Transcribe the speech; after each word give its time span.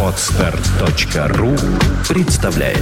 Отстар.ру 0.00 1.56
представляет 2.08 2.78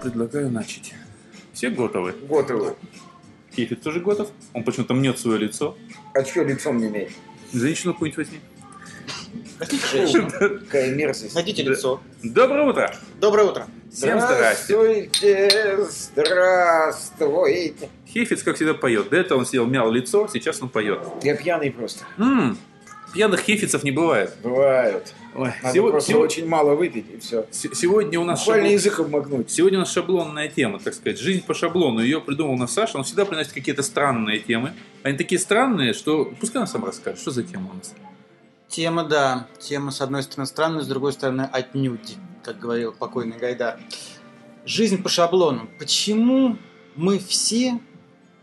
Предлагаю 0.00 0.50
начать. 0.50 0.94
Все 1.52 1.68
готовы? 1.68 2.12
Готовы. 2.12 2.76
Кефир 3.54 3.76
тоже 3.76 4.00
готов? 4.00 4.30
Он 4.54 4.64
почему-то 4.64 4.94
мнет 4.94 5.18
свое 5.18 5.38
лицо. 5.38 5.76
А 6.14 6.24
что 6.24 6.44
лицом 6.44 6.78
не 6.78 6.88
имеет? 6.88 7.12
Женщину 7.52 7.92
какую-нибудь 7.92 8.26
возьми. 8.26 8.40
Какая 9.68 10.94
мерзость. 10.94 11.34
Найдите 11.34 11.62
лицо. 11.62 12.00
Доброе 12.22 12.66
утро! 12.68 12.94
Доброе 13.20 13.48
утро. 13.48 13.66
Всем 13.92 14.20
здрасте. 14.20 14.74
Здравствуйте, 14.74 15.78
здравствуйте. 15.88 17.88
Хефиц, 18.08 18.42
как 18.42 18.56
всегда, 18.56 18.74
поет. 18.74 19.08
До 19.10 19.16
этого 19.16 19.38
он 19.40 19.46
сидел, 19.46 19.66
мял 19.66 19.90
лицо, 19.90 20.28
сейчас 20.32 20.60
он 20.62 20.68
поет. 20.68 21.00
Я 21.22 21.36
пьяный 21.36 21.70
просто. 21.70 22.04
М, 22.18 22.58
пьяных 23.12 23.40
хефицев 23.40 23.84
не 23.84 23.90
бывает. 23.92 24.34
Бывают. 24.42 25.14
Ой, 25.36 25.50
Надо 25.62 25.74
сего- 25.74 25.90
просто 25.90 26.10
сего- 26.12 26.20
очень 26.20 26.46
мало 26.46 26.74
выпить 26.74 27.06
и 27.12 27.18
все. 27.18 27.44
се- 27.50 27.74
сегодня 27.74 28.20
у 28.20 28.24
нас 28.24 28.40
Буквально 28.40 28.68
шаблон- 28.68 28.72
язык 28.72 29.00
обмакнуть. 29.00 29.50
Сегодня 29.50 29.78
у 29.78 29.80
нас 29.80 29.92
шаблонная 29.92 30.48
тема, 30.48 30.78
так 30.78 30.94
сказать. 30.94 31.18
Жизнь 31.18 31.44
по 31.44 31.54
шаблону. 31.54 32.00
Ее 32.00 32.20
придумал 32.20 32.56
нас 32.56 32.72
Саша. 32.72 32.98
Он 32.98 33.04
всегда 33.04 33.24
приносит 33.24 33.52
какие-то 33.52 33.82
странные 33.82 34.38
темы. 34.38 34.72
Они 35.02 35.18
такие 35.18 35.40
странные, 35.40 35.92
что... 35.92 36.32
Пускай 36.40 36.62
он 36.62 36.68
сам 36.68 36.84
расскажет, 36.84 37.20
что 37.20 37.30
за 37.32 37.42
тема 37.42 37.70
у 37.72 37.76
нас. 37.76 37.94
Тема, 38.68 39.04
да. 39.04 39.46
Тема, 39.60 39.90
с 39.90 40.00
одной 40.00 40.22
стороны, 40.22 40.46
странная, 40.46 40.82
с 40.82 40.88
другой 40.88 41.12
стороны, 41.12 41.48
отнюдь, 41.52 42.16
как 42.42 42.58
говорил 42.58 42.92
покойный 42.92 43.38
Гайдар. 43.38 43.78
Жизнь 44.64 45.02
по 45.02 45.08
шаблону. 45.08 45.68
Почему 45.78 46.56
мы 46.96 47.18
все, 47.18 47.80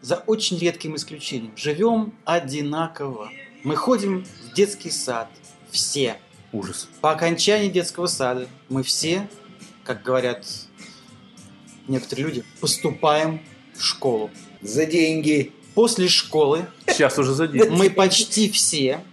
за 0.01 0.17
очень 0.17 0.57
редким 0.57 0.95
исключением, 0.95 1.53
живем 1.57 2.13
одинаково? 2.25 3.29
Мы 3.63 3.75
ходим 3.75 4.23
в 4.25 4.53
детский 4.53 4.89
сад. 4.91 5.29
Все. 5.71 6.17
Ужас. 6.51 6.87
По 6.99 7.11
окончании 7.11 7.69
детского 7.69 8.07
сада 8.07 8.47
мы 8.69 8.83
все, 8.83 9.29
как 9.83 10.03
говорят 10.03 10.45
некоторые 11.87 12.25
люди, 12.25 12.43
поступаем 12.59 13.41
в 13.73 13.81
школу. 13.83 14.29
За 14.61 14.85
деньги. 14.85 15.53
После 15.73 16.09
школы 16.09 16.67
Сейчас 16.85 17.17
уже 17.17 17.33
за 17.33 17.47
день. 17.47 17.69
мы 17.69 17.89
почти 17.89 18.51
все, 18.51 19.03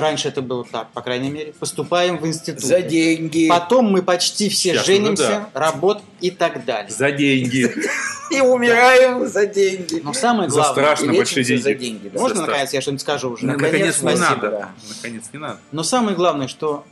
раньше 0.00 0.28
это 0.28 0.42
было 0.42 0.64
так, 0.64 0.90
по 0.92 1.02
крайней 1.02 1.30
мере, 1.30 1.52
поступаем 1.52 2.18
в 2.18 2.26
институт. 2.26 2.62
За 2.62 2.82
деньги. 2.82 3.48
Потом 3.48 3.86
мы 3.86 4.02
почти 4.02 4.48
все 4.48 4.74
Сейчас 4.74 4.86
женимся, 4.86 5.48
работ 5.54 6.02
и 6.20 6.30
так 6.30 6.64
далее. 6.64 6.90
За 6.90 7.10
деньги. 7.10 7.72
И 8.30 8.40
умираем 8.42 9.26
за 9.26 9.46
деньги. 9.46 10.00
Но 10.04 10.12
самое 10.12 10.50
За 10.50 10.56
главное, 10.56 10.72
страшно 10.84 11.12
И 11.12 11.16
большие 11.16 11.44
лечимся 11.44 11.62
за 11.62 11.74
деньги. 11.74 12.00
деньги. 12.02 12.08
да. 12.14 12.20
можно 12.20 12.36
за 12.36 12.46
наконец 12.46 12.72
я 12.74 12.80
что-нибудь 12.82 13.00
скажу 13.00 13.30
уже? 13.30 13.46
Наконец, 13.46 13.86
не 13.86 13.92
спасибо, 13.92 14.28
надо. 14.28 14.50
да. 14.50 14.70
Наконец, 14.94 15.24
не 15.32 15.38
надо. 15.38 15.60
Но 15.72 15.82
самое 15.82 16.14
главное, 16.14 16.46
что 16.46 16.84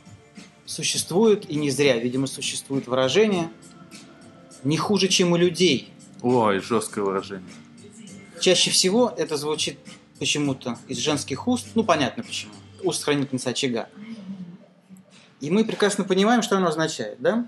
существует, 0.65 1.47
и 1.49 1.55
не 1.55 1.69
зря, 1.69 1.97
видимо, 1.97 2.25
существует 2.25 2.87
выражение 2.87 3.49
«не 4.63 4.77
хуже, 4.77 5.07
чем 5.09 5.31
у 5.31 5.37
людей». 5.37 5.91
Ой, 6.23 6.59
жесткое 6.59 7.03
выражение. 7.05 7.47
Чаще 8.39 8.71
всего 8.71 9.13
это 9.15 9.37
звучит 9.37 9.77
почему-то 10.19 10.77
из 10.87 10.97
женских 10.97 11.47
уст, 11.47 11.67
ну 11.75 11.83
понятно 11.83 12.23
почему, 12.23 12.53
уст 12.83 13.03
хранительницы 13.03 13.47
очага. 13.49 13.89
И 15.39 15.51
мы 15.51 15.65
прекрасно 15.65 16.03
понимаем, 16.03 16.41
что 16.41 16.57
оно 16.57 16.67
означает, 16.67 17.17
да? 17.19 17.47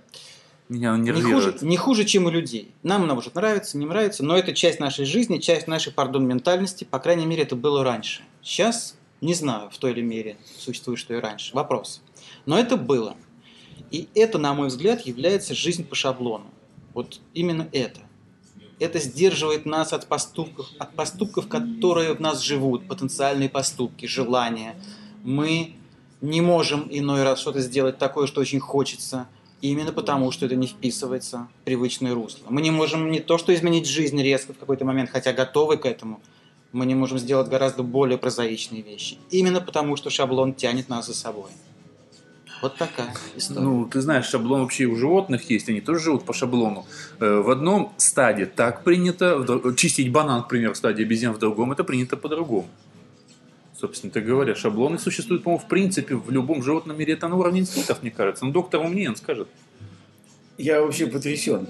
Меня 0.68 0.94
он 0.94 1.02
Не 1.02 1.12
хуже, 1.12 1.28
нервирует. 1.28 1.62
не 1.64 1.78
хуже, 1.78 2.06
чем 2.06 2.26
у 2.26 2.30
людей. 2.30 2.72
Нам 2.84 3.04
оно 3.04 3.16
может 3.16 3.34
нравиться, 3.34 3.78
не 3.78 3.88
нравится, 3.88 4.24
но 4.24 4.38
это 4.38 4.54
часть 4.54 4.80
нашей 4.80 5.06
жизни, 5.06 5.40
часть 5.40 5.68
нашей, 5.68 5.92
пардон, 5.92 6.28
ментальности. 6.28 6.84
По 6.84 7.00
крайней 7.00 7.26
мере, 7.26 7.42
это 7.42 7.56
было 7.56 7.84
раньше. 7.84 8.22
Сейчас 8.44 8.96
не 9.22 9.34
знаю, 9.34 9.70
в 9.70 9.78
той 9.78 9.92
или 9.92 10.02
мере 10.02 10.38
существует, 10.58 11.00
что 11.00 11.14
и 11.14 11.20
раньше. 11.20 11.54
Вопрос. 11.54 12.02
Но 12.46 12.58
это 12.58 12.78
было. 12.78 13.16
И 13.92 14.08
это, 14.16 14.38
на 14.38 14.54
мой 14.54 14.68
взгляд, 14.68 15.02
является 15.02 15.54
жизнь 15.56 15.84
по 15.84 15.96
шаблону. 15.96 16.46
Вот 16.94 17.20
именно 17.34 17.68
это. 17.72 18.02
Это 18.80 19.00
сдерживает 19.00 19.66
нас 19.66 19.92
от 19.92 20.08
поступков, 20.08 20.68
от 20.78 20.94
поступков, 20.96 21.48
которые 21.50 22.14
в 22.14 22.22
нас 22.22 22.42
живут, 22.42 22.88
потенциальные 22.88 23.50
поступки, 23.50 24.06
желания. 24.06 24.76
Мы 25.24 25.74
не 26.22 26.42
можем 26.42 26.88
иной 26.90 27.24
раз 27.24 27.40
что-то 27.40 27.62
сделать 27.62 27.98
такое, 27.98 28.28
что 28.28 28.42
очень 28.42 28.60
хочется, 28.60 29.28
именно 29.62 29.92
потому, 29.92 30.32
что 30.32 30.46
это 30.46 30.56
не 30.56 30.68
вписывается 30.68 31.48
в 31.62 31.66
привычное 31.66 32.14
русло. 32.14 32.46
Мы 32.50 32.62
не 32.62 32.72
можем 32.72 33.12
не 33.12 33.20
то, 33.20 33.38
что 33.38 33.54
изменить 33.54 33.88
жизнь 33.88 34.22
резко 34.22 34.54
в 34.54 34.58
какой-то 34.58 34.86
момент, 34.86 35.10
хотя 35.10 35.34
готовы 35.34 35.78
к 35.78 35.86
этому, 35.86 36.20
мы 36.72 36.86
не 36.86 36.96
можем 36.96 37.18
сделать 37.18 37.50
гораздо 37.50 37.84
более 37.84 38.18
прозаичные 38.18 38.82
вещи. 38.82 39.18
Именно 39.32 39.60
потому, 39.60 39.96
что 39.96 40.10
шаблон 40.10 40.54
тянет 40.54 40.88
нас 40.88 41.08
за 41.08 41.16
собой. 41.16 41.50
Вот 42.62 42.76
такая 42.76 43.14
история. 43.38 43.62
Ну, 43.62 43.86
ты 43.86 44.02
знаешь, 44.02 44.26
шаблон 44.26 44.62
вообще 44.62 44.86
у 44.86 44.96
животных 44.96 45.50
есть, 45.50 45.70
они 45.70 45.80
тоже 45.80 46.04
живут 46.04 46.26
по 46.26 46.34
шаблону. 46.34 46.86
Э, 47.20 47.40
В 47.40 47.50
одном 47.50 47.94
стаде 47.98 48.46
так 48.46 48.84
принято, 48.84 49.46
чистить 49.78 50.12
банан, 50.12 50.44
к 50.44 50.50
примеру, 50.50 50.74
в 50.74 50.78
стадии 50.78 51.04
обезьян, 51.04 51.34
в 51.34 51.40
другом 51.40 51.72
это 51.72 51.84
принято 51.86 52.18
по-другому. 52.18 52.68
Собственно 53.80 54.12
так 54.12 54.26
говоря, 54.26 54.56
шаблоны 54.56 55.00
существуют, 55.00 55.44
по-моему, 55.44 55.64
в 55.64 55.70
принципе, 55.70 56.16
в 56.16 56.30
любом 56.32 56.62
животном 56.62 56.98
мире. 56.98 57.14
Это 57.14 57.30
на 57.30 57.38
уровне 57.38 57.62
инстинктов, 57.62 58.02
мне 58.02 58.12
кажется. 58.12 58.44
Но 58.46 58.52
доктор 58.52 58.82
умнее, 58.82 59.10
он 59.10 59.16
скажет. 59.16 59.48
Я 60.58 60.82
вообще 60.82 61.08
потрясен. 61.08 61.66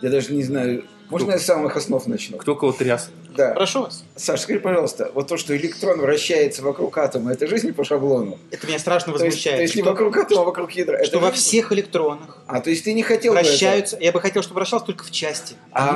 Я 0.00 0.08
даже 0.08 0.32
не 0.32 0.42
знаю. 0.42 0.84
Можно 1.10 1.32
я 1.32 1.38
с 1.38 1.44
самых 1.44 1.76
основ 1.76 2.06
начну? 2.06 2.38
Кто 2.38 2.54
кого 2.54 2.72
тряс. 2.72 3.10
Да. 3.36 3.52
Прошу 3.54 3.82
вас. 3.82 4.04
Саш, 4.16 4.40
скажи, 4.40 4.60
пожалуйста, 4.60 5.10
вот 5.14 5.28
то, 5.28 5.36
что 5.36 5.56
электрон 5.56 6.00
вращается 6.00 6.62
вокруг 6.62 6.96
атома, 6.98 7.32
это 7.32 7.46
жизнь 7.46 7.72
по 7.72 7.84
шаблону? 7.84 8.38
Это 8.50 8.66
меня 8.66 8.78
страшно 8.78 9.12
То 9.12 9.24
есть, 9.24 9.36
возмущает. 9.36 9.56
то 9.58 9.62
есть 9.62 9.74
не 9.76 9.82
что, 9.82 9.90
вокруг 9.90 10.16
атома, 10.16 10.42
а 10.42 10.44
вокруг 10.44 10.70
ядра. 10.72 10.96
Это 10.96 11.06
что 11.06 11.18
во 11.20 11.30
жизнь? 11.30 11.42
всех 11.42 11.72
электронах 11.72 12.38
А, 12.46 12.60
то 12.60 12.70
есть 12.70 12.84
ты 12.84 12.92
не 12.92 13.02
хотел 13.02 13.32
бы 13.32 13.38
вращаются. 13.40 13.96
Я 14.00 14.12
бы 14.12 14.20
хотел, 14.20 14.42
чтобы 14.42 14.56
вращалось 14.56 14.84
только 14.84 15.04
в 15.04 15.10
части. 15.10 15.54
этого? 15.72 15.88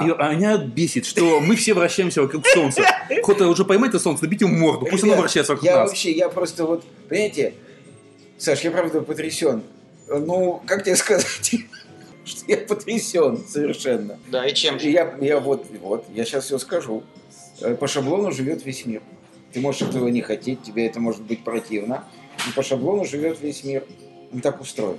А, 0.00 0.04
И 0.06 0.10
а 0.18 0.34
меня 0.34 0.58
бесит, 0.58 1.06
что 1.06 1.40
мы 1.40 1.56
все 1.56 1.74
вращаемся 1.74 2.22
вокруг 2.22 2.46
Солнца. 2.46 2.82
Кто-то 3.22 3.48
уже 3.48 3.64
поймает 3.64 3.94
это 3.94 4.02
Солнце, 4.02 4.24
набить 4.24 4.40
ему 4.42 4.54
морду, 4.56 4.86
пусть 4.90 5.02
оно 5.04 5.14
вращается 5.16 5.52
вокруг 5.52 5.64
Я 5.66 5.76
нас. 5.78 5.88
вообще, 5.90 6.12
я 6.12 6.28
просто 6.28 6.64
вот, 6.66 6.84
понимаете, 7.08 7.54
Саш, 8.38 8.60
я 8.60 8.70
правда 8.70 9.00
потрясен. 9.00 9.62
Ну, 10.08 10.62
как 10.66 10.84
тебе 10.84 10.96
сказать, 10.96 11.54
что 12.24 12.44
я 12.48 12.58
потрясен 12.58 13.38
совершенно. 13.48 14.18
Да, 14.30 14.46
и 14.46 14.54
чем 14.54 14.76
И 14.76 14.90
я, 14.90 15.16
я 15.20 15.40
вот, 15.40 15.66
вот, 15.80 16.06
я 16.14 16.24
сейчас 16.24 16.44
все 16.44 16.58
скажу. 16.58 17.02
Э, 17.60 17.74
По 17.74 17.86
шаблону 17.86 18.32
живет 18.32 18.64
весь 18.64 18.86
мир. 18.86 19.02
Ты 19.52 19.60
можешь 19.60 19.82
этого 19.82 20.08
не 20.08 20.22
хотеть, 20.22 20.62
тебе 20.62 20.86
это 20.86 21.00
может 21.00 21.22
быть 21.22 21.44
противно. 21.44 22.04
Но 22.46 22.52
по 22.54 22.62
шаблону 22.62 23.04
живет 23.04 23.40
весь 23.40 23.64
мир. 23.64 23.84
Он 24.32 24.40
так 24.40 24.60
устроен. 24.60 24.98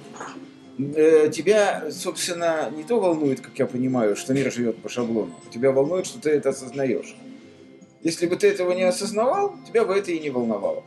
Э, 0.78 1.30
Тебя, 1.34 1.92
собственно, 1.92 2.70
не 2.76 2.84
то 2.84 3.00
волнует, 3.00 3.42
как 3.42 3.58
я 3.58 3.66
понимаю, 3.66 4.16
что 4.16 4.34
мир 4.34 4.52
живет 4.52 4.78
по 4.78 4.90
шаблону. 4.90 5.34
Тебя 5.52 5.72
волнует, 5.72 6.06
что 6.06 6.20
ты 6.20 6.30
это 6.32 6.50
осознаешь. 6.50 7.16
Если 8.02 8.28
бы 8.28 8.36
ты 8.36 8.48
этого 8.48 8.74
не 8.74 8.84
осознавал, 8.84 9.56
тебя 9.68 9.86
бы 9.86 9.96
это 9.96 10.12
и 10.12 10.20
не 10.20 10.30
волновало. 10.30 10.84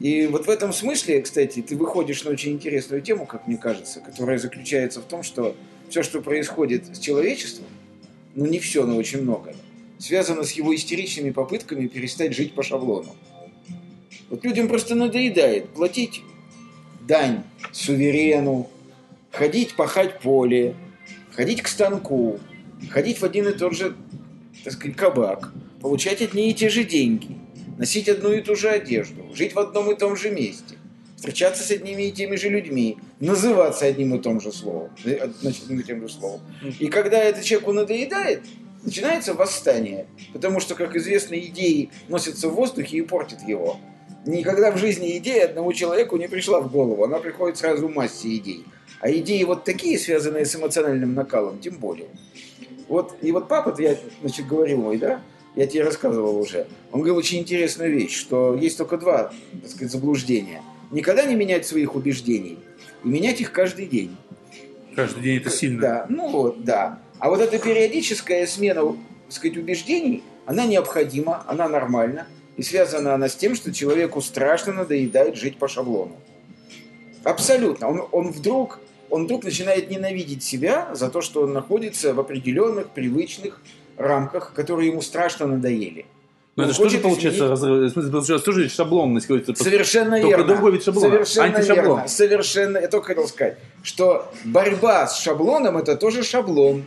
И 0.00 0.26
вот 0.26 0.46
в 0.46 0.50
этом 0.50 0.72
смысле, 0.72 1.20
кстати, 1.20 1.60
ты 1.60 1.76
выходишь 1.76 2.24
на 2.24 2.30
очень 2.30 2.52
интересную 2.52 3.02
тему, 3.02 3.26
как 3.26 3.46
мне 3.46 3.58
кажется, 3.58 4.00
которая 4.00 4.38
заключается 4.38 5.00
в 5.00 5.04
том, 5.04 5.22
что 5.22 5.54
все, 5.90 6.02
что 6.02 6.22
происходит 6.22 6.96
с 6.96 6.98
человечеством, 6.98 7.66
ну 8.34 8.46
не 8.46 8.58
все, 8.60 8.86
но 8.86 8.96
очень 8.96 9.20
много, 9.20 9.54
связано 9.98 10.44
с 10.44 10.52
его 10.52 10.74
истеричными 10.74 11.30
попытками 11.30 11.86
перестать 11.86 12.34
жить 12.34 12.54
по 12.54 12.62
шаблону. 12.62 13.14
Вот 14.30 14.42
людям 14.42 14.68
просто 14.68 14.94
надоедает 14.94 15.68
платить 15.68 16.22
дань 17.06 17.42
суверену, 17.70 18.70
ходить 19.30 19.74
пахать 19.74 20.20
поле, 20.20 20.74
ходить 21.32 21.60
к 21.60 21.68
станку, 21.68 22.40
ходить 22.88 23.18
в 23.18 23.24
один 23.24 23.48
и 23.48 23.52
тот 23.52 23.76
же, 23.76 23.94
так 24.64 24.72
сказать, 24.72 24.96
кабак, 24.96 25.52
получать 25.82 26.22
одни 26.22 26.50
и 26.50 26.54
те 26.54 26.70
же 26.70 26.84
деньги, 26.84 27.36
носить 27.80 28.10
одну 28.10 28.30
и 28.30 28.42
ту 28.42 28.56
же 28.56 28.68
одежду, 28.68 29.34
жить 29.34 29.54
в 29.54 29.58
одном 29.58 29.90
и 29.90 29.96
том 29.96 30.14
же 30.14 30.30
месте, 30.30 30.76
встречаться 31.16 31.62
с 31.62 31.70
одними 31.70 32.02
и 32.02 32.12
теми 32.12 32.36
же 32.36 32.50
людьми, 32.50 32.98
называться 33.20 33.86
одним 33.86 34.14
и 34.14 34.18
том 34.18 34.38
же 34.38 34.52
словом, 34.52 34.90
э, 35.06 35.14
одним 35.14 35.80
и 35.80 35.82
тем 35.82 36.02
же 36.02 36.12
словом. 36.12 36.42
И 36.78 36.88
когда 36.88 37.16
это 37.16 37.42
человеку 37.42 37.72
надоедает, 37.72 38.42
начинается 38.82 39.32
восстание, 39.32 40.06
потому 40.34 40.60
что, 40.60 40.74
как 40.74 40.94
известно, 40.94 41.36
идеи 41.36 41.88
носятся 42.08 42.50
в 42.50 42.54
воздухе 42.54 42.98
и 42.98 43.02
портят 43.02 43.40
его. 43.48 43.78
Никогда 44.26 44.72
в 44.72 44.76
жизни 44.76 45.16
идея 45.16 45.46
одному 45.46 45.72
человеку 45.72 46.18
не 46.18 46.28
пришла 46.28 46.60
в 46.60 46.70
голову, 46.70 47.04
она 47.04 47.18
приходит 47.18 47.56
сразу 47.56 47.88
в 47.88 47.94
массе 47.94 48.36
идей. 48.36 48.66
А 49.00 49.10
идеи 49.10 49.42
вот 49.44 49.64
такие, 49.64 49.98
связанные 49.98 50.44
с 50.44 50.54
эмоциональным 50.54 51.14
накалом, 51.14 51.58
тем 51.58 51.78
более. 51.78 52.08
Вот, 52.88 53.16
и 53.22 53.32
вот 53.32 53.48
папа, 53.48 53.74
я, 53.80 53.96
значит, 54.20 54.46
говорил 54.46 54.82
мой, 54.82 54.98
да, 54.98 55.22
я 55.56 55.66
тебе 55.66 55.84
рассказывал 55.84 56.38
уже, 56.38 56.66
он 56.92 57.00
говорил 57.00 57.16
очень 57.16 57.38
интересную 57.38 57.92
вещь, 57.92 58.16
что 58.16 58.54
есть 58.54 58.78
только 58.78 58.96
два, 58.96 59.32
так 59.62 59.70
сказать, 59.70 59.92
заблуждения. 59.92 60.62
Никогда 60.90 61.24
не 61.24 61.34
менять 61.34 61.66
своих 61.66 61.94
убеждений 61.94 62.58
и 63.04 63.08
менять 63.08 63.40
их 63.40 63.52
каждый 63.52 63.86
день. 63.86 64.16
Каждый 64.94 65.22
день 65.22 65.36
это 65.38 65.50
сильно. 65.50 65.80
Да, 65.80 66.06
ну 66.08 66.28
вот, 66.28 66.64
да. 66.64 66.98
А 67.18 67.30
вот 67.30 67.40
эта 67.40 67.58
периодическая 67.58 68.46
смена, 68.46 68.82
так 68.82 68.96
сказать, 69.28 69.56
убеждений, 69.56 70.22
она 70.46 70.66
необходима, 70.66 71.44
она 71.46 71.68
нормальна. 71.68 72.26
И 72.56 72.62
связана 72.62 73.14
она 73.14 73.28
с 73.28 73.36
тем, 73.36 73.54
что 73.54 73.72
человеку 73.72 74.20
страшно 74.20 74.72
надоедает 74.72 75.36
жить 75.36 75.56
по 75.56 75.68
шаблону. 75.68 76.16
Абсолютно. 77.24 77.88
Он, 77.88 78.08
он, 78.10 78.32
вдруг, 78.32 78.80
он 79.08 79.24
вдруг 79.24 79.44
начинает 79.44 79.90
ненавидеть 79.90 80.42
себя 80.42 80.94
за 80.94 81.08
то, 81.08 81.22
что 81.22 81.42
он 81.42 81.52
находится 81.52 82.12
в 82.12 82.20
определенных 82.20 82.90
привычных 82.90 83.62
рамках, 83.96 84.52
которые 84.54 84.88
ему 84.90 85.02
страшно 85.02 85.46
надоели. 85.46 86.06
Но 86.56 86.64
Он 86.64 86.68
это 86.70 86.74
что 86.74 86.84
же 86.88 86.98
хочет 86.98 87.02
получается? 87.02 87.48
раз- 87.48 87.60
В 87.60 87.90
смысле, 87.90 88.10
получается, 88.10 88.44
тоже 88.44 88.68
шаблонность 88.68 89.28
говорится. 89.28 89.54
Совершенно 89.54 90.20
Только 90.20 90.28
верно. 90.38 90.44
другой 90.46 90.72
вид 90.72 90.84
шаблона. 90.84 91.08
Совершенно 91.24 91.56
Антишаблон. 91.58 91.84
верно. 91.96 92.08
Совершенно. 92.08 92.78
Я 92.78 92.88
только 92.88 93.06
хотел 93.08 93.28
сказать, 93.28 93.58
что 93.82 94.30
борьба 94.44 95.06
с 95.06 95.18
шаблоном 95.20 95.78
это 95.78 95.96
тоже 95.96 96.22
шаблон. 96.22 96.84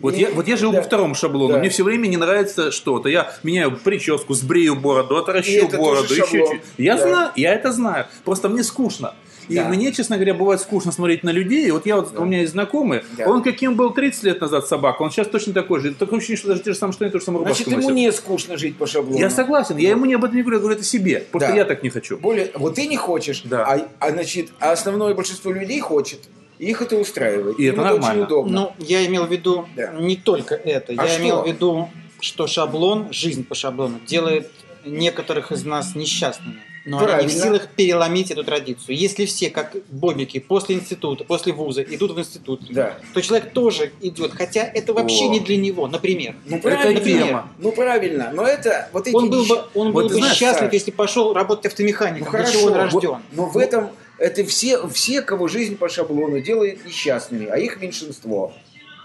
Вот 0.00 0.14
И- 0.14 0.20
я, 0.20 0.30
вот 0.30 0.48
я 0.48 0.56
живу 0.56 0.72
да. 0.72 0.78
по 0.80 0.84
второму 0.86 1.14
шаблону. 1.14 1.54
Да. 1.54 1.58
Мне 1.60 1.68
все 1.70 1.82
время 1.84 2.06
не 2.08 2.16
нравится 2.16 2.70
что-то. 2.72 3.08
Я 3.08 3.32
меняю 3.42 3.76
прическу, 3.76 4.34
сбрею 4.34 4.76
бороду, 4.76 5.16
отращу 5.16 5.68
бороду, 5.68 6.12
еще 6.14 6.26
чуть. 6.48 6.60
Я 6.78 6.96
Да. 6.96 7.02
знаю, 7.02 7.30
я 7.36 7.54
это 7.54 7.72
знаю. 7.72 8.06
Просто 8.24 8.48
мне 8.48 8.62
скучно. 8.64 9.14
И 9.50 9.56
Да. 9.56 9.68
мне, 9.68 9.90
честно 9.92 10.16
говоря, 10.16 10.34
бывает 10.34 10.60
скучно 10.60 10.92
смотреть 10.92 11.24
на 11.24 11.30
людей. 11.30 11.70
Вот 11.72 11.84
я 11.86 11.96
вот, 11.96 12.12
Да. 12.14 12.20
у 12.20 12.24
меня 12.24 12.40
есть 12.40 12.52
знакомый, 12.52 13.02
Да. 13.18 13.26
он 13.28 13.42
каким 13.42 13.74
был 13.74 13.90
30 13.90 14.22
лет 14.22 14.40
назад 14.40 14.66
собака, 14.68 15.02
он 15.02 15.10
сейчас 15.10 15.26
точно 15.26 15.52
такой 15.52 15.80
же. 15.80 15.92
Такое 15.92 16.18
ощущение, 16.18 16.38
что 16.38 16.48
даже 16.48 16.62
те 16.62 16.72
же 16.72 16.78
самые 16.78 16.92
штаны, 16.94 17.10
то 17.10 17.18
же 17.18 17.24
самое 17.24 17.44
Значит, 17.44 17.66
ему 17.66 17.76
носит. 17.78 17.94
не 17.94 18.12
скучно 18.12 18.56
жить 18.56 18.76
по 18.76 18.86
шаблону. 18.86 19.18
Я 19.18 19.28
согласен, 19.30 19.76
я 19.76 19.90
ему 19.90 20.04
не 20.06 20.14
об 20.14 20.24
этом 20.24 20.36
не 20.36 20.42
говорю, 20.42 20.58
я 20.58 20.60
говорю 20.60 20.76
это 20.76 20.84
себе. 20.84 21.26
Просто 21.32 21.48
Да. 21.50 21.56
я 21.56 21.64
так 21.64 21.82
не 21.82 21.90
хочу. 21.90 22.16
Более, 22.18 22.50
вот 22.54 22.76
ты 22.76 22.86
не 22.86 22.96
хочешь, 22.96 23.42
Да. 23.44 23.64
а, 23.64 23.88
а, 23.98 24.10
значит, 24.10 24.50
а 24.60 24.72
основное 24.72 25.14
большинство 25.14 25.50
людей 25.52 25.80
хочет. 25.80 26.20
И 26.58 26.66
их 26.70 26.82
это 26.82 26.96
устраивает. 26.96 27.58
И 27.58 27.64
Им 27.66 27.72
это 27.72 27.82
очень 27.82 27.92
нормально. 28.00 28.24
удобно. 28.24 28.52
Ну, 28.52 28.72
я 28.86 29.04
имел 29.06 29.24
в 29.26 29.32
виду 29.32 29.66
Да. 29.74 29.92
не 29.98 30.14
только 30.16 30.54
это. 30.54 30.92
А 30.96 31.04
я 31.04 31.08
что? 31.08 31.22
имел 31.22 31.42
в 31.42 31.46
виду, 31.46 31.88
что 32.20 32.46
шаблон, 32.46 33.08
жизнь 33.12 33.44
по 33.44 33.54
шаблону, 33.54 33.98
делает 34.06 34.50
некоторых 34.84 35.52
из 35.52 35.64
нас 35.64 35.94
несчастными. 35.94 36.58
Но 36.84 36.98
они 36.98 37.04
не 37.04 37.06
в 37.06 37.10
Правильно. 37.10 37.30
силах 37.42 37.68
переломить 37.76 38.30
эту 38.30 38.42
традицию. 38.44 38.96
Если 38.96 39.26
все, 39.26 39.50
как 39.50 39.76
бобики, 39.90 40.40
после 40.40 40.76
института, 40.76 41.24
после 41.24 41.52
вуза 41.52 41.82
идут 41.82 42.12
в 42.12 42.18
институт, 42.18 42.62
Да. 42.70 42.96
то 43.12 43.20
человек 43.20 43.52
тоже 43.52 43.92
идет, 44.00 44.32
хотя 44.32 44.62
это 44.62 44.94
вообще 44.94 45.26
О. 45.26 45.28
не 45.28 45.40
для 45.40 45.56
него, 45.58 45.86
например. 45.88 46.36
Ну 46.46 46.56
Это 46.56 46.68
правильно. 46.70 47.00
тема. 47.00 47.48
Ну 47.58 47.72
правильно. 47.72 48.30
Но 48.32 48.46
это 48.46 48.88
вот 48.92 49.06
эти 49.06 49.14
Он 49.14 49.28
был 49.28 49.44
бы, 49.44 49.56
он 49.74 49.92
Вот 49.92 50.04
был 50.04 50.08
бы 50.08 50.14
знаешь, 50.14 50.36
счастлив, 50.36 50.64
Саш, 50.66 50.72
если 50.72 50.90
пошел 50.90 51.32
работать 51.34 51.64
Ну 51.64 51.68
автомехаником, 51.70 52.30
для 52.30 52.38
хорошо. 52.40 52.52
чего 52.52 52.66
он 52.68 52.72
вот- 52.72 52.92
рожден. 53.04 53.22
но 53.32 53.46
в 53.46 53.56
этом 53.58 53.90
это 54.18 54.44
все, 54.44 54.86
все, 54.88 55.22
кого 55.22 55.48
жизнь 55.48 55.76
по 55.76 55.88
шаблону 55.88 56.40
делает 56.40 56.84
несчастными, 56.86 57.46
а 57.46 57.56
их 57.58 57.80
меньшинство. 57.80 58.52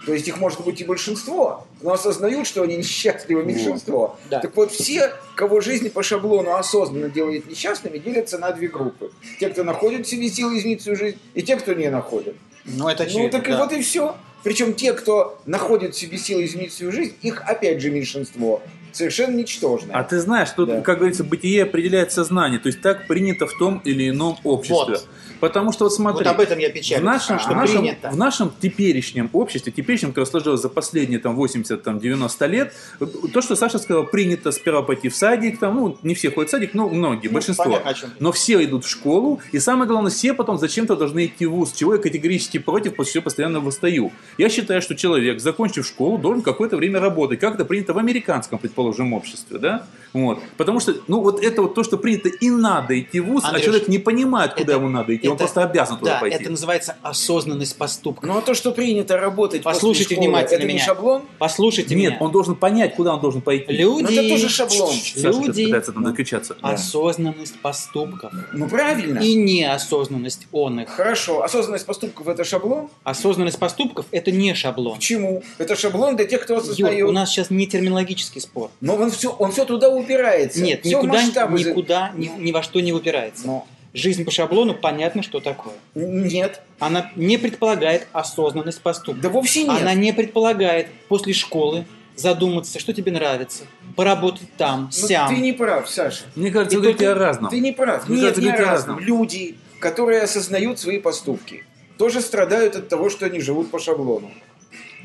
То 0.06 0.14
есть 0.14 0.28
их 0.28 0.38
может 0.38 0.64
быть 0.64 0.80
и 0.80 0.84
большинство, 0.84 1.66
но 1.82 1.92
осознают, 1.92 2.46
что 2.46 2.62
они 2.62 2.76
несчастливы 2.76 3.42
меньшинство. 3.42 4.16
Да. 4.30 4.38
Так 4.38 4.56
вот, 4.56 4.70
все, 4.70 5.12
кого 5.34 5.60
жизнь 5.60 5.90
по 5.90 6.04
шаблону 6.04 6.54
осознанно 6.54 7.08
делает 7.08 7.50
несчастными, 7.50 7.98
делятся 7.98 8.38
на 8.38 8.52
две 8.52 8.68
группы. 8.68 9.10
Те, 9.40 9.48
кто 9.48 9.64
находит 9.64 10.06
в 10.06 10.08
себе 10.08 10.28
силы 10.28 10.58
изменить 10.58 10.80
свою 10.80 10.96
жизнь, 10.96 11.18
и 11.34 11.42
те, 11.42 11.56
кто 11.56 11.72
не 11.72 11.90
находит. 11.90 12.36
Ну, 12.64 12.88
это 12.88 13.02
Ну 13.02 13.08
очевидно, 13.08 13.30
так 13.30 13.48
и 13.48 13.50
да. 13.50 13.58
вот 13.58 13.72
и 13.72 13.82
все. 13.82 14.14
Причем 14.44 14.74
те, 14.74 14.92
кто 14.92 15.40
находит 15.44 15.96
в 15.96 15.98
себе 15.98 16.18
силы 16.18 16.44
изменить 16.44 16.72
свою 16.72 16.92
жизнь, 16.92 17.14
их 17.22 17.42
опять 17.44 17.80
же 17.80 17.90
меньшинство. 17.90 18.62
Совершенно 18.96 19.36
ничтожное. 19.36 19.94
А 19.94 20.02
ты 20.04 20.18
знаешь, 20.20 20.48
тут, 20.56 20.68
Да. 20.68 20.80
как 20.80 20.98
говорится, 20.98 21.22
бытие 21.22 21.64
определяет 21.64 22.12
сознание. 22.12 22.58
То 22.58 22.68
есть 22.68 22.80
так 22.80 23.06
принято 23.06 23.46
в 23.46 23.52
том 23.58 23.80
или 23.84 24.08
ином 24.08 24.38
обществе. 24.42 24.94
Вот. 24.94 25.06
Потому 25.38 25.70
что 25.72 25.84
вот 25.84 25.92
смотри, 25.92 26.24
Вот 26.24 26.30
об 26.34 26.40
этом 26.40 26.58
я 26.58 26.70
в 26.70 26.72
печалюсь, 26.72 27.04
нашем, 27.04 27.38
что 27.38 27.50
в, 27.50 27.56
нашем, 27.56 27.80
принято. 27.82 28.08
в 28.10 28.16
нашем 28.16 28.52
теперешнем 28.58 29.28
обществе, 29.34 29.70
теперешнем, 29.70 30.08
которое 30.10 30.24
сложилось 30.26 30.62
за 30.62 30.70
последние 30.70 31.18
там, 31.20 31.38
80-90 31.38 32.46
лет, 32.48 32.72
то, 33.34 33.42
что 33.42 33.54
Саша 33.54 33.78
сказал, 33.78 34.04
принято 34.06 34.50
сперва 34.50 34.80
пойти 34.82 35.10
в 35.10 35.14
садик, 35.14 35.58
там, 35.60 35.76
ну, 35.76 35.98
не 36.02 36.14
все 36.14 36.30
ходят 36.30 36.48
в 36.48 36.52
садик, 36.52 36.72
но 36.72 36.88
многие, 36.88 37.26
Ну, 37.28 37.34
большинство. 37.34 37.64
понятно, 37.64 37.90
о 37.90 37.94
чем 37.94 38.10
ты. 38.10 38.16
Но 38.18 38.32
все 38.32 38.64
идут 38.64 38.86
в 38.86 38.88
школу, 38.88 39.40
и 39.52 39.58
самое 39.58 39.86
главное, 39.88 40.10
все 40.10 40.32
потом 40.32 40.58
зачем-то 40.58 40.96
должны 40.96 41.26
идти 41.26 41.44
в 41.44 41.50
ВУЗ, 41.50 41.72
чего 41.72 41.94
я 41.94 42.00
категорически 42.00 42.56
против, 42.58 42.96
после 42.96 43.14
чего 43.14 43.24
постоянно 43.24 43.60
восстаю. 43.60 44.12
Я 44.38 44.48
считаю, 44.48 44.80
что 44.80 44.94
человек, 44.94 45.40
закончив 45.40 45.86
школу, 45.86 46.16
должен 46.16 46.42
какое-то 46.42 46.76
время 46.78 46.98
работать, 46.98 47.40
как 47.40 47.56
это 47.56 47.66
принято 47.66 47.92
в 47.92 47.98
американском, 47.98 48.58
предположим, 48.86 49.12
обществе, 49.12 49.58
да? 49.58 49.86
Вот. 50.12 50.38
Потому 50.56 50.80
что, 50.80 50.94
ну, 51.08 51.20
вот 51.20 51.42
это 51.44 51.60
вот 51.60 51.74
то, 51.74 51.84
что 51.84 51.98
принято, 51.98 52.30
и 52.30 52.48
надо 52.48 52.98
идти 52.98 53.20
в 53.20 53.26
ВУЗ, 53.26 53.44
а 53.44 53.48
Андрюш, 53.48 53.64
человек 53.66 53.88
не 53.88 53.98
понимает, 53.98 54.54
куда 54.54 54.72
это- 54.72 54.80
ему 54.80 54.88
надо 54.88 55.14
идти, 55.14 55.28
он 55.28 55.34
это- 55.34 55.44
просто 55.44 55.62
обязан 55.62 55.98
туда 55.98 56.14
Да, 56.14 56.20
пойти. 56.20 56.36
это 56.38 56.50
называется 56.50 56.96
осознанность 57.02 57.76
поступка. 57.76 58.26
Ну 58.26 58.38
а 58.38 58.40
то, 58.40 58.54
что 58.54 58.72
принято 58.72 59.18
работать 59.18 59.62
Послушайте 59.62 60.04
после 60.04 60.16
школы, 60.16 60.28
внимательно 60.28 60.56
это 60.58 60.66
не 60.68 60.72
меня. 60.74 60.84
шаблон? 60.84 61.22
Послушайте 61.38 61.94
Нет, 61.94 62.12
меня. 62.12 62.18
он 62.20 62.32
должен 62.32 62.54
понять, 62.54 62.94
куда 62.96 63.12
он 63.14 63.20
должен 63.20 63.42
пойти. 63.42 63.70
Люди, 63.74 64.02
Ну, 64.04 64.08
это 64.10 64.28
тоже 64.30 64.48
шаблон. 64.48 64.94
Саша 64.94 65.28
люди, 65.28 65.64
пытается 65.66 65.92
там 65.92 66.04
докричаться. 66.04 66.56
осознанность 66.62 67.60
поступков 67.60 68.32
Ну 68.54 68.68
правильно. 68.70 69.18
и 69.18 69.34
неосознанность 69.34 70.46
он 70.50 70.80
их. 70.80 70.88
Хорошо, 70.88 71.42
осознанность 71.42 71.84
поступков 71.84 72.26
это 72.28 72.42
шаблон? 72.44 72.88
Осознанность 73.04 73.58
поступков– 73.58 74.06
это 74.12 74.30
не 74.30 74.54
шаблон. 74.54 74.94
Почему? 74.96 75.42
Это 75.58 75.76
шаблон 75.76 76.16
для 76.16 76.24
тех, 76.24 76.42
кто 76.42 76.54
Юр, 76.54 76.62
осознает. 76.62 77.04
у 77.06 77.12
нас 77.12 77.30
сейчас 77.30 77.50
не 77.50 77.66
терминологический 77.66 78.40
спор. 78.40 78.70
Но 78.80 78.96
он 78.96 79.10
все, 79.10 79.30
он 79.30 79.52
все 79.52 79.64
туда 79.64 79.88
упирается. 79.88 80.60
Нет, 80.62 80.80
Всё 80.84 80.98
никуда, 80.98 81.12
масштабы 81.14 81.58
никуда, 81.58 82.12
ни, 82.14 82.26
ни 82.38 82.52
во 82.52 82.62
что 82.62 82.80
не 82.80 82.92
упирается. 82.92 83.46
Но 83.46 83.66
Жизнь 83.94 84.24
по 84.26 84.30
шаблону 84.30 84.74
понятно, 84.74 85.22
что 85.22 85.40
такое. 85.40 85.72
нет, 85.94 86.60
Она 86.78 87.10
не 87.16 87.38
предполагает 87.38 88.06
осознанность 88.12 88.82
поступка. 88.82 89.22
да 89.22 89.28
вовсе 89.30 89.62
нет. 89.64 89.80
Она 89.80 89.94
не 89.94 90.12
предполагает 90.12 90.88
после 91.08 91.32
школы 91.32 91.86
задуматься, 92.14 92.78
что 92.78 92.92
тебе 92.92 93.12
нравится, 93.12 93.64
поработать 93.94 94.48
там, 94.58 94.90
Ну, 95.00 95.08
сям. 95.08 95.28
ты 95.34 95.40
не 95.40 95.52
прав, 95.52 95.88
Саша. 95.88 96.24
Мне 96.34 96.50
кажется, 96.50 96.74
И 96.74 96.76
вы 96.76 96.82
говорите 96.82 97.04
только- 97.06 97.18
о 97.20 97.24
разном. 97.26 97.50
Ты 97.50 97.60
не 97.60 97.72
прав. 97.72 98.08
Мне 98.08 98.16
нет, 98.20 98.34
кажется, 98.34 98.40
не 98.42 98.50
о 98.50 98.56
разном. 98.66 98.98
Люди, 99.00 99.56
которые 99.80 100.22
осознают 100.22 100.78
свои 100.78 100.98
поступки, 100.98 101.64
тоже 101.98 102.20
страдают 102.20 102.76
от 102.76 102.88
того, 102.90 103.08
что 103.08 103.24
они 103.26 103.40
живут 103.40 103.70
по 103.70 103.78
шаблону. 103.78 104.30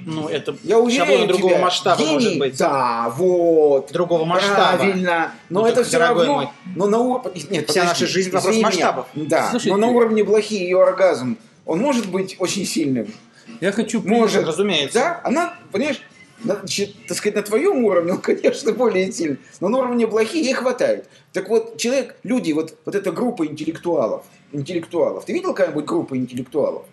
Ну, 0.06 0.28
это 0.28 0.56
Я 0.64 0.76
шаблон 0.90 1.28
другого 1.28 1.54
тебя, 1.54 1.62
масштаба 1.62 2.02
гений- 2.02 2.14
может 2.14 2.40
быть. 2.40 2.58
Да, 2.58 3.14
вот. 3.16 3.92
Другого 3.92 4.26
масштаба. 4.26 4.78
Правильно. 4.78 5.32
Но 5.50 5.62
Ну, 5.62 5.66
это 5.68 5.84
все 5.84 6.00
дорогой 6.00 6.26
равно. 6.28 6.34
мой, 6.42 6.50
но 6.76 6.88
на 6.88 6.98
уровне. 7.00 7.42
Нет, 7.50 7.70
вся 7.70 7.84
наша 7.84 8.08
жизнь 8.08 8.32
вопрос 8.32 8.56
меня. 8.56 8.66
масштабов. 8.68 9.08
Да. 9.16 9.50
Слушайте, 9.50 9.72
но 9.72 9.78
на 9.78 9.88
уровне 9.88 10.24
блохи 10.24 10.56
ее 10.56 10.82
оргазм, 10.82 11.38
он 11.66 11.80
может 11.80 12.10
быть 12.10 12.36
очень 12.40 12.66
сильным. 12.66 13.14
Я 13.60 13.72
хочу... 13.72 14.02
Может. 14.04 14.48
разумеется. 14.48 15.00
Да, 15.00 15.22
она, 15.24 15.54
понимаешь, 15.72 16.02
на- 16.44 16.56
значит, 16.56 16.96
так 17.08 17.18
сказать, 17.18 17.36
на 17.36 17.42
твоем 17.44 17.84
уровне, 17.86 18.14
он, 18.14 18.18
конечно, 18.22 18.72
более 18.72 19.12
сильный, 19.12 19.38
но 19.60 19.70
на 19.70 19.78
уровне 19.80 20.08
блохи 20.08 20.38
ей 20.38 20.54
хватает. 20.54 21.08
Так 21.34 21.50
вот, 21.50 21.78
человек, 21.78 22.16
люди, 22.24 22.52
вот, 22.54 22.76
вот 22.86 22.96
эта 22.96 23.12
группа 23.12 23.46
интеллектуалов, 23.46 24.24
интеллектуалов, 24.52 25.26
ты 25.26 25.34
видел 25.34 25.54
какая-нибудь 25.54 25.86
группа 25.86 26.18
интеллектуалов? 26.18 26.84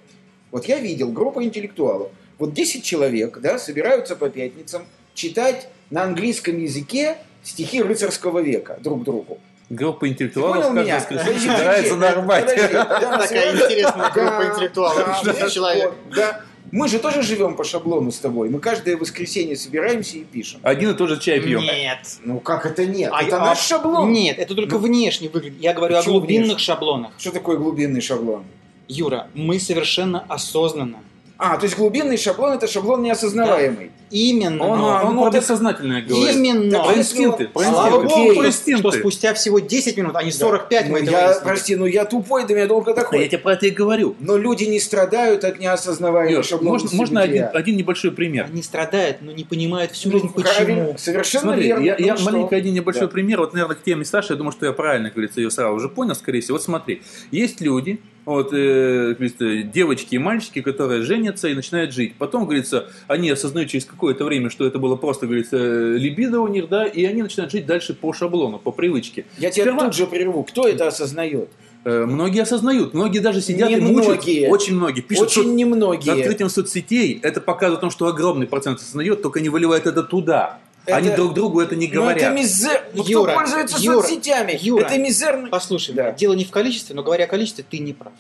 Вот 0.51 0.65
я 0.67 0.79
видел 0.79 1.11
группа 1.11 1.43
интеллектуалов. 1.45 2.11
Вот 2.39 2.55
10 2.55 2.85
человек, 2.85 3.39
да, 3.41 3.59
собираются 3.59 4.15
по 4.15 4.29
пятницам 4.29 4.85
читать 5.15 5.69
на 5.91 6.05
английском 6.05 6.59
языке 6.59 7.19
стихи 7.43 7.83
рыцарского 7.83 8.39
века 8.41 8.79
друг 8.81 9.05
другу. 9.05 9.39
Группа 9.71 10.09
интеллектуалов 10.09 10.69
понял 10.69 10.75
каждое 10.75 10.85
меня? 10.85 10.97
воскресенье 10.97 11.33
Подожди, 11.33 11.49
собирается 11.49 11.97
нарвать. 11.97 12.47
Такая 12.47 13.55
интересная 13.55 14.11
группа 14.11 14.53
интеллектуалов. 14.53 15.53
человек. 15.53 15.93
Да. 16.15 16.43
Мы 16.71 16.89
же 16.89 16.99
тоже 16.99 17.23
живем 17.23 17.57
по 17.57 17.65
шаблону 17.65 18.13
с 18.13 18.19
тобой. 18.19 18.51
Мы 18.51 18.61
каждое 18.61 18.97
воскресенье 18.97 19.57
собираемся 19.57 20.19
и 20.19 20.25
пишем. 20.25 20.61
Один 20.63 20.91
и 20.91 20.95
тот 20.95 21.09
же 21.09 21.19
чай 21.19 21.41
пьем. 21.41 21.63
Нет. 21.63 21.99
Ну 22.25 22.41
как 22.41 22.67
это 22.67 22.87
нет? 22.87 23.11
А- 23.13 23.23
это 23.23 23.43
а- 23.43 23.47
наш 23.47 23.61
шаблон. 23.61 24.13
Нет, 24.13 24.39
это 24.39 24.55
только 24.55 24.79
внешне 24.79 25.29
выглядит. 25.29 25.61
Я 25.61 25.73
говорю 25.73 25.97
о 25.97 26.03
глубинных 26.03 26.57
внешне? 26.57 26.65
шаблонах. 26.65 27.13
Что 27.19 27.33
такое 27.33 27.57
глубинный 27.57 28.01
шаблон? 28.01 28.45
Юра, 28.87 29.29
мы 29.35 29.59
совершенно 29.61 30.21
осознанно. 30.29 30.99
А, 31.39 31.57
то 31.57 31.65
есть 31.65 31.77
глубинный 31.77 32.17
шаблон 32.17 32.55
это 32.55 32.67
шаблон 32.67 33.03
неосознаваемый. 33.03 33.93
Именно. 34.11 34.65
Он, 34.67 34.79
Ну, 34.79 34.85
он 34.87 35.15
ну, 35.17 35.23
про 35.23 35.31
так- 35.31 35.41
бессознательное 35.43 36.03
говорит. 36.03 36.37
Именно. 36.37 36.83
Про 36.85 36.95
инстинкты. 36.99 37.49
Про 37.49 37.63
Слава 37.63 37.97
инстинкты. 38.05 38.09
богу, 38.09 38.27
Про 38.27 38.35
что 38.35 38.47
инстинкты. 38.49 38.99
спустя 39.01 39.35
всего 39.35 39.59
10 39.59 39.97
минут, 39.97 40.13
а 40.17 40.23
не 40.23 40.33
45 40.33 40.87
Ну, 40.87 40.93
мы 40.93 40.99
это 41.01 41.11
я, 41.11 41.27
выяснили. 41.27 41.45
прости, 41.45 41.77
ну 41.77 41.87
я 41.87 42.05
тупой, 42.05 42.47
да 42.47 42.55
меня 42.55 42.67
долго 42.67 42.95
Да 42.95 43.03
такой. 43.03 43.21
я 43.23 43.29
тебе 43.29 43.39
про 43.39 43.53
это 43.55 43.67
и 43.67 43.71
говорю. 43.71 44.17
Но 44.21 44.37
люди 44.37 44.65
не 44.65 44.81
страдают 44.81 45.45
от 45.45 45.59
неосознаваемых 45.59 46.45
шаблонов. 46.45 46.83
можно, 46.83 46.97
можно 46.97 47.21
один, 47.23 47.47
один 47.53 47.77
небольшой 47.77 48.13
пример? 48.13 48.47
Они 48.51 48.63
страдают, 48.63 49.19
но 49.21 49.33
не 49.33 49.45
понимают 49.45 49.93
всю 49.93 50.09
Ну, 50.11 50.19
жизнь, 50.19 50.33
правильно, 50.33 50.85
почему. 50.85 50.99
Совершенно 50.99 51.43
Смотри, 51.45 51.67
верно. 51.67 51.85
я, 51.85 51.97
Ну 51.99 52.07
я 52.07 52.17
что? 52.17 52.25
маленький 52.31 52.55
один 52.55 52.75
небольшой 52.75 53.03
Да. 53.03 53.09
пример. 53.09 53.41
Вот, 53.41 53.53
наверное, 53.53 53.77
к 53.77 53.83
теме 53.83 54.05
Саши, 54.05 54.33
я 54.33 54.37
думаю, 54.37 54.53
что 54.53 54.67
я 54.67 54.73
правильно, 54.73 55.09
как 55.09 55.17
говорится, 55.17 55.41
ее 55.41 55.51
сразу 55.51 55.75
уже 55.75 55.89
понял, 55.89 56.15
скорее 56.15 56.41
всего. 56.41 56.55
Вот 56.57 56.63
смотри, 56.63 57.03
есть 57.31 57.61
люди, 57.61 58.01
вот, 58.25 58.53
э, 58.53 59.15
говорится, 59.15 59.63
девочки 59.63 60.15
и 60.17 60.19
мальчики, 60.19 60.61
которые 60.61 61.03
женятся 61.03 61.49
и 61.49 61.55
начинают 61.55 61.93
жить. 61.95 62.15
Потом, 62.19 62.45
говорится, 62.45 62.89
они 63.07 63.31
осознают 63.31 63.71
через 63.71 63.85
какое-то 63.99 64.25
время, 64.25 64.49
что 64.49 64.65
это 64.65 64.79
было 64.79 64.95
просто, 64.97 65.27
говорится, 65.27 65.57
либидо 65.57 66.41
у 66.41 66.47
них, 66.49 66.69
да, 66.69 66.87
и 66.87 67.05
они 67.05 67.23
начинают 67.23 67.51
жить 67.53 67.67
дальше 67.67 67.93
по 67.95 68.13
шаблону, 68.13 68.59
по 68.59 68.71
привычке. 68.71 69.27
Я 69.39 69.51
тебя 69.51 69.65
Сперва- 69.65 69.85
тут 69.87 69.95
же 69.95 70.07
прерву. 70.07 70.45
Кто 70.45 70.67
это 70.69 70.87
осознает? 70.87 71.51
Э, 71.85 72.05
Многие 72.07 72.43
осознают, 72.43 72.95
многие 72.95 73.19
даже 73.19 73.41
сидят 73.41 73.71
и 73.71 73.75
Немногие. 73.75 74.15
мучают. 74.17 74.53
Очень 74.53 74.75
многие. 74.77 75.01
Пишут, 75.01 75.25
Очень 75.27 75.55
немногие. 75.57 76.15
с 76.15 76.19
открытием 76.19 76.49
соцсетей 76.49 77.19
это 77.23 77.41
показывает 77.41 77.79
о 77.79 77.81
том, 77.83 77.91
что 77.91 78.07
огромный 78.07 78.47
процент 78.47 78.79
осознает, 78.81 79.21
только 79.23 79.41
не 79.41 79.49
выливают 79.49 79.87
это 79.87 80.03
туда. 80.03 80.59
Они 80.87 81.09
Это- 81.09 81.17
друг 81.19 81.35
другу 81.35 81.61
это 81.61 81.77
не 81.77 81.87
Ну, 81.89 81.95
говорят. 82.01 82.23
это 82.23 82.31
мизер... 82.35 82.83
Ну, 82.95 83.03
кто 83.03 83.13
Юра, 83.13 83.35
пользуется 83.35 83.77
Юра, 83.81 84.01
соцсетями? 84.01 84.57
Юра. 84.61 84.85
Это 84.87 84.97
мизерно. 84.99 85.49
Послушай, 85.49 85.95
Да. 85.95 86.13
дело 86.13 86.33
не 86.33 86.45
в 86.45 86.51
количестве, 86.51 86.95
но 86.97 87.03
говоря 87.03 87.25
о 87.25 87.29
количестве, 87.29 87.65
ты 87.69 87.79
не 87.79 87.93
прав. 87.93 88.13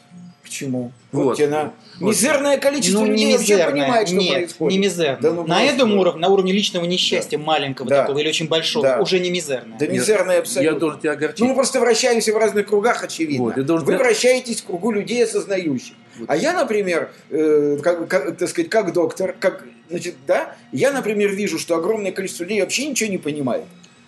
Почему? 0.48 0.92
Вот. 1.12 1.24
Вот, 1.24 1.36
тебе 1.36 1.48
на... 1.48 1.72
Вот. 2.00 2.10
Мизерное 2.10 2.58
количество 2.58 3.00
ну, 3.00 3.06
не 3.06 3.12
людей 3.12 3.32
вообще 3.32 3.52
мизерное. 3.54 3.72
понимает, 3.82 4.08
что 4.08 4.16
Нет, 4.16 4.32
происходит. 4.34 4.72
не 4.72 4.78
мизерное. 4.86 5.20
Да 5.20 5.32
ну 5.32 5.46
на 5.46 5.62
этом 5.62 5.98
уровне, 5.98 6.20
на 6.20 6.28
уровне 6.28 6.52
личного 6.52 6.84
несчастья 6.86 7.38
маленького 7.38 7.88
Да. 7.88 8.02
такого 8.02 8.18
или 8.18 8.28
очень 8.28 8.48
большого, 8.48 8.86
Да. 8.86 9.00
уже 9.00 9.18
не 9.18 9.30
мизерное. 9.30 9.78
Да 9.78 9.86
мизерное 9.86 10.38
абсолютно. 10.38 10.74
Я 10.74 10.78
должен 10.78 11.00
тебя 11.00 11.12
огорчить. 11.12 11.40
Ну, 11.40 11.46
мы 11.48 11.54
просто 11.54 11.80
вращаемся 11.80 12.32
в 12.32 12.36
разных 12.36 12.66
кругах, 12.66 13.04
очевидно. 13.04 13.44
Вот, 13.44 13.56
Вы 13.56 13.62
тебя- 13.64 13.98
вращаетесь 13.98 14.62
в 14.62 14.64
кругу 14.64 14.90
людей 14.90 15.22
осознающих. 15.24 15.94
А 16.26 16.36
я, 16.36 16.52
например, 16.54 17.10
э, 17.30 17.78
как, 17.82 18.08
как, 18.08 18.36
так 18.36 18.48
сказать, 18.48 18.70
как 18.70 18.92
доктор, 18.92 19.36
как, 19.38 19.64
значит, 19.90 20.14
да, 20.26 20.56
я, 20.72 20.92
например, 20.92 21.30
вижу, 21.30 21.58
что 21.58 21.76
огромное 21.76 22.10
количество 22.12 22.44
людей 22.44 22.60
вообще 22.60 22.86
ничего 22.86 23.10
не 23.10 23.18
понимает. 23.18 23.64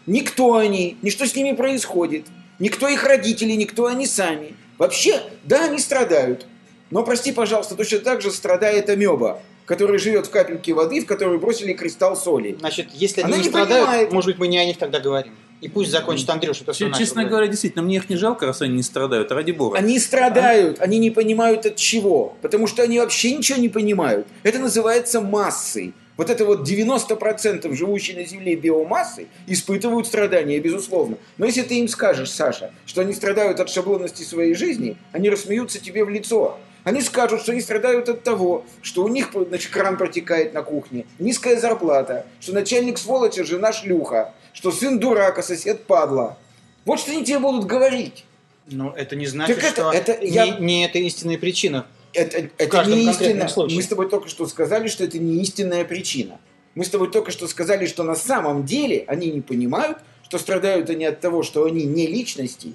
Никто 0.07 0.55
они, 0.57 0.97
ни 1.03 1.11
что 1.11 1.27
с 1.27 1.37
ними 1.37 1.53
происходит, 1.53 2.27
никто 2.59 2.89
их 2.89 3.05
родители, 3.05 3.53
никто 3.53 3.87
они 3.87 4.07
сами. 4.07 4.55
Вообще, 4.81 5.21
да, 5.45 5.67
они 5.67 5.79
страдают. 5.79 6.47
Но, 6.91 7.05
прости, 7.05 7.33
пожалуйста, 7.33 7.77
точно 7.77 7.99
так 7.99 8.23
же 8.23 8.31
страдает 8.31 8.89
амеба, 8.89 9.43
которая 9.67 9.99
живет 9.99 10.27
в 10.27 10.31
капельке 10.31 10.73
воды, 10.73 11.03
в 11.03 11.07
которую 11.07 11.39
бросили 11.39 11.75
кристалл 11.75 12.17
соли. 12.17 12.57
Значит, 12.59 12.89
если 12.95 13.21
Она 13.21 13.35
они 13.35 13.43
не 13.43 13.45
не 13.45 13.51
страдают, 13.51 13.87
понимает. 13.87 14.13
может 14.13 14.29
быть, 14.31 14.39
мы 14.39 14.49
не 14.49 14.57
о 14.57 14.65
них 14.65 14.79
тогда 14.79 14.99
говорим. 14.99 15.35
И 15.61 15.69
пусть 15.69 15.91
закончит 15.91 16.29
Андрюша 16.31 16.65
то, 16.65 16.73
что 16.73 16.85
Че- 16.85 16.87
начал 16.87 16.99
Честно 16.99 17.17
говорить. 17.17 17.31
говоря, 17.31 17.47
действительно, 17.49 17.83
мне 17.83 17.97
их 17.97 18.09
не 18.09 18.17
жалко, 18.17 18.47
раз 18.47 18.63
они 18.63 18.73
не 18.77 18.83
страдают, 18.83 19.31
ради 19.31 19.51
бога. 19.51 19.77
Они 19.77 19.99
страдают, 19.99 20.81
они 20.81 20.99
не 20.99 21.11
понимают 21.11 21.67
от 21.67 21.77
чего, 21.77 22.35
потому 22.41 22.67
что 22.67 22.83
они 22.83 22.99
вообще 22.99 23.37
ничего 23.37 23.59
не 23.59 23.69
понимают. 23.69 24.27
Это 24.43 24.59
называется 24.59 25.21
массой. 25.21 25.93
Вот 26.21 26.29
это 26.29 26.45
вот 26.45 26.69
90% 26.69 27.75
живущей 27.75 28.15
на 28.15 28.27
Земле 28.27 28.55
биомассы 28.55 29.29
испытывают 29.47 30.07
страдания, 30.07 30.59
безусловно. 30.59 31.17
Но 31.39 31.47
если 31.47 31.63
ты 31.63 31.79
им 31.79 31.89
скажешь, 31.89 32.31
Саша, 32.31 32.73
что 32.85 33.01
они 33.01 33.15
страдают 33.15 33.59
от 33.59 33.71
шаблонности 33.71 34.23
своей 34.23 34.53
жизни, 34.53 34.99
они 35.13 35.31
рассмеются 35.31 35.81
тебе 35.81 36.05
в 36.05 36.11
лицо. 36.11 36.59
Они 36.85 37.01
скажут, 37.01 37.41
что 37.41 37.53
они 37.53 37.63
страдают 37.63 38.11
от 38.11 38.23
того, 38.23 38.67
что 38.83 39.03
у 39.05 39.09
них 39.09 39.31
значит, 39.49 39.71
кран 39.73 39.97
протекает 39.97 40.53
на 40.53 40.61
кухне, 40.63 41.07
низкая 41.19 41.59
зарплата, 41.59 42.27
что 42.39 42.53
начальник 42.53 42.99
сволочь, 42.99 43.39
а 43.39 43.45
жена 43.45 43.73
шлюха, 43.73 44.35
что 44.53 44.73
сын 44.73 44.99
дурак, 44.99 45.39
а 45.39 45.43
сосед 45.43 45.85
падла. 45.87 46.37
Вот 46.85 47.01
что 47.01 47.13
они 47.13 47.25
тебе 47.25 47.39
будут 47.39 47.65
говорить. 47.65 48.27
Но 48.67 48.93
это 48.95 49.17
не 49.17 49.25
значит, 49.25 49.57
Так 49.57 49.65
это- 49.65 49.75
что 49.75 49.91
это 49.91 50.19
не, 50.23 50.29
я- 50.33 50.59
не 50.59 50.85
это 50.85 50.99
истинная 50.99 51.39
причина. 51.39 51.87
Это, 52.13 52.49
это 52.59 52.85
не 52.85 53.09
истина. 53.11 53.49
случае. 53.49 53.77
Мы 53.77 53.83
с 53.83 53.87
тобой 53.87 54.09
только 54.09 54.29
что 54.29 54.47
сказали, 54.47 54.89
что 54.89 55.05
это 55.05 55.19
не 55.19 55.41
истинная 55.43 55.85
причина. 55.85 56.39
Мы 56.75 56.85
с 56.85 56.89
тобой 56.89 57.11
только 57.11 57.31
что 57.31 57.47
сказали, 57.49 57.87
что 57.87 58.03
на 58.03 58.15
самом 58.15 58.65
деле 58.65 59.05
они 59.07 59.31
не 59.31 59.41
понимают, 59.41 59.99
что 60.25 60.39
страдают 60.39 60.91
они 60.91 61.05
от 61.05 61.21
того, 61.21 61.43
что 61.43 61.65
они 61.65 61.85
не 61.85 62.07
личности, 62.07 62.75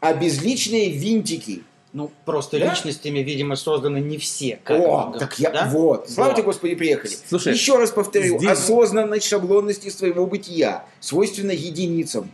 а 0.00 0.12
безличные 0.14 0.90
винтики. 0.90 1.62
Ну, 1.92 2.10
просто 2.26 2.58
Да? 2.58 2.70
личностями, 2.70 3.20
видимо, 3.20 3.56
созданы 3.56 3.98
не 3.98 4.18
все. 4.18 4.58
как 4.64 4.78
О, 4.80 5.16
так 5.18 5.38
я... 5.38 5.50
да? 5.50 5.66
Вот. 5.70 6.10
Слава 6.10 6.28
Вот. 6.30 6.36
тебе, 6.36 6.44
Господи, 6.44 6.74
приехали. 6.74 7.14
Слушай, 7.26 7.54
Еще 7.54 7.78
раз 7.78 7.90
повторю. 7.90 8.38
здесь- 8.38 8.50
Осознанность 8.50 9.26
шаблонности 9.26 9.88
своего 9.88 10.26
бытия 10.26 10.84
свойственна 11.00 11.52
единицам. 11.52 12.30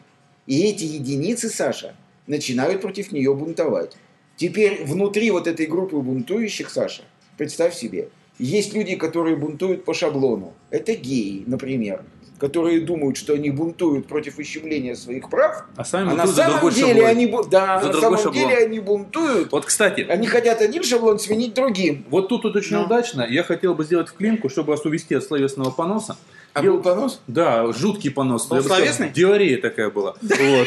И 0.49 0.63
эти 0.65 0.83
единицы, 0.83 1.49
Саша, 1.49 1.95
начинают 2.27 2.81
против 2.83 3.13
нее 3.13 3.33
бунтовать. 3.35 3.93
Теперь 4.37 4.85
внутри 4.85 5.31
вот 5.31 5.47
этой 5.47 5.67
группы 5.67 5.97
бунтующих, 5.97 6.71
Саша, 6.71 7.03
представь 7.37 7.75
себе, 7.75 8.09
есть 8.39 8.75
люди, 8.75 8.97
которые 8.97 9.37
бунтуют 9.37 9.85
по 9.85 9.95
шаблону. 9.95 10.53
Это 10.71 10.95
геи, 10.95 11.45
например, 11.47 12.03
которые 12.39 12.81
думают, 12.81 13.17
что 13.17 13.35
они 13.35 13.51
бунтуют 13.51 14.07
против 14.09 14.39
ущемления 14.39 14.97
своих 14.97 15.31
прав, 15.31 15.65
А 15.77 15.85
сами 15.85 16.11
а 16.11 16.15
на 16.15 16.27
самом 16.27 16.71
деле 16.73 16.89
шаблон. 16.95 17.07
они, 17.09 17.35
да, 17.51 17.81
За 17.81 17.89
на 17.93 18.01
самом 18.01 18.19
шаблон. 18.19 18.35
деле 18.35 18.57
они 18.57 18.81
бунтуют. 18.81 19.53
Вот, 19.53 19.65
кстати, 19.65 20.01
Они 20.01 20.27
хотят 20.27 20.61
один 20.61 20.83
шаблон 20.83 21.21
сменить 21.21 21.55
другим. 21.55 22.05
вот 22.11 22.29
тут 22.29 22.43
вот 22.43 22.57
очень 22.57 22.77
Ну. 22.79 22.83
удачно. 22.85 23.25
Я 23.31 23.45
хотел 23.45 23.75
бы 23.75 23.85
сделать 23.85 24.09
вклинку, 24.09 24.49
чтобы 24.49 24.71
вас 24.73 24.85
увести 24.85 25.15
от 25.15 25.23
словесного 25.23 25.71
поноса. 25.71 26.17
А 26.55 26.65
Я- 26.65 26.71
был 26.73 26.83
понос? 26.83 27.21
Да, 27.29 27.73
жуткий 27.73 28.11
понос. 28.11 28.47
Был 28.49 28.59
сказал, 28.61 28.79
словесный? 28.79 29.11
Диарея 29.11 29.61
такая 29.61 29.91
была. 29.91 30.17
Вот. 30.23 30.67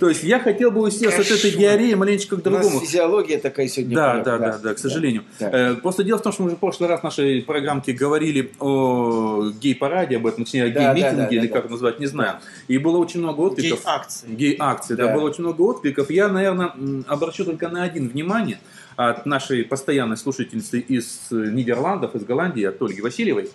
То 0.00 0.08
есть 0.08 0.22
я 0.22 0.38
хотел 0.38 0.70
бы 0.70 0.82
вас 0.82 1.00
от 1.02 1.30
этой 1.30 1.50
диареи 1.50 1.94
маленечко 1.94 2.36
к 2.36 2.46
У 2.46 2.50
нас 2.50 2.60
другому. 2.62 2.84
физиология 2.84 3.38
такая 3.38 3.68
сегодня. 3.68 3.94
Да, 3.94 4.20
да, 4.20 4.38
да, 4.38 4.58
да, 4.58 4.74
к 4.74 4.78
сожалению. 4.78 5.24
Э, 5.38 5.74
Просто 5.74 6.04
дело 6.04 6.18
в 6.18 6.22
том, 6.22 6.32
что 6.32 6.42
мы 6.42 6.48
уже 6.48 6.56
в 6.56 6.60
прошлый 6.60 6.88
раз 6.88 7.00
в 7.00 7.04
нашей 7.04 7.42
программке 7.42 7.92
говорили 7.92 8.52
о 8.60 9.50
гей-параде, 9.60 10.16
об 10.16 10.26
этом, 10.26 10.44
точнее, 10.44 10.64
о 10.64 10.68
гей-митинге, 10.68 11.36
или 11.36 11.46
как 11.46 11.70
назвать, 11.70 12.00
не 12.00 12.06
знаю. 12.06 12.38
И 12.68 12.78
было 12.78 12.98
очень 12.98 13.20
много 13.20 13.40
откликов. 13.40 13.80
Гей-акции. 13.80 14.26
Гей-акции, 14.28 14.94
да. 14.94 15.14
Было 15.14 15.24
очень 15.24 15.44
много 15.44 15.62
откликов. 15.62 16.10
Я, 16.10 16.28
наверное, 16.28 16.72
обращу 17.06 17.44
только 17.44 17.68
на 17.68 17.82
один 17.82 18.08
внимание 18.08 18.58
от 18.96 19.26
нашей 19.26 19.64
постоянной 19.64 20.16
слушательницы 20.16 20.78
из 20.78 21.20
э, 21.30 21.34
Нидерландов, 21.34 22.14
из 22.14 22.24
Голландии, 22.24 22.64
от 22.64 22.80
Ольги 22.82 23.00
Васильевой. 23.00 23.50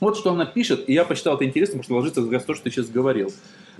Вот 0.00 0.16
что 0.18 0.32
она 0.32 0.44
пишет, 0.44 0.84
и 0.88 0.92
я 0.92 1.04
посчитал 1.04 1.36
это 1.36 1.44
интересно, 1.46 1.78
потому 1.78 1.84
что 1.84 1.94
ложится 1.94 2.22
как 2.22 2.32
раз 2.32 2.44
то, 2.44 2.54
что 2.54 2.64
ты 2.64 2.70
сейчас 2.70 2.86
говорил. 2.88 3.32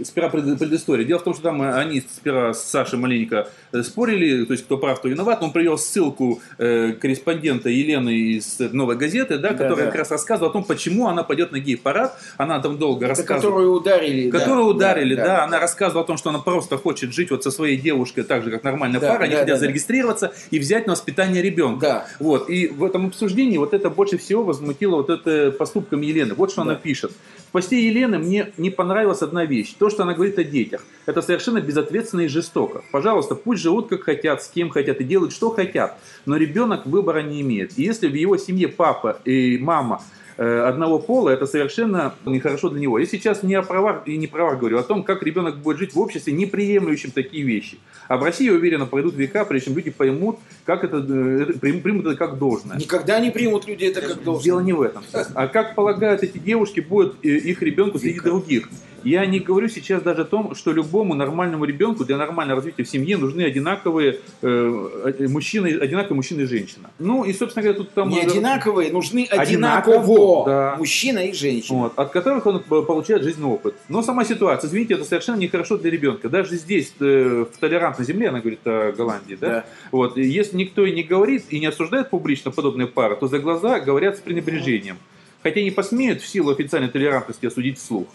Сперва 0.03 0.29
пред- 0.29 0.59
предыстория. 0.59 1.07
Дело 1.07 1.19
в 1.21 1.25
том, 1.25 1.33
что 1.33 1.45
там 1.45 1.63
э, 1.63 1.73
они 1.75 2.01
сперва 2.03 2.53
с 2.53 2.65
Сашей 2.65 2.99
маленько 2.99 3.49
э, 3.73 3.83
спорили, 3.83 4.45
то 4.45 4.53
есть 4.53 4.65
кто 4.67 4.77
прав, 4.77 4.99
кто 4.99 5.09
виноват. 5.09 5.43
Он 5.43 5.53
привел 5.53 5.79
ссылку 5.79 6.43
э, 6.59 6.93
корреспондента 6.93 7.71
Елены 7.71 8.11
из 8.15 8.61
э, 8.61 8.69
«Новой 8.73 8.97
газеты», 8.97 9.39
да, 9.39 9.51
Да, 9.51 9.55
которая 9.55 9.77
да. 9.77 9.87
как 9.87 9.95
раз 10.01 10.11
рассказывала 10.11 10.51
о 10.51 10.53
том, 10.53 10.65
почему 10.65 11.07
она 11.09 11.23
пойдет 11.23 11.51
на 11.51 11.61
гей-парад. 11.61 12.15
Она 12.37 12.61
там 12.61 12.77
долго 12.77 13.07
Это 13.07 13.15
рассказывала. 13.15 13.41
которую 13.53 13.73
ударили. 13.73 14.31
да, 14.31 14.39
Которую 14.39 14.67
ударили, 14.67 15.15
да, 15.15 15.25
да. 15.25 15.45
Она 15.45 15.61
рассказывала 15.61 16.05
о 16.05 16.07
том, 16.07 16.19
что 16.19 16.29
она 16.29 16.41
просто 16.41 16.77
хочет 16.77 17.15
жить 17.15 17.31
вот 17.31 17.43
со 17.43 17.51
своей 17.51 17.79
девушкой 17.79 18.25
так 18.25 18.45
же, 18.45 18.51
как 18.51 18.65
нормальная 18.65 19.01
Да, 19.01 19.09
пара. 19.13 19.23
Они 19.23 19.33
да, 19.33 19.39
хотят 19.41 19.49
да, 19.49 19.55
да. 19.55 19.61
зарегистрироваться 19.61 20.35
и 20.51 20.59
взять 20.59 20.87
на 20.87 20.93
воспитание 20.93 21.41
ребенка. 21.43 21.81
Да. 21.87 22.07
Вот. 22.21 22.51
И 22.51 22.67
в 22.69 22.85
этом 22.85 23.07
обсуждении 23.07 23.57
вот 23.57 23.73
это 23.73 23.89
больше 23.89 24.19
всего 24.19 24.45
возмутило 24.45 24.97
вот 24.97 25.09
это 25.09 25.53
поступком 25.77 26.01
Елены. 26.01 26.35
Вот 26.35 26.51
что 26.51 26.65
Да. 26.65 26.71
она 26.71 26.75
пишет. 26.75 27.13
В 27.49 27.53
посте 27.53 27.87
Елены 27.87 28.19
мне 28.19 28.53
не 28.57 28.71
понравилась 28.71 29.23
одна 29.23 29.45
вещь. 29.45 29.75
То, 29.79 29.91
что 29.91 30.03
она 30.03 30.15
говорит 30.15 30.39
о 30.39 30.45
детях. 30.45 30.85
Это 31.07 31.23
совершенно 31.23 31.61
безответственно 31.61 32.23
и 32.23 32.29
жестоко. 32.29 32.83
Пожалуйста, 32.93 33.35
пусть 33.35 33.63
живут 33.63 33.89
как 33.89 34.03
хотят, 34.03 34.43
с 34.43 34.49
кем 34.49 34.71
хотят 34.71 35.01
и 35.01 35.05
делают, 35.05 35.33
что 35.33 35.51
хотят. 35.51 35.99
Но 36.27 36.37
ребенок 36.37 36.87
выбора 36.87 37.23
не 37.23 37.41
имеет. 37.43 37.79
И 37.79 37.83
если 37.83 38.09
в 38.09 38.15
его 38.15 38.37
семье 38.39 38.69
папа 38.69 39.21
и 39.25 39.59
мама 39.59 40.03
одного 40.45 40.99
пола, 40.99 41.31
это 41.31 41.47
совершенно 41.47 42.15
нехорошо 42.25 42.69
для 42.69 42.81
него. 42.81 42.99
Я 42.99 43.07
сейчас 43.07 43.43
не 43.43 43.55
о 43.55 43.63
правах 43.63 44.03
и 44.07 44.17
не 44.17 44.27
правах 44.27 44.59
говорю, 44.59 44.77
а 44.79 44.81
о 44.81 44.83
том, 44.83 45.03
как 45.03 45.23
ребенок 45.23 45.57
будет 45.57 45.79
жить 45.79 45.95
в 45.95 46.01
обществе, 46.01 46.33
не 46.33 46.47
приемлющем 46.47 47.11
такие 47.11 47.43
вещи. 47.45 47.79
А 48.09 48.17
в 48.17 48.23
России, 48.23 48.47
я 48.47 48.53
уверен, 48.53 48.87
пройдут 48.87 49.15
века, 49.15 49.45
прежде 49.45 49.67
чем 49.67 49.77
люди 49.77 49.91
поймут, 49.91 50.39
как 50.65 50.85
это, 50.85 50.99
э, 50.99 51.47
это- 51.49 51.59
примут 51.59 52.07
это 52.07 52.17
как 52.17 52.39
должное. 52.39 52.77
Никогда 52.77 53.19
не 53.21 53.31
примут 53.31 53.67
люди 53.67 53.85
это 53.87 54.01
как 54.01 54.23
должное. 54.23 54.45
Дело 54.45 54.61
не 54.61 54.73
в 54.73 54.83
этом. 54.83 55.03
А 55.35 55.49
как 55.49 55.75
полагают 55.75 56.23
эти 56.23 56.39
девушки, 56.39 56.81
будет 56.81 57.15
э, 57.23 57.29
их 57.29 57.63
ребенку 57.63 57.99
среди 57.99 58.21
других. 58.21 58.69
Я 59.07 59.25
не 59.25 59.39
говорю 59.39 59.69
сейчас 59.69 60.03
даже 60.03 60.23
о 60.23 60.25
том, 60.25 60.57
что 60.57 60.73
любому 60.73 61.15
нормальному 61.15 61.65
ребенку 61.65 62.05
для 62.05 62.17
нормального 62.17 62.57
развития 62.57 62.83
в 62.83 62.89
семье 62.89 63.17
нужны 63.17 63.43
одинаковые 63.43 64.19
э, 64.43 65.13
э, 65.21 65.29
мужчины, 65.29 65.79
одинаковые 65.79 66.17
мужчина 66.17 66.41
и 66.41 66.45
женщина. 66.47 66.91
Ну 66.99 67.23
и, 67.23 67.33
собственно 67.33 67.63
говоря, 67.63 67.79
тут 67.79 67.93
там... 67.93 68.09
Не 68.09 68.21
одинаковые, 68.21 68.91
нужны 68.91 69.29
Одинаково, 69.31 69.97
одинаково. 70.01 70.47
да. 70.47 70.75
Мужчина 70.77 71.21
и 71.21 71.33
женщина. 71.33 71.79
Вот, 71.79 71.93
от 71.97 72.11
которых 72.11 72.47
он 72.47 72.65
получает 72.65 73.23
жизненный 73.23 73.51
опыт. 73.51 73.77
Но 73.89 74.03
сама 74.03 74.25
ситуация, 74.25 74.67
извините, 74.67 74.95
это 74.95 75.05
совершенно 75.05 75.37
нехорошо 75.37 75.79
для 75.79 75.93
ребенка. 75.93 76.29
Даже 76.29 76.57
здесь, 76.57 76.93
э, 76.99 77.45
в 77.45 77.57
толерантной 77.59 78.05
земле, 78.05 78.31
она 78.31 78.41
говорит 78.41 78.67
о 78.67 78.91
Голландии, 78.91 79.39
да? 79.41 79.49
Да. 79.49 79.65
Вот, 79.93 80.17
если 80.17 80.57
никто 80.57 80.85
и 80.85 80.91
не 80.91 81.05
говорит, 81.05 81.45
и 81.51 81.61
не 81.61 81.67
осуждает 81.67 82.11
публично 82.11 82.51
подобные 82.51 82.89
пары, 82.89 83.15
то 83.15 83.29
за 83.29 83.39
глаза 83.39 83.79
говорят 83.79 84.17
с 84.17 84.21
пренебрежением. 84.21 84.99
Хотя 85.45 85.63
не 85.63 85.71
посмеют 85.71 86.23
в 86.23 86.27
силу 86.27 86.51
официальной 86.51 86.89
толерантности 86.89 87.47
осудить 87.47 87.79
вслух. 87.79 88.09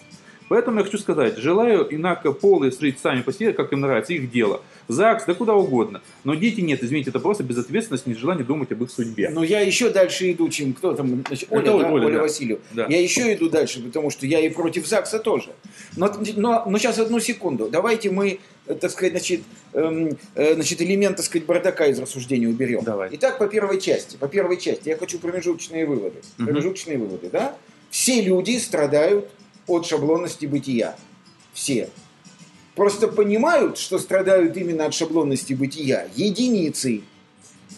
Поэтому 0.51 0.79
я 0.79 0.83
хочу 0.83 0.97
сказать, 0.97 1.37
желаю 1.37 1.87
инакополые 1.95 2.73
жить 2.73 2.99
сами 2.99 3.21
по 3.21 3.31
себе, 3.31 3.53
как 3.53 3.71
им 3.71 3.79
нравится, 3.79 4.11
их 4.11 4.29
дело. 4.29 4.59
ЗАГС, 4.89 5.23
да 5.25 5.33
куда 5.33 5.53
угодно. 5.53 6.01
Но 6.25 6.35
дети 6.35 6.59
нет, 6.59 6.83
извините, 6.83 7.09
это 7.09 7.21
просто 7.21 7.45
безответственность, 7.45 8.05
нежелание 8.05 8.43
думать 8.43 8.69
об 8.73 8.83
их 8.83 8.91
судьбе. 8.91 9.29
Но 9.29 9.45
я 9.45 9.61
еще 9.61 9.91
дальше 9.91 10.29
иду, 10.29 10.49
чем 10.49 10.73
кто 10.73 10.93
там, 10.93 11.23
значит, 11.25 11.47
Оля, 11.51 11.61
Это 11.61 11.71
да? 11.79 11.89
Оля, 11.89 12.05
Оля 12.05 12.15
да. 12.15 12.21
Васильева. 12.23 12.59
Да. 12.73 12.85
Я 12.89 13.01
еще 13.01 13.33
иду 13.33 13.47
дальше, 13.49 13.81
потому 13.81 14.09
что 14.09 14.25
я 14.25 14.41
и 14.41 14.49
против 14.49 14.85
ЗАГСа 14.85 15.19
тоже. 15.19 15.51
Но, 15.95 16.13
но, 16.35 16.65
но 16.67 16.77
сейчас 16.77 16.99
одну 16.99 17.21
секунду. 17.21 17.69
Давайте 17.71 18.11
мы, 18.11 18.39
так 18.65 18.91
сказать, 18.91 19.13
значит, 19.13 19.43
эм, 19.71 20.17
э, 20.35 20.55
значит, 20.55 20.81
элемент, 20.81 21.15
так 21.15 21.25
сказать, 21.25 21.45
бардака 21.45 21.85
из 21.85 21.97
рассуждения 21.97 22.49
уберем. 22.49 22.83
Давай. 22.83 23.07
Итак, 23.13 23.37
по 23.37 23.47
первой 23.47 23.79
части. 23.79 24.17
По 24.17 24.27
первой 24.27 24.57
части 24.57 24.89
я 24.89 24.97
хочу 24.97 25.17
промежуточные 25.17 25.85
выводы. 25.85 26.17
Мгм. 26.37 26.47
Промежуточные 26.47 26.97
выводы, 26.97 27.29
да? 27.29 27.55
Все 27.89 28.21
люди 28.21 28.57
страдают 28.57 29.29
от 29.67 29.85
шаблонности 29.85 30.45
бытия. 30.45 30.95
Все. 31.53 31.89
Просто 32.75 33.07
понимают, 33.07 33.77
что 33.77 33.99
страдают 33.99 34.55
именно 34.57 34.85
от 34.85 34.93
шаблонности 34.93 35.53
бытия 35.53 36.07
единицы. 36.15 37.01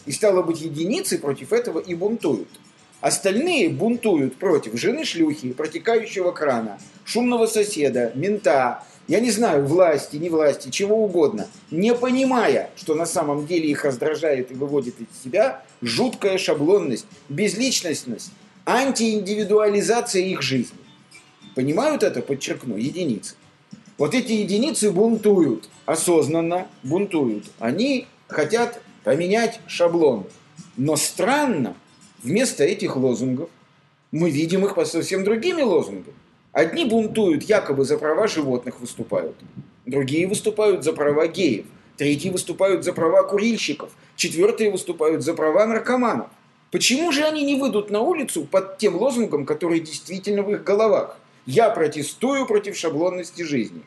И 0.05 0.11
стало 0.11 0.43
быть, 0.43 0.61
единицы 0.61 1.17
против 1.17 1.53
этого 1.53 1.79
и 1.79 1.95
бунтуют. 1.95 2.49
Остальные 3.01 3.69
бунтуют 3.69 4.37
против 4.37 4.79
жены 4.79 5.03
шлюхи, 5.03 5.51
протекающего 5.51 6.31
крана, 6.31 6.79
шумного 7.03 7.47
соседа, 7.47 8.13
мента, 8.15 8.83
я 9.07 9.19
не 9.19 9.29
знаю, 9.29 9.65
власти, 9.65 10.15
не 10.15 10.29
власти, 10.29 10.69
чего 10.69 11.03
угодно, 11.03 11.47
не 11.69 11.93
понимая, 11.93 12.69
что 12.77 12.95
на 12.95 13.05
самом 13.05 13.45
деле 13.45 13.69
их 13.69 13.83
раздражает 13.83 14.51
и 14.51 14.53
выводит 14.53 14.95
из 15.01 15.07
себя 15.21 15.63
жуткая 15.81 16.37
шаблонность, 16.37 17.05
безличностность, 17.27 18.31
антииндивидуализация 18.65 20.21
их 20.21 20.41
жизни. 20.41 20.77
Понимают 21.55 22.03
это, 22.03 22.21
подчеркну, 22.21 22.77
единицы. 22.77 23.35
Вот 23.97 24.15
эти 24.15 24.31
единицы 24.31 24.91
бунтуют, 24.91 25.69
осознанно 25.85 26.67
бунтуют. 26.81 27.45
Они 27.59 28.07
хотят 28.27 28.81
поменять 29.03 29.59
шаблон. 29.67 30.25
Но 30.77 30.95
странно, 30.95 31.75
вместо 32.23 32.63
этих 32.63 32.95
лозунгов 32.95 33.49
мы 34.11 34.31
видим 34.31 34.65
их 34.65 34.75
по 34.75 34.85
совсем 34.85 35.23
другими 35.23 35.61
лозунгами. 35.61 36.15
Одни 36.51 36.85
бунтуют, 36.85 37.43
якобы 37.43 37.83
за 37.85 37.97
права 37.97 38.27
животных 38.27 38.79
выступают. 38.79 39.35
Другие 39.85 40.27
выступают 40.27 40.83
за 40.83 40.93
права 40.93 41.27
геев. 41.27 41.65
Третьи 41.97 42.29
выступают 42.29 42.83
за 42.83 42.93
права 42.93 43.23
курильщиков. 43.23 43.91
Четвертые 44.15 44.71
выступают 44.71 45.23
за 45.23 45.33
права 45.33 45.65
наркоманов. 45.65 46.27
Почему 46.71 47.11
же 47.11 47.23
они 47.23 47.43
не 47.43 47.55
выйдут 47.55 47.91
на 47.91 48.01
улицу 48.01 48.45
под 48.45 48.79
тем 48.79 48.95
лозунгом, 48.95 49.45
который 49.45 49.79
действительно 49.79 50.41
в 50.41 50.51
их 50.51 50.63
головах? 50.63 51.17
Я 51.45 51.69
протестую 51.69 52.45
против 52.45 52.77
шаблонности 52.77 53.41
жизни. 53.43 53.81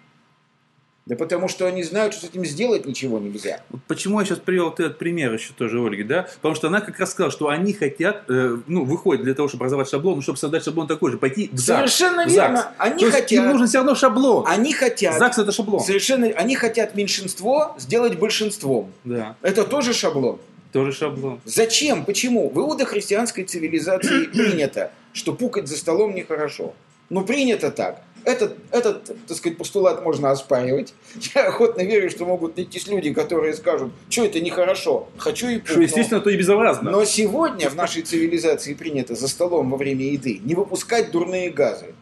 Да 1.06 1.14
потому 1.14 1.46
что 1.46 1.66
они 1.66 1.84
знают, 1.84 2.14
что 2.14 2.26
с 2.26 2.30
этим 2.30 2.44
сделать 2.44 2.84
ничего 2.84 3.20
нельзя. 3.20 3.60
Вот 3.70 3.80
Почему 3.86 4.18
я 4.18 4.26
сейчас 4.26 4.40
привел 4.40 4.70
этот 4.72 4.98
пример 4.98 5.32
еще 5.32 5.52
тоже 5.56 5.80
Ольги, 5.80 6.02
да? 6.02 6.26
Потому 6.36 6.56
что 6.56 6.66
она 6.66 6.80
как 6.80 6.98
раз 6.98 7.12
сказала, 7.12 7.30
что 7.30 7.48
они 7.48 7.72
хотят, 7.74 8.24
э, 8.28 8.56
ну, 8.66 8.84
выходят 8.84 9.22
для 9.22 9.34
того, 9.34 9.46
чтобы 9.46 9.62
образовать 9.62 9.88
шаблон, 9.88 10.16
ну, 10.16 10.22
чтобы 10.22 10.36
создать 10.36 10.64
шаблон 10.64 10.88
такой 10.88 11.12
же, 11.12 11.18
пойти 11.18 11.48
в 11.52 11.58
ЗАГС. 11.58 11.92
Совершенно 11.94 12.26
в 12.26 12.30
ЗАГС. 12.30 12.34
верно. 12.34 12.72
Они 12.78 12.98
То 12.98 13.06
есть 13.06 13.18
хотят- 13.18 13.32
им 13.38 13.46
нужен 13.52 13.68
все 13.68 13.78
равно 13.78 13.94
шаблон. 13.94 14.44
Они 14.48 14.72
хотят... 14.72 15.16
ЗАГС 15.16 15.38
это 15.38 15.52
шаблон. 15.52 15.80
Совершенно... 15.80 16.26
Они 16.26 16.56
хотят 16.56 16.96
меньшинство 16.96 17.76
сделать 17.78 18.18
большинством. 18.18 18.92
Да, 19.04 19.36
Это 19.42 19.62
тоже 19.62 19.92
шаблон. 19.92 20.40
тоже 20.72 20.90
шаблон. 20.92 21.40
Зачем? 21.44 22.04
Почему? 22.04 22.50
В 22.50 22.58
иудохристианской 22.58 23.44
цивилизации 23.44 24.24
принято, 24.32 24.90
что 25.12 25.32
пукать 25.34 25.68
за 25.68 25.76
столом 25.76 26.16
нехорошо. 26.16 26.74
Ну, 27.10 27.24
принято 27.24 27.70
так. 27.70 28.02
Этот, 28.24 28.56
этот, 28.72 29.04
так 29.28 29.36
сказать, 29.36 29.56
постулат 29.56 30.02
можно 30.04 30.32
оспаривать. 30.32 30.94
Я 31.34 31.46
охотно 31.46 31.82
верю, 31.82 32.10
что 32.10 32.24
могут 32.24 32.56
найтись 32.56 32.88
люди, 32.88 33.14
которые 33.14 33.54
скажут, 33.54 33.92
что 34.10 34.24
это 34.24 34.40
нехорошо, 34.40 35.08
хочу 35.16 35.46
и 35.48 35.64
Что, 35.64 35.80
естественно, 35.80 36.20
то 36.20 36.30
и 36.30 36.36
безобразно. 36.36 36.90
Но 36.90 37.04
сегодня 37.04 37.70
в 37.70 37.76
нашей 37.76 38.02
цивилизации 38.02 38.74
принято 38.74 39.14
за 39.14 39.28
столом 39.28 39.70
во 39.70 39.76
время 39.76 40.04
еды 40.06 40.40
не 40.42 40.56
выпускать 40.56 41.12
дурные 41.12 41.50
газы. 41.50 41.94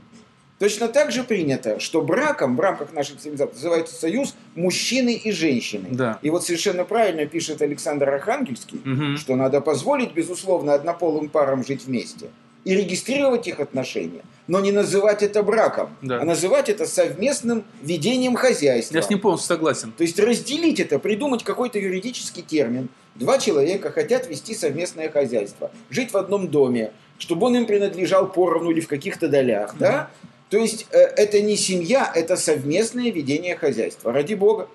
Точно 0.58 0.88
так 0.88 1.12
же 1.12 1.24
принято, 1.24 1.78
что 1.78 2.00
браком 2.00 2.56
в 2.56 2.60
рамках 2.60 2.94
нашей 2.94 3.16
цивилизации 3.16 3.54
называется 3.56 3.94
союз 3.94 4.34
мужчины 4.54 5.12
и 5.12 5.30
женщины. 5.30 5.88
Да. 5.90 6.18
И 6.22 6.30
вот 6.30 6.44
совершенно 6.44 6.84
правильно 6.84 7.26
пишет 7.26 7.60
Александр 7.60 8.08
Архангельский, 8.08 8.80
Мгм. 8.82 9.18
что 9.18 9.36
надо 9.36 9.60
позволить, 9.60 10.14
безусловно, 10.14 10.72
однополым 10.72 11.28
парам 11.28 11.64
жить 11.66 11.84
вместе 11.84 12.30
и 12.64 12.74
регистрировать 12.74 13.46
их 13.46 13.60
отношения, 13.60 14.22
но 14.46 14.60
не 14.60 14.72
называть 14.72 15.22
это 15.22 15.42
браком, 15.42 15.90
Да. 16.02 16.20
а 16.20 16.24
называть 16.24 16.68
это 16.68 16.86
совместным 16.86 17.64
ведением 17.82 18.34
хозяйства. 18.34 18.96
Я 18.96 19.02
с 19.02 19.10
ним 19.10 19.20
полностью 19.20 19.48
согласен. 19.48 19.92
То 19.92 20.02
есть 20.02 20.18
разделить 20.18 20.80
это, 20.80 20.98
придумать 20.98 21.44
какой-то 21.44 21.78
юридический 21.78 22.42
термин. 22.42 22.88
Два 23.14 23.38
человека 23.38 23.90
хотят 23.90 24.28
вести 24.28 24.54
совместное 24.54 25.08
хозяйство, 25.10 25.70
жить 25.90 26.12
в 26.12 26.16
одном 26.16 26.48
доме, 26.48 26.92
чтобы 27.18 27.46
он 27.46 27.56
им 27.56 27.66
принадлежал 27.66 28.26
поровну 28.30 28.70
или 28.70 28.80
в 28.80 28.88
каких-то 28.88 29.28
долях, 29.28 29.76
да? 29.78 30.10
То 30.50 30.58
есть 30.58 30.86
э, 30.90 30.98
это 30.98 31.40
не 31.40 31.56
семья, 31.56 32.10
это 32.14 32.36
совместное 32.36 33.10
ведение 33.10 33.56
хозяйства, 33.56 34.12
ради 34.12 34.34
бога. 34.34 34.68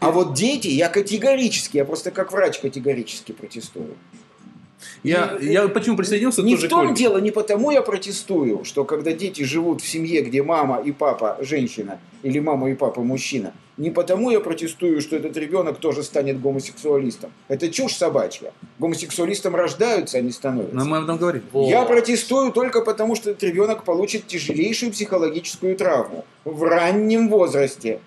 А 0.00 0.10
вот 0.10 0.34
дети, 0.34 0.68
я 0.68 0.88
категорически, 0.88 1.76
я 1.76 1.84
просто 1.84 2.10
как 2.10 2.32
врач 2.32 2.58
категорически 2.60 3.32
протестую. 3.32 3.96
Я, 5.02 5.36
И- 5.40 5.52
я 5.52 5.68
почему 5.68 5.96
присоединился 5.96 6.42
Не 6.42 6.54
тоже 6.54 6.66
в 6.66 6.70
том 6.70 6.80
Ольге. 6.88 6.94
дело, 6.94 7.18
не 7.18 7.30
потому 7.30 7.70
я 7.70 7.82
протестую, 7.82 8.64
что 8.64 8.84
когда 8.84 9.12
дети 9.12 9.42
живут 9.42 9.80
в 9.80 9.88
семье, 9.88 10.22
где 10.22 10.42
мама 10.42 10.80
и 10.80 10.92
папа 10.92 11.36
женщина, 11.40 11.98
или 12.22 12.38
мама 12.38 12.70
и 12.70 12.74
папа 12.74 13.00
мужчина, 13.02 13.52
не 13.76 13.90
потому 13.90 14.30
я 14.30 14.40
протестую, 14.40 15.00
что 15.00 15.16
этот 15.16 15.36
ребенок 15.36 15.78
тоже 15.78 16.02
станет 16.02 16.40
гомосексуалистом. 16.40 17.30
Это 17.48 17.68
чушь 17.70 17.94
собачья. 17.94 18.52
Гомосексуалистом 18.78 19.54
рождаются, 19.54 20.18
а 20.18 20.20
не 20.20 20.32
становятся. 20.32 20.74
Но 20.74 20.84
мы 20.84 20.96
об 20.98 21.04
этом 21.04 21.16
говорим. 21.18 21.42
Я 21.52 21.84
протестую 21.84 22.52
только 22.52 22.80
потому, 22.82 23.14
что 23.14 23.30
этот 23.30 23.42
ребенок 23.44 23.84
получит 23.84 24.26
тяжелейшую 24.26 24.92
психологическую 24.92 25.76
травму 25.76 26.24
в 26.44 26.62
раннем 26.64 27.28
возрасте. 27.28 28.00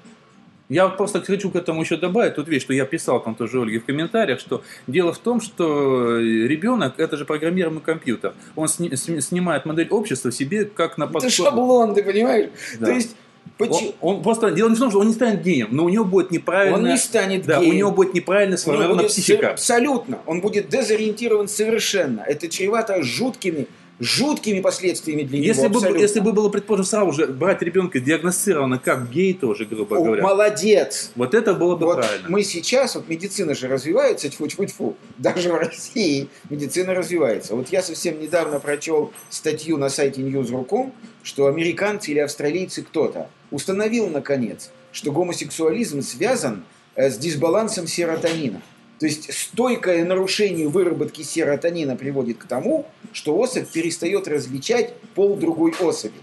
Я 0.72 0.88
просто 0.88 1.20
хочу 1.22 1.50
к 1.50 1.56
этому 1.58 1.82
еще 1.82 1.98
добавить 1.98 2.36
тут 2.36 2.48
вещь, 2.48 2.62
что 2.64 2.74
я 2.74 2.86
писал 2.86 3.22
там 3.22 3.36
тоже 3.36 3.62
Ольге 3.62 3.80
в 3.82 3.86
комментариях, 3.86 4.40
что 4.40 4.64
дело 4.88 5.12
в 5.12 5.18
том, 5.18 5.42
что 5.42 6.18
ребенок 6.18 6.94
это 6.98 7.18
же 7.18 7.26
программируемый 7.26 7.82
компьютер. 7.82 8.34
Он 8.56 8.70
сни- 8.70 8.96
сни- 8.96 9.20
снимает 9.20 9.66
модель 9.66 9.90
общества 9.90 10.32
себе 10.32 10.64
как 10.64 10.98
на 10.98 11.04
Это 11.04 11.14
подсо- 11.14 11.30
шаблон, 11.30 11.94
ты 11.94 12.04
понимаешь? 12.04 12.50
Да. 12.80 12.86
То 12.86 12.92
есть, 12.94 13.16
Он, 13.60 13.68
почему- 13.68 13.94
он 14.02 14.24
просто 14.24 14.52
дело 14.52 14.70
не 14.70 14.76
в 14.76 14.80
том, 14.80 14.90
что 14.92 15.00
он 15.02 15.08
не 15.08 15.14
станет 15.14 15.42
геем, 15.44 15.68
но 15.72 15.84
у 15.84 15.90
него 15.90 16.06
будет 16.06 16.32
неправильно. 16.32 16.78
он 16.78 16.86
не 16.88 16.98
станет 16.98 17.46
да, 17.46 17.60
геем. 17.60 17.72
у 17.72 17.78
него 17.78 17.92
будет 17.92 18.14
неправильно 18.14 18.56
сформирована 18.56 19.04
психика. 19.04 19.50
Абсолютно. 19.52 20.20
Он 20.26 20.40
будет 20.40 20.70
дезориентирован 20.70 21.48
совершенно. 21.50 22.22
Это 22.22 22.48
чревато 22.48 23.04
жуткими, 23.04 23.68
жуткими 24.02 24.62
последствиями 24.62 25.22
для 25.22 25.38
Если 25.40 25.62
него. 25.62 25.70
бы, 25.74 25.76
абсолютно. 25.78 26.02
если 26.02 26.20
бы 26.22 26.34
было, 26.34 26.50
предположим, 26.50 26.86
сразу 26.86 27.12
же 27.12 27.28
брать 27.28 27.62
ребенка 27.62 28.00
диагностировано 28.00 28.80
как 28.80 29.12
гей 29.12 29.36
тоже, 29.36 29.66
грубо 29.66 29.98
О, 29.98 30.04
говоря, 30.04 30.24
молодец. 30.24 31.12
вот 31.16 31.36
это 31.36 31.54
было 31.54 31.76
бы 31.76 31.86
Вот 31.86 31.98
правильно. 31.98 32.28
мы 32.28 32.42
сейчас, 32.44 32.96
вот 32.96 33.08
медицина 33.08 33.54
же 33.54 33.68
развивается, 33.68 34.28
тьфу-тьфу-тьфу, 34.28 34.96
даже 35.20 35.50
в 35.52 35.56
России 35.56 36.30
медицина 36.50 36.96
развивается. 36.96 37.56
Вот 37.56 37.70
я 37.70 37.84
совсем 37.84 38.20
недавно 38.20 38.60
прочел 38.60 39.14
статью 39.30 39.78
на 39.78 39.90
сайте 39.90 40.22
News.ru.com, 40.22 40.92
что 41.22 41.46
американцы 41.46 42.10
или 42.12 42.20
австралийцы 42.20 42.82
кто-то 42.82 43.30
установил, 43.52 44.08
наконец, 44.08 44.72
что 44.92 45.12
гомосексуализм 45.12 46.02
связан 46.02 46.64
э, 46.96 47.12
с 47.12 47.18
дисбалансом 47.20 47.86
серотонина. 47.86 48.64
То 49.02 49.08
есть 49.08 49.34
стойкое 49.34 50.06
нарушение 50.06 50.68
выработки 50.68 51.24
серотонина 51.24 51.96
приводит 51.96 52.38
к 52.38 52.44
тому, 52.46 52.86
что 53.14 53.36
особь 53.36 53.68
перестает 53.68 54.28
различать 54.28 54.94
пол 55.16 55.36
другой 55.38 55.74
особи. 55.80 56.14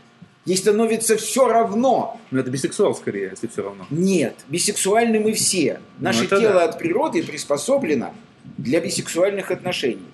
Ей 0.45 0.57
становится 0.57 1.17
все 1.17 1.49
равно, 1.49 2.21
Но 2.31 2.39
это 2.39 2.51
бисексуал 2.51 2.95
скорее, 2.95 3.31
если 3.33 3.49
все 3.49 3.65
равно. 3.65 3.85
нет, 3.91 4.37
бисексуальны 4.47 5.19
мы 5.19 5.33
все. 5.33 5.81
Наше 5.99 6.29
Ну, 6.31 6.39
тело 6.39 6.53
да. 6.53 6.65
от 6.67 6.79
природы 6.79 7.25
приспособлено 7.25 8.15
для 8.57 8.79
бисексуальных 8.81 9.51
отношений. 9.51 10.07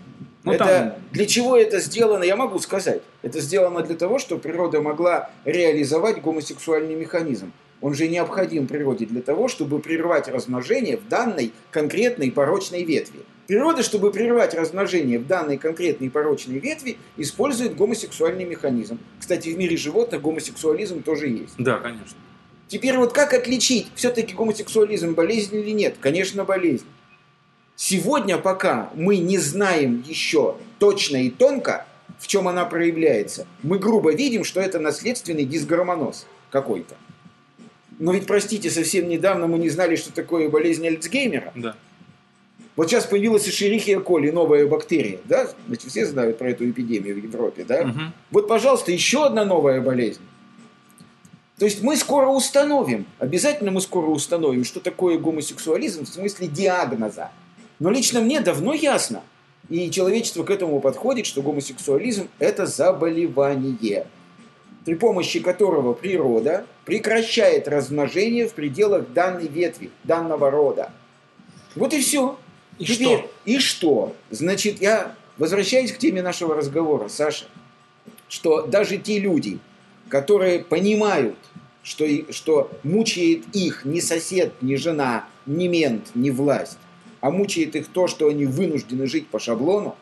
Ну, 0.43 0.53
это, 0.53 0.65
там- 0.65 0.95
Для 1.13 1.27
чего 1.27 1.59
это 1.59 1.81
сделано, 1.81 2.25
я 2.25 2.35
могу 2.35 2.59
сказать. 2.61 3.03
Это 3.21 3.43
сделано 3.43 3.83
для 3.83 3.95
того, 3.95 4.19
чтобы 4.19 4.41
природа 4.41 4.81
могла 4.81 5.31
реализовать 5.45 6.23
гомосексуальный 6.23 6.95
механизм. 6.95 7.53
Он 7.81 7.95
же 7.95 8.09
необходим 8.09 8.67
природе 8.67 9.07
для 9.07 9.21
того, 9.21 9.49
чтобы 9.49 9.79
прервать 9.79 10.29
размножение 10.29 10.97
в 10.97 11.09
данной 11.09 11.53
конкретной 11.71 12.31
порочной 12.31 12.85
ветви. 12.85 13.21
Природа, 13.47 13.83
чтобы 13.83 14.11
прервать 14.11 14.55
размножение 14.55 15.19
в 15.19 15.27
данной 15.27 15.59
конкретной 15.59 16.09
порочной 16.09 16.59
ветви, 16.59 16.97
использует 17.19 17.77
гомосексуальный 17.77 18.45
механизм. 18.45 18.99
Кстати, 19.21 19.51
в 19.51 19.59
мире 19.59 19.77
животных 19.77 20.23
гомосексуализм 20.23 21.03
тоже 21.03 21.29
есть. 21.29 21.55
Да, 21.59 21.79
конечно. 21.79 22.17
Теперь 22.69 22.97
вот 22.97 23.13
как 23.13 23.35
отличить, 23.35 23.89
все-таки 23.95 24.35
гомосексуализм 24.35 25.15
болезнь 25.15 25.55
или 25.55 25.71
нет? 25.71 25.97
Конечно, 26.01 26.45
болезнь. 26.45 26.87
Сегодня, 27.77 28.39
пока 28.39 28.91
мы 28.95 29.19
не 29.19 29.37
знаем 29.37 30.03
еще 30.07 30.57
точно 30.79 31.19
и 31.19 31.31
тонко, 31.31 31.87
в 32.19 32.27
чем 32.27 32.49
она 32.49 32.65
проявляется, 32.65 33.47
мы 33.63 33.79
грубо 33.79 34.15
видим, 34.15 34.45
что 34.45 34.61
это 34.61 34.79
наследственный 34.79 35.45
дисгормоноз 35.45 36.27
какой-то. 36.51 36.95
Но 37.99 38.13
ведь, 38.13 38.27
простите, 38.27 38.71
совсем 38.71 39.09
недавно 39.09 39.47
мы 39.47 39.59
не 39.59 39.69
знали, 39.71 39.97
что 39.97 40.13
такое 40.13 40.49
болезнь 40.49 40.87
Альцгеймера. 40.87 41.53
Да. 41.55 41.77
Вот 42.77 42.91
сейчас 42.91 43.05
появилась 43.07 43.49
Эшерихия 43.49 44.01
коли, 44.01 44.31
новая 44.31 44.67
бактерия, 44.67 45.21
да? 45.25 45.49
Значит, 45.69 45.91
все 45.91 46.07
знают 46.07 46.39
про 46.39 46.51
эту 46.51 46.69
эпидемию 46.69 47.15
в 47.15 47.19
Европе, 47.19 47.65
да? 47.65 47.85
Мгм. 47.85 48.13
Вот, 48.33 48.49
пожалуйста, 48.49 48.91
еще 48.91 49.27
одна 49.27 49.45
новая 49.45 49.81
болезнь. 49.81 50.21
То 51.59 51.67
есть 51.67 51.83
мы 51.83 51.97
скоро 51.97 52.27
установим, 52.27 53.07
обязательно 53.21 53.71
мы 53.71 53.81
скоро 53.81 54.07
установим, 54.07 54.65
что 54.65 54.81
такое 54.81 55.19
гомосексуализм 55.19 56.05
в 56.05 56.09
смысле 56.09 56.49
диагноза. 56.49 57.31
Но 57.79 57.91
лично 57.91 58.21
мне 58.21 58.41
давно 58.41 58.75
ясно, 58.75 59.23
и 59.69 59.89
человечество 59.91 60.43
к 60.43 60.51
этому 60.51 60.81
подходит, 60.81 61.27
что 61.27 61.43
гомосексуализм– 61.43 62.29
это 62.41 62.67
заболевание. 62.67 64.07
При 64.85 64.95
помощи 64.95 65.41
которого 65.41 65.95
природа 65.95 66.67
прекращает 66.85 67.69
размножение 67.69 68.47
в 68.49 68.53
пределах 68.53 69.13
данной 69.13 69.49
ветви, 69.49 69.91
данного 70.05 70.51
рода. 70.51 70.93
Вот 71.75 71.95
и 71.95 72.01
все. 72.01 72.39
И 72.79 72.85
Теперь, 72.85 73.19
что? 73.19 73.31
И 73.45 73.59
что? 73.59 74.17
Значит, 74.31 74.81
я 74.81 75.15
возвращаюсь 75.39 75.93
к 75.93 75.99
теме 75.99 76.23
нашего 76.23 76.55
разговора, 76.55 77.09
Саша, 77.09 77.47
что 78.29 78.63
даже 78.63 78.99
те 78.99 79.19
люди, 79.19 79.59
которые 80.09 80.61
понимают, 80.61 81.37
что, 81.83 82.07
что 82.33 82.71
мучает 82.83 83.45
их 83.53 83.85
не 83.85 84.01
сосед, 84.01 84.55
не 84.61 84.77
жена, 84.77 85.27
не 85.47 85.69
мент, 85.69 86.11
не 86.15 86.31
власть, 86.31 86.79
а 87.21 87.31
мучает 87.31 87.77
их 87.77 87.89
то, 87.89 88.07
что 88.07 88.29
они 88.29 88.45
вынуждены 88.45 89.07
жить 89.07 89.29
по 89.29 89.39
шаблону, 89.39 89.97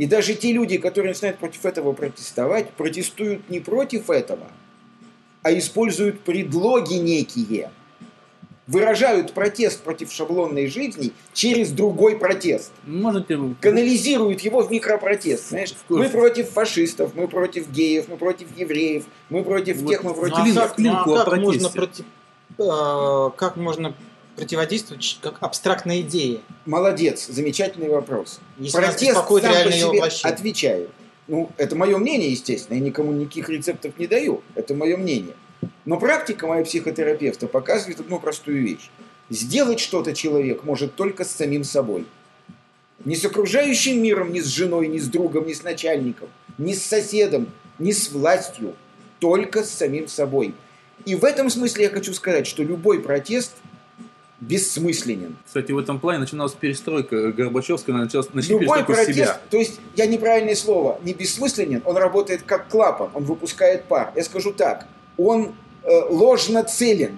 и 0.00 0.06
даже 0.06 0.34
те 0.34 0.50
люди, 0.52 0.78
которые 0.78 1.12
начинают 1.12 1.36
против 1.36 1.66
этого 1.66 1.92
протестовать, 1.92 2.70
протестуют 2.70 3.50
не 3.50 3.60
против 3.60 4.08
этого, 4.08 4.46
а 5.42 5.52
используют 5.52 6.20
предлоги 6.20 6.94
некие, 6.94 7.70
выражают 8.66 9.34
протест 9.34 9.82
против 9.82 10.10
шаблонной 10.10 10.68
жизни 10.68 11.12
через 11.34 11.70
другой 11.70 12.16
протест 12.18 12.72
Можете 12.86 13.36
вы- 13.36 13.54
канализируют 13.60 14.40
его 14.40 14.62
в 14.62 14.70
микропротест. 14.70 15.50
Знаешь, 15.50 15.74
мы 15.90 16.08
против 16.08 16.48
фашистов, 16.48 17.14
мы 17.14 17.28
против 17.28 17.68
геев, 17.70 18.06
мы 18.08 18.16
против 18.16 18.46
евреев, 18.56 19.04
мы 19.28 19.44
против 19.44 19.76
Вот. 19.82 19.90
тех, 19.90 20.02
мы 20.02 20.10
Ну, 20.12 20.16
против... 20.16 20.38
а 20.38 20.44
Клин- 20.46 20.54
как, 20.54 20.78
ну, 20.78 21.14
а 21.16 21.24
как 21.26 21.36
можно 21.40 21.68
протесте. 21.68 22.04
проти- 22.58 23.26
э, 23.28 23.30
как 23.36 23.56
можно 23.56 23.94
противодействовать 24.40 25.18
как 25.20 25.36
абстрактной 25.40 26.00
идее? 26.00 26.40
Молодец, 26.64 27.26
замечательный 27.26 27.90
вопрос. 27.90 28.40
Если 28.58 28.78
Протест 28.78 29.12
сам 29.12 29.26
по 29.26 29.38
себе, 29.38 30.02
отвечаю. 30.22 30.88
Ну, 31.28 31.50
это 31.58 31.76
мое 31.76 31.98
мнение, 31.98 32.30
естественно, 32.30 32.78
я 32.78 32.82
никому 32.82 33.12
никаких 33.12 33.50
рецептов 33.50 33.98
не 33.98 34.06
даю, 34.06 34.42
это 34.54 34.74
мое 34.74 34.96
мнение. 34.96 35.34
Но 35.84 35.98
практика 35.98 36.46
моя 36.46 36.64
психотерапевта 36.64 37.48
показывает 37.48 38.00
одну 38.00 38.18
простую 38.18 38.62
вещь. 38.62 38.90
Сделать 39.28 39.78
что-то 39.78 40.14
человек 40.14 40.64
может 40.64 40.94
только 40.94 41.26
с 41.26 41.30
самим 41.30 41.62
собой. 41.62 42.06
Не 43.04 43.16
с 43.16 43.24
окружающим 43.26 44.02
миром, 44.02 44.32
ни 44.32 44.40
с 44.40 44.46
женой, 44.46 44.88
ни 44.88 44.98
с 44.98 45.06
другом, 45.06 45.46
ни 45.46 45.52
с 45.52 45.62
начальником, 45.62 46.30
ни 46.56 46.72
с 46.72 46.82
соседом, 46.82 47.52
ни 47.78 47.92
с 47.92 48.10
властью. 48.10 48.74
Только 49.18 49.64
с 49.64 49.70
самим 49.70 50.08
собой. 50.08 50.54
И 51.04 51.14
в 51.14 51.24
этом 51.24 51.50
смысле 51.50 51.84
я 51.84 51.90
хочу 51.90 52.14
сказать, 52.14 52.46
что 52.46 52.62
любой 52.62 53.00
протест 53.00 53.52
бессмысленен. 54.40 55.36
Кстати, 55.46 55.72
в 55.72 55.78
этом 55.78 56.00
плане 56.00 56.20
начиналась 56.20 56.52
перестройка 56.52 57.30
Горбачевская, 57.32 57.94
началась, 57.94 58.32
начали 58.32 58.58
Любой 58.58 58.84
протест, 58.84 59.14
себя. 59.14 59.40
то 59.50 59.58
есть 59.58 59.80
я 59.96 60.06
неправильное 60.06 60.54
слово, 60.54 60.98
не 61.04 61.12
бессмысленен, 61.12 61.82
он 61.84 61.96
работает 61.96 62.42
как 62.42 62.68
клапан, 62.68 63.10
он 63.14 63.24
выпускает 63.24 63.84
пар. 63.84 64.12
Я 64.16 64.24
скажу 64.24 64.52
так, 64.52 64.86
он 65.18 65.54
э, 65.82 66.00
ложно 66.08 66.64
целен, 66.64 67.16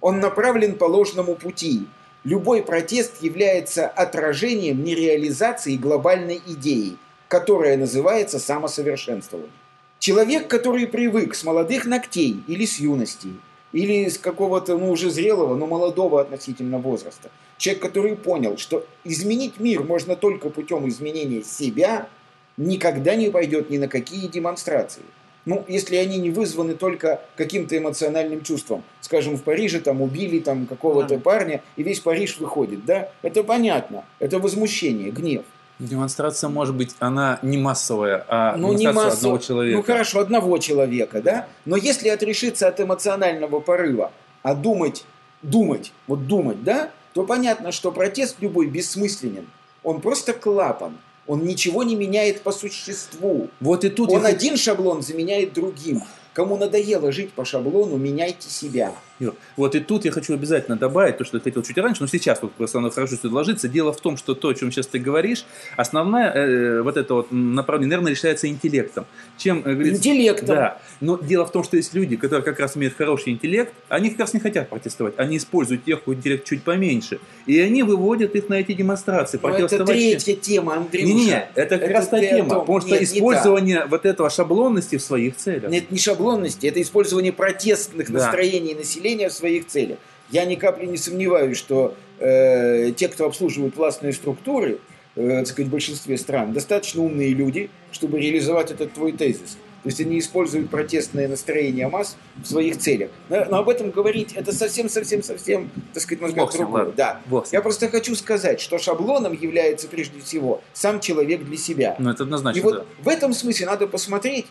он 0.00 0.20
направлен 0.20 0.76
по 0.76 0.84
ложному 0.84 1.34
пути. 1.34 1.86
Любой 2.24 2.62
протест 2.62 3.22
является 3.22 3.86
отражением 3.86 4.82
нереализации 4.82 5.76
глобальной 5.76 6.40
идеи, 6.46 6.96
которая 7.28 7.76
называется 7.76 8.38
самосовершенствование. 8.38 9.50
Человек, 9.98 10.48
который 10.48 10.86
привык 10.86 11.34
с 11.34 11.44
молодых 11.44 11.84
ногтей 11.86 12.42
или 12.46 12.64
с 12.64 12.78
юности, 12.78 13.28
или 13.72 14.08
с 14.08 14.18
какого-то, 14.18 14.76
ну, 14.78 14.90
уже 14.90 15.10
зрелого, 15.10 15.54
но 15.56 15.66
молодого 15.66 16.20
относительно 16.20 16.78
возраста, 16.78 17.30
человек, 17.58 17.82
который 17.82 18.16
понял, 18.16 18.56
что 18.56 18.86
изменить 19.04 19.58
мир 19.60 19.82
можно 19.82 20.16
только 20.16 20.50
путем 20.50 20.88
изменения 20.88 21.42
себя, 21.42 22.08
никогда 22.56 23.14
не 23.16 23.30
пойдет 23.30 23.70
ни 23.70 23.78
на 23.78 23.88
какие 23.88 24.28
демонстрации. 24.28 25.02
Ну, 25.44 25.64
если 25.68 25.94
они 25.96 26.18
не 26.18 26.30
вызваны 26.30 26.74
только 26.74 27.20
каким-то 27.36 27.78
эмоциональным 27.78 28.42
чувством. 28.42 28.82
Скажем, 29.00 29.36
в 29.36 29.44
Париже 29.44 29.78
там 29.78 30.02
убили 30.02 30.40
там 30.40 30.66
какого-то 30.66 31.14
Да. 31.16 31.20
парня, 31.20 31.62
и 31.76 31.84
весь 31.84 32.00
Париж 32.00 32.38
выходит, 32.40 32.84
да? 32.84 33.12
Это 33.22 33.44
понятно. 33.44 34.04
Это 34.18 34.40
возмущение, 34.40 35.12
гнев. 35.12 35.44
Демонстрация, 35.78 36.48
может 36.48 36.74
быть, 36.74 36.94
она 37.00 37.38
не 37.42 37.58
массовая, 37.58 38.24
а 38.28 38.56
Ну, 38.56 38.72
не 38.72 38.86
массово. 38.88 39.12
одного 39.12 39.38
человека. 39.38 39.76
Ну, 39.76 39.82
хорошо, 39.82 40.20
одного 40.20 40.58
человека, 40.58 41.20
да? 41.20 41.46
Но 41.66 41.76
если 41.76 42.08
отрешиться 42.08 42.66
от 42.68 42.80
эмоционального 42.80 43.60
порыва, 43.60 44.10
а 44.42 44.54
думать, 44.54 45.04
думать, 45.42 45.92
вот 46.06 46.26
думать, 46.26 46.64
да, 46.64 46.90
то 47.12 47.24
понятно, 47.24 47.72
что 47.72 47.92
протест 47.92 48.36
любой 48.40 48.66
бессмысленен. 48.66 49.46
Он 49.82 50.00
просто 50.00 50.32
клапан. 50.32 50.96
Он 51.26 51.44
ничего 51.44 51.82
не 51.82 51.96
меняет 51.96 52.42
по 52.42 52.52
существу. 52.52 53.48
Вот 53.60 53.84
и 53.84 53.88
тут 53.90 54.10
я 54.10 54.16
Он 54.16 54.22
хот- 54.22 54.28
один 54.28 54.56
шаблон 54.56 55.02
заменяет 55.02 55.52
другим. 55.52 56.02
Кому 56.32 56.56
надоело 56.56 57.10
жить 57.12 57.32
по 57.32 57.44
шаблону, 57.44 57.96
меняйте 57.96 58.48
себя. 58.48 58.92
Юр, 59.18 59.34
Вот 59.56 59.74
и 59.74 59.80
тут 59.80 60.04
я 60.04 60.10
хочу 60.10 60.34
обязательно 60.34 60.76
добавить 60.76 61.16
то, 61.16 61.24
что 61.24 61.38
я 61.38 61.42
хотел 61.42 61.62
чуть 61.62 61.78
раньше, 61.78 62.02
но 62.02 62.06
сейчас 62.06 62.42
вот 62.42 62.52
просто 62.52 62.78
оно 62.78 62.90
хорошо 62.90 63.16
сюда 63.16 63.34
ложится. 63.34 63.66
Дело 63.66 63.92
в 63.92 64.00
том, 64.00 64.18
что 64.18 64.34
то, 64.34 64.48
о 64.48 64.54
чем 64.54 64.70
сейчас 64.70 64.86
ты 64.88 64.98
говоришь, 64.98 65.46
основная 65.76 66.32
э, 66.32 66.82
вот 66.82 66.98
это 66.98 67.14
вот 67.14 67.28
направление, 67.30 67.96
наверное, 67.96 68.12
решается 68.12 68.46
интеллектом. 68.46 69.06
Чем, 69.38 69.62
э, 69.64 69.88
Интеллектом. 69.88 70.46
Да, 70.48 70.78
но 71.00 71.16
дело 71.16 71.46
в 71.46 71.52
том, 71.52 71.64
что 71.64 71.78
есть 71.78 71.94
люди, 71.94 72.16
которые 72.16 72.44
как 72.44 72.60
раз 72.60 72.76
имеют 72.76 72.94
хороший 72.94 73.32
интеллект, 73.32 73.72
они 73.88 74.10
как 74.10 74.20
раз 74.20 74.34
не 74.34 74.40
хотят 74.40 74.68
протестовать, 74.68 75.14
они 75.16 75.38
используют 75.38 75.84
тех, 75.84 76.06
у 76.06 76.12
интеллект 76.12 76.44
чуть 76.44 76.62
поменьше, 76.62 77.18
и 77.46 77.58
они 77.58 77.82
выводят 77.84 78.34
их 78.34 78.50
на 78.50 78.54
эти 78.54 78.72
демонстрации. 78.72 79.40
Но 79.42 79.48
это 79.48 79.84
третья 79.86 80.36
тема, 80.36 80.76
Андрюша. 80.76 81.06
Не-не, 81.06 81.48
это 81.54 81.78
как 81.78 81.90
раз 81.90 82.08
та 82.08 82.20
тема, 82.20 82.50
том. 82.50 82.60
потому 82.60 82.80
что 82.82 82.90
Нет, 82.90 83.00
не 83.00 83.06
использование 83.06 83.86
вот 83.86 84.04
этого 84.04 84.28
шаблонности 84.28 84.96
в 84.96 85.02
своих 85.02 85.36
целях. 85.36 85.72
Это 85.72 85.86
не 85.88 85.98
шаблонности, 85.98 86.66
это 86.66 86.82
использование 86.82 87.32
протестных 87.32 88.10
Да. 88.10 88.18
настроений 88.18 88.74
населения 88.74 89.05
в 89.14 89.30
своих 89.30 89.66
целях. 89.66 89.98
Я 90.30 90.44
ни 90.44 90.56
капли 90.56 90.86
не 90.86 90.96
сомневаюсь, 90.96 91.56
что 91.56 91.94
э, 92.18 92.92
те, 92.96 93.08
кто 93.08 93.26
обслуживают 93.26 93.76
властные 93.76 94.12
структуры, 94.12 94.78
э, 95.14 95.38
так 95.38 95.46
сказать, 95.46 95.68
в 95.68 95.72
большинстве 95.72 96.18
стран, 96.18 96.52
достаточно 96.52 97.02
умные 97.02 97.30
люди, 97.30 97.70
чтобы 97.92 98.18
реализовать 98.18 98.70
этот 98.70 98.92
твой 98.92 99.12
тезис. 99.12 99.56
То 99.86 99.90
есть 99.90 100.00
они 100.00 100.18
используют 100.18 100.68
протестное 100.68 101.28
настроение 101.28 101.86
масс 101.86 102.16
в 102.34 102.44
своих 102.44 102.78
целях. 102.78 103.08
Но, 103.28 103.44
но 103.44 103.58
об 103.58 103.68
этом 103.68 103.92
говорить, 103.92 104.32
это 104.32 104.52
совсем-совсем-совсем, 104.52 105.70
так 105.94 106.02
сказать, 106.02 106.24
взгляд 106.24 106.46
Бог 106.46 106.56
другое. 106.56 106.92
Да. 106.96 107.20
Вот. 107.26 107.52
Я 107.52 107.62
просто 107.62 107.88
хочу 107.88 108.16
сказать, 108.16 108.60
что 108.60 108.78
шаблоном 108.78 109.32
является 109.32 109.86
прежде 109.86 110.20
всего 110.20 110.60
сам 110.72 110.98
человек 110.98 111.44
для 111.44 111.56
себя. 111.56 111.94
Ну, 112.00 112.10
это 112.10 112.24
однозначно, 112.24 112.58
И 112.58 112.62
вот 112.62 112.74
да. 112.74 112.84
в 113.00 113.08
этом 113.08 113.32
смысле 113.32 113.66
надо 113.66 113.86
посмотреть. 113.86 114.46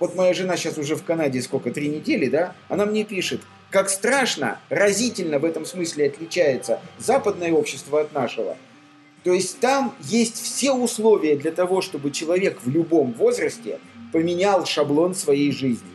Вот 0.00 0.16
моя 0.16 0.34
жена 0.34 0.54
сейчас 0.58 0.76
уже 0.76 0.96
в 0.96 1.02
Канаде 1.02 1.40
сколько, 1.40 1.70
три 1.70 1.88
недели, 1.88 2.28
да? 2.28 2.54
Она 2.68 2.84
мне 2.84 3.04
пишет, 3.04 3.40
как 3.74 3.90
страшно, 3.90 4.60
разительно 4.68 5.40
в 5.40 5.44
этом 5.44 5.64
смысле 5.64 6.06
отличается 6.06 6.80
западное 6.98 7.50
общество 7.50 8.02
от 8.02 8.12
нашего. 8.12 8.56
То 9.24 9.32
есть 9.32 9.58
там 9.58 9.96
есть 9.98 10.40
все 10.40 10.72
условия 10.72 11.34
для 11.34 11.50
того, 11.50 11.80
чтобы 11.80 12.12
человек 12.12 12.60
в 12.62 12.70
любом 12.70 13.12
возрасте 13.14 13.80
поменял 14.12 14.64
шаблон 14.64 15.16
своей 15.16 15.50
жизни. 15.50 15.90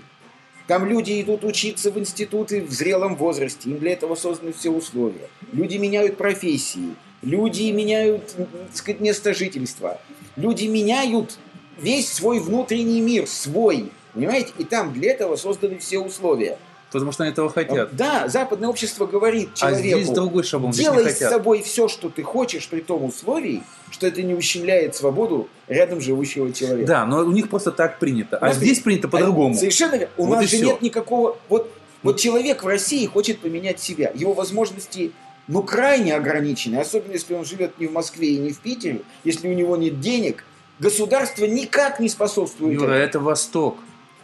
Там 0.67 0.89
люди 0.89 1.21
идут 1.21 1.45
учиться 1.45 1.89
в 1.89 1.97
институты 1.97 2.61
в 2.63 2.71
зрелом 2.71 3.15
возрасте, 3.15 3.69
им 3.69 3.79
для 3.79 3.93
этого 3.93 4.15
созданы 4.15 4.51
все 4.51 4.71
условия. 4.71 5.29
Люди 5.53 5.77
меняют 5.77 6.17
профессии, 6.17 6.95
люди 7.21 7.71
меняют, 7.71 8.35
так 8.35 8.75
сказать, 8.75 8.99
место 8.99 9.33
жительства, 9.33 10.01
люди 10.35 10.65
меняют 10.65 11.39
весь 11.79 12.11
свой 12.11 12.39
внутренний 12.39 12.99
мир, 12.99 13.25
свой, 13.25 13.89
понимаете? 14.13 14.51
И 14.57 14.65
там 14.65 14.91
для 14.91 15.11
этого 15.11 15.37
созданы 15.37 15.77
все 15.77 15.99
условия. 15.99 16.57
Потому 16.91 17.11
что 17.11 17.23
они 17.23 17.31
этого 17.31 17.49
хотят. 17.49 17.95
Да, 17.95 18.27
западное 18.27 18.67
общество 18.67 19.05
говорит 19.05 19.49
А 19.55 19.71
человеку, 19.71 19.99
здесь 20.01 20.09
другой 20.09 20.43
шаблон, 20.43 20.73
здесь 20.73 20.85
делай 20.85 21.03
с 21.03 21.13
хотят. 21.13 21.31
собой 21.31 21.61
все, 21.61 21.87
что 21.87 22.09
ты 22.09 22.23
хочешь, 22.23 22.67
при 22.67 22.81
том 22.81 23.03
условии, 23.03 23.63
что 23.91 24.07
это 24.07 24.23
не 24.23 24.33
ущемляет 24.33 24.95
свободу 24.95 25.49
рядом 25.67 26.01
живущего 26.01 26.51
человека. 26.51 26.87
Да, 26.87 27.05
но 27.05 27.19
у 27.19 27.31
них 27.31 27.49
просто 27.49 27.71
так 27.71 27.99
принято. 27.99 28.37
А 28.37 28.53
здесь 28.53 28.79
принято 28.79 29.07
по-другому. 29.07 29.53
А 29.53 29.57
Совершенно 29.57 29.95
верно. 29.95 30.09
У 30.17 30.25
Вот 30.25 30.35
нас 30.35 30.45
же 30.45 30.57
всё. 30.57 30.65
нет 30.65 30.81
никакого... 30.81 31.37
Вот, 31.47 31.71
вот 32.01 32.19
человек 32.19 32.63
в 32.63 32.67
России 32.67 33.05
хочет 33.05 33.39
поменять 33.39 33.79
себя. 33.79 34.11
Его 34.15 34.33
возможности 34.33 35.11
ну, 35.47 35.63
крайне 35.63 36.15
ограничены. 36.15 36.77
Особенно, 36.77 37.13
если 37.13 37.33
он 37.33 37.45
живет 37.45 37.79
не 37.79 37.87
в 37.87 37.91
Москве 37.91 38.29
и 38.29 38.37
не 38.37 38.51
в 38.51 38.59
Питере. 38.59 39.01
Если 39.23 39.47
у 39.47 39.53
него 39.53 39.77
нет 39.77 39.99
денег. 39.99 40.43
Государство 40.79 41.43
никак 41.45 41.99
не 41.99 42.07
способствует 42.07 42.75
Юра, 42.75 42.93
этому. 42.93 43.03
это 43.03 43.19
Восток. 43.19 43.77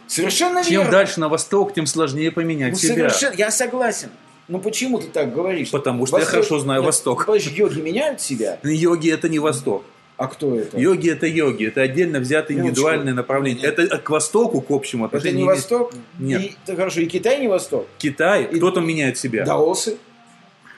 Совершенно 0.06 0.62
Чем 0.62 0.72
верно. 0.82 0.90
дальше 0.92 1.20
на 1.20 1.28
восток, 1.28 1.74
тем 1.74 1.86
сложнее 1.86 2.30
поменять 2.30 2.72
Ну, 2.72 2.78
себя. 2.78 2.94
совершенно... 3.10 3.34
Я 3.36 3.50
согласен. 3.50 4.08
Ну, 4.48 4.60
почему 4.60 4.98
ты 5.00 5.08
так 5.08 5.34
говоришь? 5.34 5.70
Потому 5.70 6.06
что 6.06 6.18
я 6.18 6.24
Восток- 6.24 6.30
хорошо 6.30 6.58
знаю 6.60 6.80
Нет, 6.80 6.86
Восток. 6.86 7.26
подожди, 7.26 7.50
йоги 7.54 7.80
меняют 7.80 8.20
себя? 8.20 8.58
Йоги 8.62 9.10
это 9.12 9.28
не 9.28 9.38
Восток. 9.40 9.82
А 10.16 10.28
кто 10.28 10.54
это? 10.58 10.78
Йоги 10.78 11.10
это 11.10 11.26
йоги, 11.26 11.66
это 11.66 11.82
отдельно 11.82 12.20
взятые 12.20 12.56
Минуточку. 12.56 12.80
индивидуальные 12.86 13.14
направления. 13.14 13.60
Это 13.66 13.98
к 13.98 14.08
Востоку, 14.08 14.62
к 14.62 14.70
общему 14.70 15.04
Это 15.06 15.16
отношению. 15.18 15.40
не 15.42 15.46
Восток? 15.46 15.92
Нет. 16.18 16.42
И, 16.42 16.74
хорошо, 16.74 17.00
и 17.00 17.06
Китай 17.06 17.38
не 17.40 17.48
Восток? 17.48 17.86
Китай, 17.98 18.44
И- 18.44 18.56
кто 18.56 18.70
там 18.70 18.86
меняет 18.86 19.18
себя? 19.18 19.44
Даосы? 19.44 19.98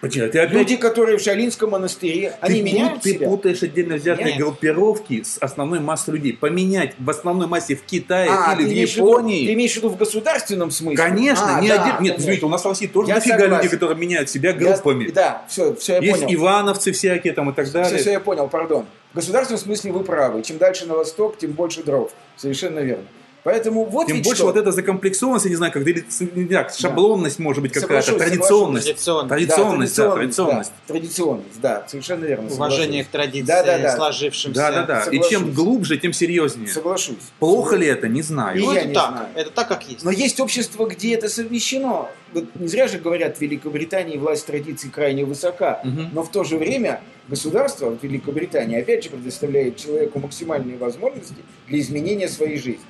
Почему? 0.01 0.29
Ты 0.31 0.39
опять 0.39 0.53
Люди, 0.53 0.77
которые 0.77 1.19
в 1.19 1.21
Шалинском 1.23 1.71
монастыре, 1.71 2.35
они 2.41 2.57
ты, 2.57 2.63
меняют 2.63 2.93
пут- 2.95 3.03
ты 3.03 3.13
себя? 3.15 3.27
путаешь 3.29 3.63
отдельно 3.65 3.97
взятые 3.97 4.27
Меняют. 4.27 4.43
группировки 4.45 5.23
с 5.25 5.39
основной 5.39 5.81
массой 5.81 6.15
людей. 6.15 6.33
Поменять 6.35 6.95
в 6.99 7.11
основной 7.11 7.49
массе 7.49 7.75
в 7.75 7.83
Китае 7.83 8.29
А, 8.31 8.55
или 8.55 8.63
в 8.63 8.67
в 8.69 8.71
виду, 8.71 8.81
Японии. 9.09 9.47
ты 9.47 9.55
имеешь 9.55 9.73
в 9.73 9.77
виду 9.77 9.89
в 9.89 9.97
государственном 9.97 10.71
смысле? 10.71 10.97
Конечно, 10.97 11.57
А, 11.57 11.61
не 11.61 11.69
да, 11.69 11.83
один. 11.97 12.03
Нет, 12.05 12.19
извините, 12.21 12.47
у 12.47 12.49
нас 12.49 12.63
в 12.65 12.69
России 12.69 12.87
тоже 12.87 13.09
Я 13.09 13.15
дофига 13.17 13.39
согласен. 13.39 13.57
людей, 13.65 13.71
которые 13.71 13.99
меняют 13.99 14.31
себя 14.31 14.51
Я- 14.51 14.57
группами. 14.57 15.09
да, 15.11 15.43
все, 15.49 15.75
все 15.75 15.95
я 15.95 15.99
Есть 16.01 16.21
понял. 16.21 16.35
ивановцы 16.41 16.93
всякие 16.93 17.33
там 17.33 17.51
и 17.51 17.53
так 17.53 17.71
далее. 17.73 17.89
Все, 17.89 17.99
все, 17.99 18.11
я 18.13 18.21
понял, 18.21 18.47
пардон. 18.49 18.87
В 19.13 19.17
государственном 19.17 19.61
смысле 19.61 19.91
вы 19.93 20.05
правы. 20.05 20.43
Чем 20.43 20.59
дальше 20.59 20.87
на 20.87 20.95
восток, 20.95 21.39
тем 21.39 21.53
больше 21.53 21.83
дров. 21.83 22.13
Совершенно 22.37 22.79
верно. 22.81 23.05
Поэтому 23.45 23.85
вот 23.85 24.09
Тем 24.09 24.17
ведь 24.17 24.25
больше 24.25 24.39
что. 24.43 24.47
вот 24.47 24.57
эта 24.57 24.73
закомплексованность, 24.73 25.45
я 25.47 25.51
не 25.51 25.57
знаю, 25.57 25.73
как 25.73 25.87
или, 25.87 26.05
не 26.35 26.47
знаю, 26.49 26.67
шаблонность 26.77 27.39
может 27.39 27.63
быть 27.63 27.73
какая-то, 27.73 28.03
Соглашусь, 28.07 28.29
традиционность. 28.31 28.87
Традиционно. 28.87 29.29
Традиционность, 29.29 29.97
да, 29.97 30.05
Да, 30.09 30.15
традиционность. 30.15 30.73
Да, 30.87 30.93
традиционность, 30.93 31.61
да, 31.61 31.85
совершенно 31.89 32.25
верно. 32.25 32.51
Уважение 32.53 33.05
к 33.05 33.07
соглашусь. 33.07 33.31
традиции, 33.33 33.47
Да, 33.47 33.63
да, 33.63 33.79
да. 33.79 33.97
сложившимся. 33.97 34.55
Да, 34.61 34.71
да, 34.73 34.83
да. 34.83 35.01
И 35.01 35.05
Соглашусь. 35.05 35.29
чем 35.31 35.53
глубже, 35.53 35.97
тем 35.99 36.13
серьезнее. 36.13 36.69
Соглашусь. 36.69 37.17
Плохо 37.39 37.77
ли 37.77 37.87
это, 37.87 38.09
не 38.09 38.23
знаю. 38.23 38.59
И 38.59 38.61
Ну, 38.61 38.73
я 38.73 38.81
это 38.81 38.89
не 38.89 38.95
так. 38.95 39.11
знаю. 39.13 39.27
Это 39.35 39.51
так, 39.51 39.69
как 39.69 39.89
есть. 39.89 40.05
Но 40.05 40.11
есть 40.11 40.41
общество, 40.41 40.87
где 40.87 41.15
это 41.15 41.29
совмещено. 41.29 42.09
Вот 42.35 42.45
не 42.57 42.69
зря 42.69 42.89
же 42.89 42.99
говорят, 42.99 43.39
в 43.39 43.41
Великобритании 43.41 44.19
власть 44.19 44.45
традиций 44.47 44.91
крайне 44.91 45.25
высока. 45.25 45.81
Мгм. 45.85 46.11
Но 46.13 46.23
в 46.23 46.31
то 46.31 46.45
же 46.45 46.59
время 46.59 47.01
государство 47.29 47.89
в 47.91 48.03
Великобритании 48.03 48.79
опять 48.81 49.05
же 49.05 49.11
предоставляет 49.11 49.77
человеку 49.77 50.19
максимальные 50.19 50.77
возможности 50.77 51.37
для 51.69 51.79
изменения 51.79 52.29
своей 52.29 52.57
жизни. 52.59 52.81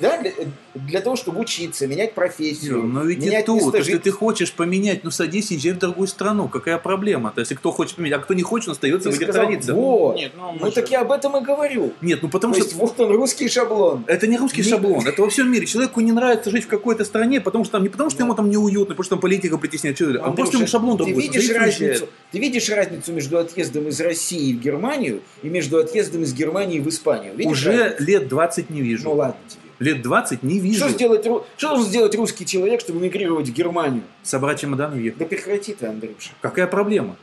Да, 0.00 0.20
для, 0.22 0.32
для 0.74 1.00
того, 1.00 1.16
чтобы 1.16 1.40
учиться, 1.40 1.86
менять 1.86 2.14
профессию, 2.14 2.82
Но 2.84 3.02
ведь 3.04 3.18
и 3.22 3.26
менять 3.26 3.46
тут, 3.46 3.56
место 3.56 3.78
если 3.78 3.92
жительства. 3.92 4.12
ты 4.12 4.16
хочешь 4.16 4.52
поменять, 4.52 5.02
ну 5.04 5.10
садись 5.10 5.50
и 5.50 5.54
езжай 5.56 5.72
в 5.72 5.78
другую 5.78 6.06
страну. 6.08 6.48
Какая 6.48 6.78
проблема-то? 6.78 7.40
Если 7.40 7.54
кто 7.54 7.72
хочет 7.72 7.96
поменять, 7.96 8.18
а 8.20 8.22
кто 8.22 8.34
не 8.34 8.42
хочет, 8.42 8.68
он 8.68 8.72
остается 8.72 9.10
в 9.10 9.12
Ты 9.12 9.16
этих 9.18 9.26
сказал, 9.28 9.46
традициях. 9.48 9.76
вот. 9.76 10.16
Нет, 10.16 10.32
ну, 10.36 10.52
мы 10.52 10.58
Ну 10.60 10.66
же- 10.66 10.72
так 10.72 10.90
я 10.90 11.00
об 11.00 11.10
этом 11.12 11.36
и 11.36 11.40
говорю. 11.44 11.92
Нет, 12.00 12.20
ну 12.22 12.28
потому 12.28 12.54
То 12.54 12.60
что 12.60 12.68
есть 12.68 12.78
вот 12.80 12.98
он 13.00 13.10
русский 13.16 13.48
шаблон. 13.48 14.04
это 14.06 14.26
не 14.26 14.36
русский 14.38 14.62
Не- 14.62 14.68
шаблон, 14.70 15.06
это 15.06 15.20
во 15.22 15.28
всем 15.28 15.50
мире. 15.50 15.66
Человеку 15.66 16.00
не 16.00 16.12
нравится 16.12 16.50
жить 16.50 16.64
в 16.64 16.68
какой-то 16.68 17.04
стране, 17.04 17.40
потому 17.40 17.64
что 17.64 17.72
там 17.72 17.82
не 17.82 17.88
потому, 17.88 18.10
что 18.10 18.22
ему 18.22 18.34
там 18.34 18.48
неуютно, 18.50 18.94
потому 18.94 19.04
что 19.04 19.16
там 19.16 19.20
политика 19.20 19.58
притесняет, 19.58 19.96
что- 19.96 20.22
а 20.24 20.30
просто 20.32 20.58
ему 20.58 20.66
шаблон 20.66 20.96
ты 20.96 21.04
другой. 21.04 21.22
видишь 21.22 21.42
Садится 21.46 21.54
и 21.54 21.58
разницу? 21.58 22.08
Ты 22.30 22.38
видишь 22.38 22.68
разницу 22.70 23.12
между 23.12 23.38
отъездом 23.38 23.88
из 23.88 24.00
России 24.00 24.54
в 24.54 24.60
Германию 24.60 25.22
и 25.42 25.48
между 25.48 25.78
отъездом 25.78 26.22
из 26.22 26.32
Германии 26.32 26.78
в 26.80 26.88
Испанию? 26.88 27.34
Видишь 27.36 27.52
Уже 27.52 27.72
разницу? 27.76 28.04
лет 28.04 28.28
20 28.28 28.70
не 28.70 28.80
вижу. 28.82 29.04
Ну 29.04 29.14
ладно 29.14 29.36
тебе. 29.48 29.58
Лет 29.82 30.00
20 30.00 30.42
не 30.44 30.60
вижу. 30.60 30.84
Что, 30.84 30.88
сделать, 30.90 31.24
что 31.24 31.68
должен 31.68 31.86
сделать 31.86 32.14
русский 32.14 32.46
человек, 32.46 32.80
чтобы 32.80 33.00
мигрировать 33.00 33.48
в 33.48 33.52
Германию? 33.52 34.02
Собрать 34.22 34.60
чемодан 34.60 34.94
и 34.94 34.98
уехать. 35.00 35.18
Да 35.18 35.24
прекрати 35.26 35.74
ты, 35.74 35.86
Андрюша. 35.86 36.30
Какая 36.40 36.68
проблема? 36.68 37.16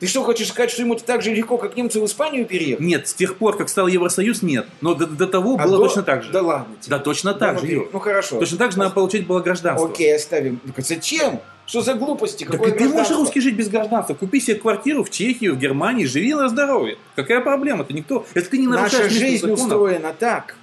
Ты 0.00 0.06
что, 0.06 0.24
хочешь 0.24 0.48
сказать, 0.48 0.70
что 0.70 0.82
ему 0.82 0.96
так 0.96 1.22
же 1.22 1.32
легко, 1.32 1.56
как 1.58 1.76
немцу 1.76 2.00
в 2.00 2.06
Испанию 2.06 2.46
переехать? 2.46 2.84
Нет, 2.84 3.06
с 3.06 3.14
тех 3.14 3.36
пор, 3.36 3.56
как 3.56 3.68
стал 3.68 3.86
Евросоюз, 3.86 4.42
нет. 4.42 4.66
Но 4.80 4.94
до, 4.94 5.06
до 5.06 5.26
того 5.26 5.56
А 5.60 5.64
было 5.64 5.76
до- 5.76 5.84
точно 5.84 6.02
так 6.02 6.22
же. 6.22 6.32
Да 6.32 6.42
ладно 6.42 6.74
тебе. 6.80 6.96
Да, 6.96 6.98
точно 6.98 7.34
Да, 7.34 7.38
так 7.38 7.54
ну 7.56 7.60
же, 7.60 7.72
Юр. 7.72 7.90
Ну 7.92 7.98
хорошо. 8.00 8.40
Точно 8.40 8.58
так 8.58 8.72
же 8.72 8.78
надо 8.78 8.92
получить 8.92 9.26
было 9.26 9.40
гражданство. 9.40 9.88
Окей, 9.88 10.16
оставим. 10.16 10.58
Ну, 10.64 10.72
Зачем? 10.78 11.40
Что 11.66 11.82
за 11.82 11.94
глупости? 11.94 12.42
Так 12.42 12.52
Какое 12.52 12.72
и 12.72 12.78
ты 12.78 12.88
можешь 12.88 13.12
русский 13.12 13.40
жить 13.40 13.54
без 13.54 13.68
гражданства. 13.68 14.14
Купи 14.14 14.40
себе 14.40 14.56
квартиру 14.56 15.04
в 15.04 15.10
Чехии, 15.10 15.48
в 15.48 15.56
Германии, 15.56 16.04
живи 16.06 16.34
на 16.34 16.48
здоровье. 16.48 16.96
Какая 17.14 17.40
проблема? 17.40 17.84
Ты 17.84 17.92
никто. 17.92 18.26
Если 18.34 18.48
ты 18.48 18.58
не 18.58 18.66
нарушаешь 18.66 19.04
Наша 19.04 19.14
жизнь 19.14 19.40
законов, 19.42 19.60
устроена 19.60 20.12
так, 20.18 20.56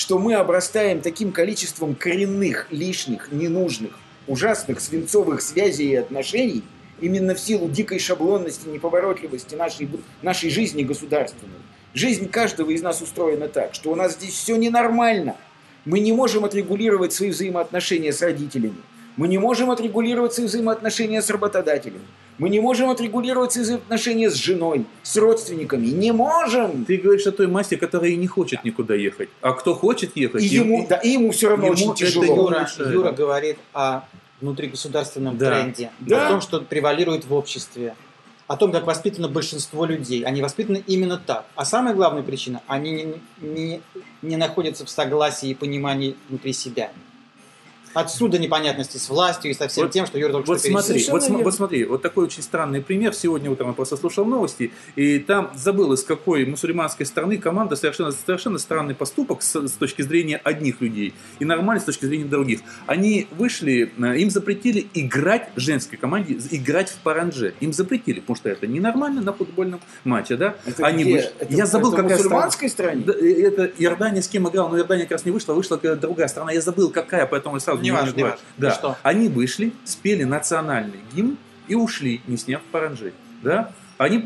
что 0.00 0.18
мы 0.18 0.32
обрастаем 0.32 1.02
таким 1.02 1.30
количеством 1.30 1.94
коренных, 1.94 2.68
лишних, 2.70 3.30
ненужных, 3.32 3.98
ужасных 4.28 4.80
свинцовых 4.80 5.42
связей 5.42 5.90
и 5.90 5.94
отношений 5.94 6.62
именно 7.02 7.34
в 7.34 7.38
силу 7.38 7.68
дикой 7.68 7.98
шаблонности, 7.98 8.66
неповоротливости 8.66 9.56
нашей, 9.56 9.90
нашей 10.22 10.48
жизни 10.48 10.84
государственной. 10.84 11.52
Жизнь 11.92 12.30
каждого 12.30 12.70
из 12.70 12.80
нас 12.80 13.02
устроена 13.02 13.48
так, 13.48 13.74
что 13.74 13.92
у 13.92 13.94
нас 13.94 14.14
здесь 14.14 14.32
все 14.32 14.56
ненормально. 14.56 15.36
Мы 15.84 16.00
не 16.00 16.14
можем 16.14 16.46
отрегулировать 16.46 17.12
свои 17.12 17.28
взаимоотношения 17.28 18.14
с 18.14 18.22
родителями. 18.22 18.80
Мы 19.20 19.28
не 19.28 19.36
можем 19.36 19.70
отрегулировать 19.70 20.32
свои 20.32 20.46
взаимоотношения 20.46 21.20
с 21.20 21.28
работодателем. 21.28 22.00
Мы 22.38 22.48
не 22.48 22.58
можем 22.58 22.88
отрегулировать 22.88 23.52
свои 23.52 23.64
взаимоотношения 23.64 24.30
с 24.30 24.34
женой, 24.34 24.86
с 25.02 25.14
родственниками. 25.18 25.88
Не 25.88 26.12
можем! 26.12 26.86
ты 26.86 26.96
говоришь 26.96 27.26
о 27.26 27.32
той 27.32 27.46
массе, 27.46 27.76
которая 27.76 28.12
и 28.12 28.16
не 28.16 28.26
хочет 28.26 28.64
никуда 28.64 28.94
ехать. 28.94 29.28
А 29.42 29.52
кто 29.52 29.74
хочет 29.74 30.16
ехать, 30.16 30.42
И 30.42 30.46
им- 30.46 30.62
ему, 30.64 30.86
да, 30.88 30.96
и 30.96 31.10
ему 31.10 31.32
все 31.32 31.50
равно 31.50 31.66
ему 31.66 31.74
очень 31.74 31.94
тяжело. 31.94 32.24
Юра. 32.24 32.66
Юра 32.90 33.12
говорит 33.12 33.58
о 33.74 34.04
внутригосударственном 34.40 35.36
Да. 35.36 35.50
тренде, 35.50 35.90
Да. 36.00 36.26
о 36.26 36.30
том, 36.30 36.40
что 36.40 36.62
превалирует 36.62 37.26
в 37.26 37.34
обществе, 37.34 37.94
о 38.46 38.56
том, 38.56 38.72
как 38.72 38.86
воспитано 38.86 39.28
большинство 39.28 39.84
людей. 39.84 40.22
Они 40.22 40.40
воспитаны 40.40 40.82
именно 40.86 41.18
так. 41.18 41.44
А 41.56 41.66
самая 41.66 41.94
главная 41.94 42.22
причина, 42.22 42.62
они 42.66 42.90
не, 42.92 43.14
не- 43.42 43.80
не 44.22 44.36
находятся 44.38 44.86
в 44.86 44.88
согласии 44.88 45.50
и 45.50 45.54
понимании 45.54 46.16
внутри 46.30 46.54
себя. 46.54 46.90
Отсюда 47.92 48.38
непонятности 48.38 48.98
с 48.98 49.08
властью 49.08 49.50
и 49.50 49.54
со 49.54 49.66
всем 49.68 49.84
Вот- 49.84 49.92
тем, 49.92 50.06
что 50.06 50.18
Юра 50.18 50.32
только 50.32 50.46
Вот 50.48 50.60
что 50.60 50.68
смотри, 50.70 51.04
вот, 51.10 51.22
см- 51.24 51.42
вот 51.44 51.54
смотри, 51.54 51.84
вот 51.84 52.02
такой 52.02 52.24
очень 52.24 52.42
странный 52.42 52.80
пример. 52.82 53.12
Сегодня 53.14 53.50
утром 53.50 53.68
я 53.68 53.74
просто 53.74 53.96
слушал 53.96 54.24
новости, 54.24 54.72
и 54.96 55.18
там 55.18 55.50
забыл, 55.56 55.92
из 55.92 56.04
какой 56.04 56.44
мусульманской 56.46 57.04
страны 57.04 57.38
команда 57.38 57.74
совершенно, 57.76 58.12
совершенно 58.12 58.58
странный 58.58 58.94
поступок 58.94 59.42
с, 59.42 59.54
с 59.66 59.72
точки 59.72 60.02
зрения 60.02 60.36
одних 60.36 60.80
людей 60.80 61.14
и 61.40 61.44
нормальный 61.44 61.80
с 61.80 61.84
точки 61.84 62.04
зрения 62.06 62.26
других. 62.26 62.60
Они 62.86 63.26
вышли, 63.32 63.92
э, 63.98 64.16
им 64.18 64.30
запретили 64.30 64.86
играть 64.94 65.48
женской 65.56 65.98
команде, 65.98 66.38
играть 66.50 66.90
в 66.90 66.96
паранже. 66.98 67.54
Им 67.60 67.72
запретили, 67.72 68.20
потому 68.20 68.36
что 68.36 68.48
это 68.50 68.66
ненормально 68.66 69.20
на 69.20 69.32
футбольном 69.32 69.80
матче, 70.04 70.36
да? 70.36 70.54
Это 70.64 70.86
Они 70.86 71.02
где? 71.02 71.12
вышли- 71.16 71.32
Это- 71.40 71.54
Я 71.54 71.66
забыл, 71.66 71.92
это 71.92 72.02
в 72.02 72.04
какая 72.04 72.18
страна. 72.18 72.34
мусульманской 72.36 72.68
стране? 72.68 73.02
Да, 73.04 73.12
э, 73.14 73.42
это 73.42 73.64
Иордания 73.78 74.22
с 74.22 74.28
кем 74.28 74.48
играл, 74.48 74.68
но 74.68 74.78
Иордания 74.78 75.04
как 75.04 75.12
раз 75.12 75.24
не 75.24 75.32
вышла, 75.32 75.54
вышла 75.54 75.76
другая 75.76 76.28
страна. 76.28 76.52
Я 76.52 76.60
забыл, 76.60 76.90
какая, 76.90 77.26
поэтому 77.26 77.56
я 77.56 77.60
сразу 77.60 77.79
Не 77.82 77.90
не 77.90 77.90
важно, 77.92 78.06
не. 78.16 78.38
Да. 78.56 78.70
Что? 78.72 78.96
Они 79.02 79.28
вышли, 79.28 79.72
спели 79.84 80.24
национальный 80.24 81.00
гимн 81.14 81.36
и 81.68 81.74
ушли, 81.74 82.20
не 82.26 82.36
сняв 82.36 82.62
паранжи. 82.72 83.12
Да? 83.42 83.72
Они 83.98 84.18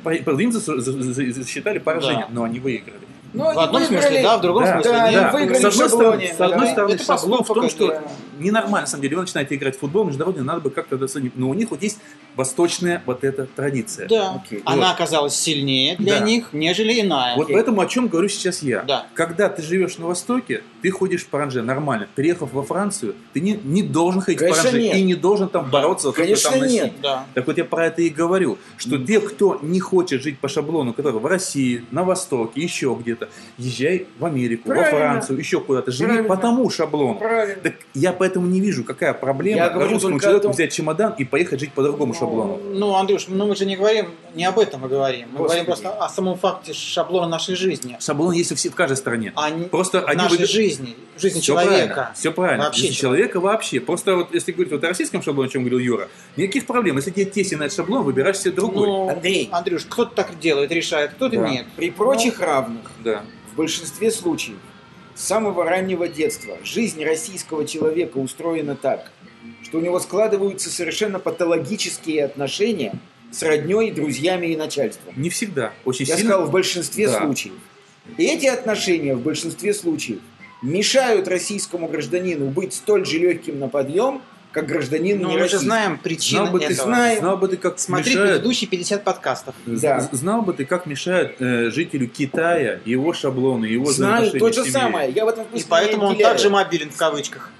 им 0.44 0.50
зас- 0.50 0.80
за- 0.80 0.92
за- 1.02 1.32
засчитали 1.32 1.78
поражение, 1.78 2.26
Да. 2.28 2.34
но 2.34 2.44
они 2.44 2.60
выиграли. 2.60 3.00
Ну, 3.34 3.52
В 3.52 3.58
одном 3.58 3.82
выиграли. 3.82 4.00
смысле 4.00 4.22
да, 4.22 4.38
в 4.38 4.40
другом 4.42 4.62
Да, 4.64 4.72
смысле 4.74 4.92
да, 4.92 5.10
нет. 5.10 5.24
они 5.24 5.32
выиграли 5.38 5.60
с 5.60 5.64
одной 5.64 5.88
стороны, 5.88 6.26
с 6.36 6.40
одной 6.40 6.66
да. 6.66 6.72
стороны 6.72 6.92
Это 6.94 7.04
шаблон 7.04 7.42
в 7.44 7.46
том, 7.48 7.62
поступок, 7.62 7.70
что 7.70 7.86
да. 7.88 8.02
ненормально, 8.38 8.80
на 8.82 8.86
самом 8.86 9.02
деле, 9.02 9.16
вы 9.16 9.22
начинаете 9.22 9.54
играть 9.56 9.76
в 9.76 9.80
футбол 9.80 10.04
международный, 10.04 10.44
надо 10.44 10.60
бы 10.60 10.70
как-то 10.70 10.96
доценить. 10.96 11.32
Но 11.36 11.48
у 11.50 11.54
них 11.54 11.70
вот 11.70 11.82
есть 11.82 11.98
восточная 12.36 13.02
вот 13.06 13.24
эта 13.24 13.46
традиция. 13.46 14.08
Да. 14.08 14.40
Окей. 14.44 14.62
Она 14.64 14.86
Вот. 14.88 14.94
оказалась 14.94 15.34
сильнее 15.36 15.96
для 15.96 16.20
Да. 16.20 16.24
них, 16.24 16.48
нежели 16.52 17.00
иная. 17.00 17.36
Вот 17.36 17.48
поэтому 17.52 17.80
о 17.80 17.86
чем 17.86 18.08
говорю 18.08 18.28
сейчас 18.28 18.62
я. 18.62 18.82
Да. 18.82 19.06
Когда 19.14 19.48
ты 19.48 19.62
живешь 19.62 19.98
на 19.98 20.06
Востоке, 20.06 20.62
ты 20.82 20.90
ходишь 20.90 21.22
в 21.22 21.28
паранже 21.28 21.62
нормально. 21.62 22.06
Приехав 22.14 22.52
во 22.52 22.62
Францию, 22.62 23.14
ты 23.32 23.40
не, 23.40 23.58
не 23.64 23.82
должен 23.82 24.20
ходить 24.20 24.38
Конечно, 24.38 24.62
в 24.62 24.64
паранже 24.66 24.82
нет. 24.82 24.96
и 24.96 25.02
не 25.02 25.14
должен 25.14 25.48
там 25.48 25.70
бороться 25.70 26.08
за 26.08 26.12
то, 26.12 26.16
что 26.16 26.22
Конечно, 26.24 26.50
там 26.50 26.60
носить. 26.60 26.82
нет. 26.82 26.92
Да. 27.02 27.26
Так 27.34 27.46
вот 27.46 27.58
я 27.58 27.64
про 27.64 27.86
это 27.86 28.02
и 28.02 28.08
говорю, 28.10 28.58
что 28.76 28.98
те, 28.98 29.20
кто 29.20 29.58
не 29.62 29.80
хочет 29.80 30.22
жить 30.22 30.38
по 30.38 30.48
шаблону, 30.48 30.92
который 30.92 31.18
в 31.20 31.26
России, 31.26 31.84
на 31.90 32.04
Востоке, 32.04 32.60
еще 32.60 32.96
где-то, 33.00 33.23
езжай 33.58 34.06
в 34.18 34.24
Америку, 34.24 34.68
Правильно. 34.68 34.90
во 34.92 34.98
Францию, 34.98 35.38
еще 35.38 35.60
куда-то, 35.60 35.90
живи 35.90 36.06
Правильно. 36.12 36.28
по 36.28 36.36
тому 36.36 36.70
шаблону. 36.70 37.18
Правильно. 37.18 37.56
Так 37.62 37.74
я 37.94 38.12
поэтому 38.12 38.46
не 38.46 38.60
вижу, 38.60 38.84
какая 38.84 39.12
проблема 39.14 39.56
Я 39.58 39.68
говорю 39.70 39.92
русскому 39.92 40.20
человеку 40.20 40.42
том- 40.44 40.52
взять 40.52 40.72
чемодан 40.72 41.14
и 41.18 41.24
поехать 41.24 41.60
жить 41.60 41.72
по 41.72 41.82
другому 41.82 42.14
шаблону. 42.14 42.60
Ну, 42.72 42.94
Андрюш, 42.94 43.26
ну 43.28 43.46
мы 43.46 43.56
же 43.56 43.66
не 43.66 43.76
говорим, 43.76 44.06
не 44.34 44.44
об 44.44 44.58
этом 44.58 44.80
мы 44.80 44.88
говорим. 44.88 45.28
Мы 45.32 45.38
Господи. 45.38 45.46
говорим 45.48 45.64
просто 45.66 45.90
о 45.92 46.08
самом 46.08 46.36
факте 46.36 46.72
шаблона 46.72 47.28
нашей 47.28 47.54
жизни. 47.54 47.96
Шаблон 48.00 48.32
есть 48.32 48.52
у 48.52 48.54
всех, 48.54 48.72
в 48.72 48.74
каждой 48.74 48.96
стране. 48.96 49.32
А 49.36 49.50
Просто 49.70 50.00
в 50.00 50.06
они 50.06 50.16
нашей 50.18 50.38
выбер- 50.38 50.48
жизни, 50.48 50.94
в 51.16 51.20
жизни 51.20 51.40
Все 51.40 51.54
правильно, 51.54 51.76
человека. 51.78 52.10
все 52.16 52.32
правильно. 52.32 52.64
Вообще 52.64 52.82
Жизнь 52.82 52.94
человека 52.94 53.40
вообще. 53.40 53.80
Просто 53.80 54.16
вот 54.16 54.34
если 54.34 54.52
говорить 54.52 54.72
вот 54.72 54.82
о 54.84 54.88
российском 54.88 55.22
шаблоне, 55.22 55.48
о 55.48 55.52
чем 55.52 55.62
говорил 55.62 55.78
Юра, 55.78 56.08
никаких 56.36 56.66
проблем. 56.66 56.96
Если 56.96 57.10
тебе 57.10 57.24
тесен 57.26 57.62
этот 57.62 57.76
шаблон, 57.76 58.02
выбираешь 58.02 58.38
себе 58.38 58.50
другой. 58.52 58.86
Ну, 58.86 59.08
Андрей. 59.08 59.48
Андрюш, 59.52 59.84
кто-то 59.88 60.14
так 60.14 60.38
делает, 60.40 60.72
решает, 60.72 61.12
кто-то 61.12 61.36
Да. 61.36 61.48
нет. 61.48 61.66
При 61.76 61.90
прочих 61.90 62.40
равных, 62.40 62.90
Да. 63.04 63.13
В 63.52 63.56
большинстве 63.56 64.10
случаев, 64.10 64.56
с 65.14 65.22
самого 65.24 65.64
раннего 65.64 66.08
детства, 66.08 66.56
жизнь 66.64 67.04
российского 67.04 67.64
человека 67.66 68.18
устроена 68.18 68.74
так, 68.74 69.12
что 69.62 69.78
у 69.78 69.80
него 69.80 70.00
складываются 70.00 70.70
совершенно 70.70 71.18
патологические 71.20 72.24
отношения 72.24 72.94
с 73.30 73.42
родней, 73.42 73.90
друзьями 73.90 74.46
и 74.48 74.56
начальством. 74.56 75.12
Не 75.16 75.30
всегда. 75.30 75.72
Очень 75.84 76.06
Я 76.06 76.16
сильно. 76.16 76.30
сказал, 76.32 76.46
в 76.48 76.50
большинстве 76.50 77.08
Да. 77.08 77.20
случаев. 77.20 77.54
И 78.18 78.24
эти 78.24 78.46
отношения 78.46 79.14
в 79.14 79.20
большинстве 79.22 79.72
случаев 79.74 80.20
мешают 80.62 81.28
российскому 81.28 81.88
гражданину 81.88 82.46
быть 82.46 82.74
столь 82.74 83.06
же 83.06 83.18
легким 83.18 83.58
на 83.58 83.68
подъем, 83.68 84.22
как 84.54 84.66
гражданин 84.66 85.20
Ну, 85.20 85.28
не 85.28 85.32
мы 85.34 85.38
же 85.40 85.42
российский. 85.42 85.66
знаем 85.66 85.98
причины 85.98 86.38
Знал 86.42 86.52
бы, 86.52 86.58
ты, 86.60 86.64
этого. 86.66 86.84
знаем. 86.86 87.18
знал 87.18 87.36
бы 87.36 87.48
ты, 87.48 87.56
как 87.56 87.78
Смотри 87.78 88.12
мешает, 88.12 88.30
предыдущие 88.30 88.68
50 88.70 89.04
подкастов. 89.04 89.54
Да. 89.66 90.08
знал 90.12 90.42
бы 90.42 90.52
ты, 90.54 90.64
как 90.64 90.86
мешает 90.86 91.36
э, 91.40 91.70
жителю 91.70 92.08
Китая 92.08 92.80
его 92.84 93.12
шаблоны, 93.12 93.66
его 93.66 93.90
Знаю, 93.92 94.30
то 94.30 94.52
же 94.52 94.64
самое. 94.64 95.10
Я 95.10 95.24
в 95.24 95.28
этом 95.28 95.44
И 95.52 95.62
поэтому 95.68 96.06
он 96.06 96.16
также 96.16 96.48
мобилен 96.50 96.90
в 96.90 96.96
кавычках. 96.96 97.50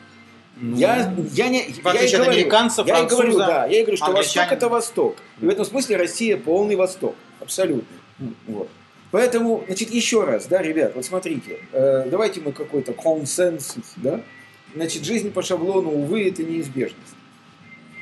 Ну, 0.57 0.77
Я, 0.77 1.13
я 1.33 1.49
не, 1.49 1.63
В 1.65 1.85
я 1.93 2.05
и 2.05 2.13
говорю, 2.17 2.31
американцев, 2.31 2.87
я 2.87 3.01
и 3.01 3.07
говорю, 3.07 3.37
да, 3.37 3.67
я 3.67 3.81
и 3.81 3.83
говорю, 3.83 3.97
что. 3.97 4.13
Восток 4.13 4.53
это 4.53 4.69
Восток. 4.69 5.17
И 5.41 5.47
в 5.47 5.49
этом 5.49 5.65
смысле 5.65 5.97
Россия 5.97 6.37
полный 6.37 6.77
Восток, 6.77 7.17
абсолютно. 7.41 7.97
Вот. 8.47 8.69
Поэтому, 9.11 9.65
значит, 9.67 9.91
еще 9.91 10.25
раз, 10.25 10.47
да, 10.47 10.63
ребят, 10.63 10.93
вот 10.95 11.05
смотрите, 11.05 11.59
э, 11.73 12.07
давайте 12.09 12.41
мы 12.41 12.53
какой-то 12.53 12.93
консенсус, 12.93 13.93
да, 13.97 14.21
значит, 14.75 15.05
жизнь 15.05 15.31
по 15.31 15.43
шаблону, 15.43 15.91
увы, 15.91 16.29
это 16.29 16.43
неизбежность. 16.43 17.17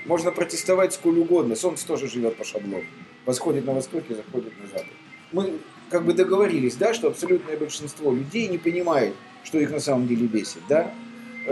Можно 0.07 0.33
протестовать 0.33 0.95
сколь 0.95 1.19
угодно, 1.19 1.55
Солнце 1.55 1.87
тоже 1.87 2.09
живет 2.09 2.37
по 2.37 2.45
шаблону. 2.45 2.85
Восходит 3.25 3.65
на 3.65 3.73
востоке, 3.73 4.15
заходит 4.15 4.53
на 4.61 4.67
запад. 4.67 4.93
Мы 5.31 5.59
как 5.91 6.05
бы 6.05 6.13
договорились, 6.13 6.75
да, 6.75 6.93
что 6.93 7.09
абсолютное 7.09 7.57
большинство 7.57 8.13
людей 8.13 8.49
не 8.49 8.59
понимает, 8.59 9.15
что 9.45 9.59
их 9.59 9.71
на 9.71 9.81
самом 9.81 10.09
деле 10.09 10.27
бесит, 10.27 10.63
да. 10.69 10.93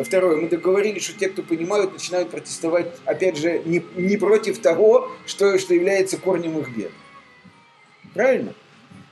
Второе, 0.05 0.37
мы 0.37 0.49
договорились, 0.49 1.03
что 1.03 1.19
те, 1.19 1.29
кто 1.29 1.43
понимают, 1.43 1.93
начинают 1.93 2.31
протестовать, 2.31 2.97
опять 3.05 3.37
же, 3.37 3.61
не, 3.65 3.85
не 3.97 4.17
против 4.17 4.59
того, 4.59 5.11
что, 5.27 5.59
что 5.59 5.75
является 5.75 6.17
корнем 6.17 6.59
их 6.59 6.77
бед. 6.77 6.93
Правильно? 8.15 8.55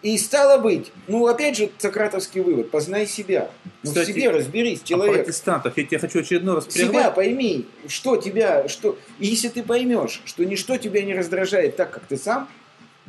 И 0.01 0.17
стало 0.17 0.59
быть, 0.61 0.93
ну, 1.09 1.27
опять 1.27 1.57
же, 1.57 1.71
сократовский 1.79 2.41
вывод, 2.41 2.71
познай 2.71 3.05
себя. 3.07 3.51
Ну, 3.83 3.91
Кстати, 3.91 4.13
в 4.13 4.15
себе 4.15 4.31
разберись, 4.31 4.81
А 4.85 4.87
человек. 4.87 5.17
протестантов, 5.25 5.77
я 5.77 5.85
тебя 5.85 5.99
хочу 5.99 6.21
очередной 6.21 6.55
раз 6.55 6.67
Себя 6.69 6.89
прервать. 6.89 7.15
пойми, 7.17 7.67
что 7.89 8.17
тебя, 8.17 8.69
что... 8.69 8.97
И 9.19 9.27
если 9.27 9.49
ты 9.49 9.65
поймешь, 9.65 10.23
что 10.25 10.45
ничто 10.45 10.77
тебя 10.77 11.03
не 11.03 11.15
раздражает 11.15 11.77
так, 11.77 11.91
как 11.91 12.05
ты 12.05 12.17
сам, 12.17 12.49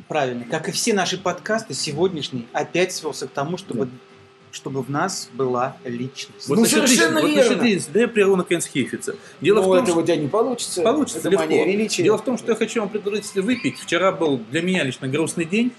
Правильно. 0.08 0.46
Как 0.50 0.68
и 0.68 0.72
все 0.72 0.94
наши 0.94 1.18
подкасты, 1.18 1.74
сегодняшний 1.74 2.48
опять 2.52 2.90
свелся 2.92 3.28
к 3.28 3.30
тому, 3.30 3.58
чтобы, 3.58 3.88
чтобы 4.52 4.82
в 4.82 4.90
нас 4.90 5.30
была 5.34 5.76
личность. 5.84 6.48
Ну, 6.48 6.56
насчет 6.56 6.86
совершенно 6.88 7.18
личности- 7.18 7.26
верно. 7.26 7.42
Вот 7.42 7.48
насчет 7.48 7.62
личности, 7.62 7.90
да 7.94 8.00
я 8.00 8.08
прерву 8.08 8.36
наконец 8.36 8.66
Хейфица. 8.66 9.16
Дело 9.40 9.56
ну, 9.56 9.62
в 9.62 9.64
том, 9.66 9.74
это 9.74 9.90
что 9.90 10.00
у 10.00 10.02
тебя 10.02 10.16
не 10.16 10.28
получится. 10.28 10.82
Получится 10.82 11.18
это 11.20 11.30
легко. 11.30 11.46
величия. 11.46 12.02
Дело 12.02 12.18
в 12.18 12.24
том, 12.24 12.38
что 12.38 12.52
я 12.52 12.56
хочу 12.56 12.80
вам 12.80 12.88
предложить 12.88 13.34
выпить. 13.34 13.78
Вчера 13.78 14.12
был 14.12 14.38
для 14.50 14.62
меня 14.62 14.84
лично 14.84 15.08
грустный 15.08 15.44
день. 15.44 15.72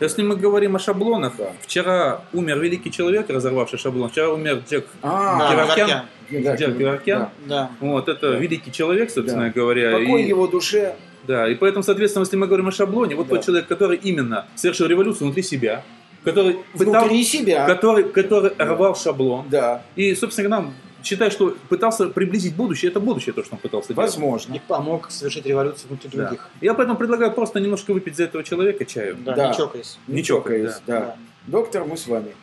Если 0.00 0.22
мы 0.22 0.36
говорим 0.36 0.76
о 0.76 0.78
шаблонах, 0.78 1.34
Да. 1.38 1.52
вчера 1.62 2.22
умер 2.32 2.58
великий 2.60 2.90
человек, 2.90 3.30
разорвавший 3.30 3.78
шаблон. 3.78 4.10
Вчера 4.10 4.28
умер 4.30 4.62
Джек, 4.68 4.86
А, 5.02 5.52
Геворкян. 5.52 5.86
Геворкян. 6.30 6.42
да, 6.44 6.56
Джек 6.56 6.76
Геворкян. 6.78 7.28
Да. 7.46 7.70
Вот, 7.80 8.08
это 8.08 8.32
Да. 8.32 8.38
великий 8.38 8.72
человек, 8.72 9.10
собственно 9.10 9.46
Да. 9.46 9.50
говоря. 9.52 9.92
Покой 9.98 10.22
И- 10.22 10.26
его 10.28 10.46
душе. 10.46 10.96
Да, 11.26 11.46
и 11.46 11.54
поэтому, 11.54 11.82
соответственно, 11.82 12.22
если 12.24 12.36
мы 12.36 12.46
говорим 12.46 12.68
о 12.68 12.72
шаблоне, 12.72 13.14
вот 13.14 13.28
Да. 13.28 13.36
тот 13.36 13.44
человек, 13.44 13.66
который 13.68 13.98
именно 13.98 14.46
совершил 14.54 14.86
революцию 14.86 15.26
внутри 15.26 15.42
себя, 15.42 15.84
который 16.32 16.58
пытал, 16.72 17.02
Внутри 17.02 17.24
себя. 17.24 17.66
который, 17.66 18.04
который 18.04 18.52
Да. 18.56 18.64
рвал 18.66 18.94
шаблон. 18.96 19.46
Да, 19.50 19.82
И, 19.96 20.14
собственно, 20.14 20.48
нам 20.48 20.74
считаю, 21.02 21.30
что 21.30 21.56
пытался 21.68 22.08
приблизить 22.08 22.54
будущее. 22.56 22.90
Это 22.90 23.00
будущее 23.00 23.32
то, 23.32 23.42
что 23.44 23.54
он 23.54 23.60
пытался 23.60 23.94
делать. 23.94 24.10
возможно. 24.10 24.54
И 24.54 24.60
помог 24.66 25.10
совершить 25.10 25.46
революцию 25.46 25.88
внутри 25.90 26.10
Да. 26.12 26.24
других. 26.26 26.48
Я 26.60 26.74
поэтому 26.74 26.98
предлагаю 26.98 27.32
просто 27.32 27.60
немножко 27.60 27.92
выпить 27.94 28.16
за 28.16 28.24
этого 28.24 28.42
человека 28.44 28.84
чаю. 28.84 29.16
Да, 29.24 29.34
Да. 29.34 29.48
не 29.50 29.56
чокаясь. 29.56 29.98
Не 30.08 30.22
чокаясь, 30.24 30.74
чокаясь, 30.74 30.82
да. 30.86 31.16
Доктор, 31.46 31.84
мы 31.84 31.96
с 31.96 32.06
вами. 32.06 32.34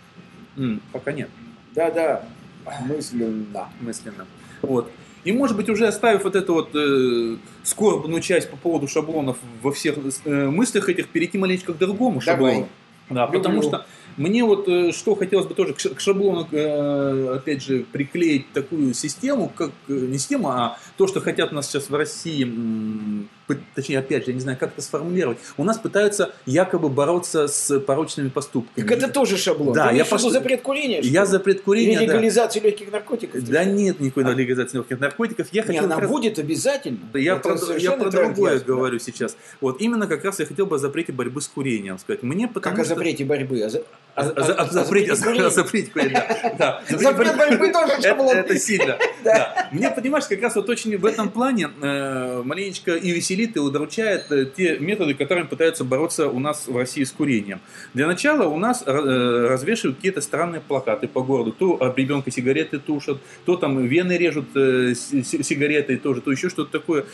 М, 0.58 0.82
пока 0.94 1.12
нет, 1.12 1.30
Да-да, 1.76 2.24
мысленно. 2.88 3.70
мысленно. 3.82 4.26
Вот. 4.62 4.90
И, 5.26 5.32
может 5.32 5.58
быть, 5.58 5.70
уже 5.70 5.88
оставив 5.88 6.24
вот 6.24 6.36
эту 6.36 6.54
вот 6.54 6.70
э, 6.76 7.38
скорбную 7.64 8.22
часть 8.22 8.50
по 8.50 8.58
поводу 8.58 8.88
шаблонов 8.88 9.38
во 9.62 9.72
всех 9.72 9.96
э, 10.26 10.46
мыслях 10.50 10.88
этих, 10.88 11.10
перейти 11.10 11.38
маленечко 11.38 11.74
к 11.74 11.78
другому 11.78 12.22
Давай. 12.24 12.54
шаблону. 12.54 12.70
Да, 13.10 13.28
потому 13.28 13.56
Люблю. 13.56 13.70
что 13.70 13.86
мне 14.18 14.44
вот 14.44 14.68
э, 14.68 14.92
что 14.92 15.16
хотелось 15.16 15.46
бы 15.46 15.54
тоже 15.54 15.74
к 15.74 16.00
шаблону, 16.00 16.48
э, 16.52 17.36
опять 17.36 17.62
же, 17.62 17.86
приклеить 17.92 18.52
такую 18.54 18.94
систему, 18.94 19.52
как 19.54 19.72
э, 19.88 19.94
не 19.94 20.18
систему, 20.18 20.50
а 20.50 20.78
то, 20.98 21.06
что 21.08 21.22
хотят 21.22 21.52
у 21.52 21.56
нас 21.56 21.68
сейчас 21.68 21.90
в 21.90 21.96
России, 21.96 23.28
точнее, 23.76 24.00
опять 24.00 24.26
же, 24.26 24.32
я 24.32 24.36
не 24.36 24.42
знаю, 24.42 24.58
как 24.58 24.72
это 24.74 24.82
сформулировать. 24.82 25.38
У 25.58 25.64
нас 25.64 25.78
пытаются 25.78 26.34
якобы 26.46 26.90
бороться 26.90 27.48
с 27.48 27.80
порочными 27.80 28.30
поступками. 28.30 28.86
Так 28.88 28.98
это 28.98 29.08
тоже 29.08 29.38
шаблон. 29.38 29.74
Да, 29.74 29.90
Ты 29.90 29.98
я 29.98 30.06
просто- 30.06 30.30
запрет 30.32 30.62
курения? 30.62 31.02
что 31.02 31.12
Я 31.12 31.22
ли? 31.22 31.28
за 31.28 31.40
предкурение, 31.40 31.94
Или 32.00 32.06
да. 32.08 32.14
легализацию 32.14 32.64
легких 32.64 32.92
наркотиков? 32.92 33.44
Да 33.48 33.62
что? 33.64 33.72
нет 33.72 34.00
никакой 34.00 34.24
легализации 34.34 34.78
легких 34.78 35.00
наркотиков. 35.00 35.48
Я 35.52 35.62
Не, 35.62 35.68
хочу 35.68 35.84
она 35.84 36.00
раз- 36.00 36.10
будет 36.10 36.40
обязательно. 36.40 37.00
Да 37.14 37.20
я 37.20 37.36
Это 37.36 37.50
про, 37.56 37.78
я 37.78 37.92
про 37.92 38.10
другое 38.10 38.54
ясно, 38.54 38.68
да. 38.68 38.74
говорю 38.74 39.00
сейчас. 39.00 39.38
Вот 39.62 39.82
именно 39.82 40.08
как 40.08 40.24
раз 40.26 40.40
я 40.40 40.46
хотел 40.46 40.66
бы 40.66 40.76
о 40.78 40.80
запрете 40.80 41.12
борьбы 41.14 41.42
с 41.42 41.48
курением 41.48 42.00
сказать. 42.00 42.24
Мне 42.24 42.48
потому 42.48 42.76
Как 42.76 42.86
что... 42.86 42.96
борьбы? 42.96 43.62
О, 43.64 43.70
за- 43.70 43.80
О, 43.80 43.82
о- 43.82 43.84
о- 43.84 43.84
о- 43.84 43.84
о- 43.84 43.86
о 43.86 43.86
запрете, 43.86 44.04
о 44.04 44.05
курения? 44.16 45.50
запрете 45.50 45.92
курения, 45.92 46.54
да. 46.58 46.82
Да. 46.90 46.98
Запрет 46.98 47.38
борьбы 47.38 47.70
тоже 47.72 47.94
Это, 47.94 48.02
шаблон. 48.10 48.38
это 48.38 48.58
сильно. 48.58 48.98
Мне, 49.72 49.90
понимаешь, 49.92 50.26
как 50.26 50.42
раз 50.42 50.56
вот 50.56 50.70
очень 50.70 50.98
в 50.98 51.06
этом 51.06 51.30
плане 51.30 51.70
э, 51.82 52.42
маленечко 52.44 52.96
и 52.96 53.12
веселит, 53.12 53.56
и 53.58 53.60
удручает 53.60 54.32
э, 54.32 54.46
те 54.46 54.78
методы, 54.80 55.14
которыми 55.16 55.48
пытаются 55.48 55.84
бороться 55.84 56.28
у 56.30 56.40
нас 56.40 56.68
в 56.68 56.78
России 56.78 57.04
с 57.04 57.12
курением. 57.12 57.60
Для 57.94 58.08
начала 58.08 58.48
у 58.48 58.58
нас 58.58 58.84
э, 58.86 58.92
развешивают 59.50 59.98
какие-то 59.98 60.22
странные 60.22 60.62
плакаты 60.62 61.08
по 61.08 61.22
городу. 61.22 61.52
То 61.52 61.82
об 61.82 61.98
ребенка 61.98 62.32
сигареты 62.32 62.80
тушат, 62.80 63.18
то 63.46 63.58
там 63.58 63.86
вены 63.86 64.14
режут 64.14 64.46
э, 64.56 64.94
си- 64.96 65.24
си- 65.24 65.44
сигаретой 65.44 65.98
тоже, 65.98 66.22
то 66.22 66.32
еще 66.32 66.50
что-то 66.50 66.72
такое. 66.80 67.06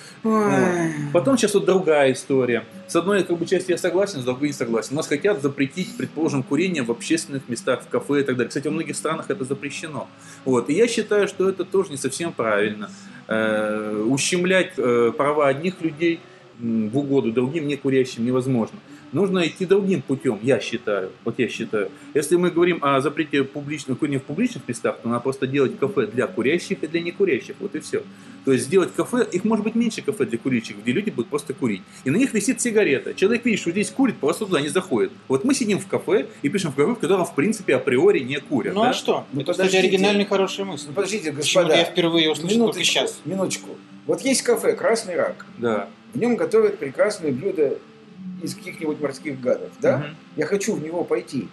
Потом 1.13 1.37
сейчас 1.37 1.53
вот 1.53 1.65
другая 1.65 2.11
история. 2.13 2.63
С 2.91 2.95
одной 2.97 3.23
как 3.23 3.37
бы, 3.37 3.45
части 3.45 3.71
я 3.71 3.77
согласен, 3.77 4.19
с 4.19 4.25
другой 4.25 4.49
не 4.49 4.53
согласен. 4.53 4.89
У 4.91 4.95
нас 4.97 5.07
хотят 5.07 5.41
запретить, 5.41 5.95
предположим, 5.95 6.43
курение 6.43 6.83
в 6.83 6.91
общественных 6.91 7.47
местах, 7.47 7.83
в 7.83 7.87
кафе 7.87 8.19
и 8.19 8.23
так 8.25 8.35
далее. 8.35 8.49
Кстати, 8.49 8.67
во 8.67 8.73
многих 8.73 8.97
странах 8.97 9.29
это 9.29 9.45
запрещено. 9.45 10.09
Вот. 10.43 10.69
И 10.69 10.73
я 10.73 10.89
считаю, 10.89 11.29
что 11.29 11.47
это 11.47 11.63
тоже 11.63 11.91
не 11.91 11.95
совсем 11.95 12.33
правильно. 12.33 12.91
Э, 13.29 14.03
ущемлять 14.05 14.73
э, 14.75 15.13
права 15.15 15.47
одних 15.47 15.79
людей 15.79 16.19
в 16.59 16.97
угоду 16.97 17.31
другим 17.31 17.65
некурящим 17.69 18.25
невозможно. 18.25 18.77
Нужно 19.11 19.45
идти 19.45 19.65
другим 19.65 20.01
путем, 20.01 20.39
я 20.41 20.59
считаю. 20.59 21.11
Вот 21.25 21.37
я 21.37 21.49
считаю. 21.49 21.91
Если 22.13 22.37
мы 22.37 22.49
говорим 22.49 22.79
о 22.81 23.01
запрете 23.01 23.43
публичного 23.43 23.97
курения 23.97 24.19
в 24.19 24.23
публичных 24.23 24.67
местах, 24.67 24.99
то 25.01 25.09
надо 25.09 25.21
просто 25.21 25.47
делать 25.47 25.77
кафе 25.77 26.07
для 26.07 26.27
курящих 26.27 26.81
и 26.83 26.87
для 26.87 27.01
некурящих. 27.01 27.55
Вот 27.59 27.75
и 27.75 27.79
все. 27.79 28.03
То 28.45 28.53
есть 28.53 28.65
сделать 28.65 28.93
кафе, 28.95 29.27
их 29.29 29.43
может 29.43 29.65
быть 29.65 29.75
меньше 29.75 30.01
кафе 30.01 30.25
для 30.25 30.37
курящих, 30.37 30.77
где 30.77 30.93
люди 30.93 31.09
будут 31.09 31.29
просто 31.29 31.53
курить. 31.53 31.81
И 32.05 32.09
на 32.09 32.15
них 32.15 32.33
висит 32.33 32.61
сигарета. 32.61 33.13
Человек 33.13 33.43
видит, 33.43 33.59
что 33.59 33.71
здесь 33.71 33.89
курит, 33.89 34.15
просто 34.17 34.45
туда 34.45 34.61
не 34.61 34.69
заходит. 34.69 35.11
Вот 35.27 35.43
мы 35.43 35.53
сидим 35.53 35.79
в 35.79 35.87
кафе 35.87 36.27
и 36.41 36.49
пишем 36.49 36.71
в 36.71 36.75
кафе, 36.75 36.93
в 36.93 36.99
котором 36.99 37.25
в 37.25 37.35
принципе 37.35 37.75
априори 37.75 38.19
не 38.19 38.39
курят. 38.39 38.73
Ну 38.73 38.83
да? 38.83 38.91
а 38.91 38.93
что? 38.93 39.25
Ну, 39.33 39.41
это, 39.41 39.51
кстати, 39.51 39.75
оригинальная 39.75 40.25
хорошая 40.25 40.65
мысль. 40.65 40.85
Ну, 40.87 40.93
подождите, 40.93 41.31
господа. 41.31 41.75
я 41.75 41.83
впервые 41.83 42.31
услышал 42.31 42.49
только 42.49 42.61
Минуточку, 42.61 42.93
сейчас. 42.93 43.19
минуточку. 43.25 43.69
Вот 44.07 44.21
есть 44.21 44.41
кафе 44.41 44.73
«Красный 44.73 45.15
рак». 45.15 45.45
Да. 45.57 45.89
В 46.13 46.19
нем 46.19 46.35
готовят 46.35 46.79
прекрасные 46.79 47.31
блюда 47.31 47.77
из 48.43 48.55
каких-нибудь 48.55 48.99
морских 48.99 49.39
гадов, 49.39 49.69
да? 49.79 49.97
Мгм. 49.99 50.15
Я 50.37 50.45
хочу 50.45 50.73
в 50.75 50.81
него 50.83 51.03
пойти. 51.03 51.47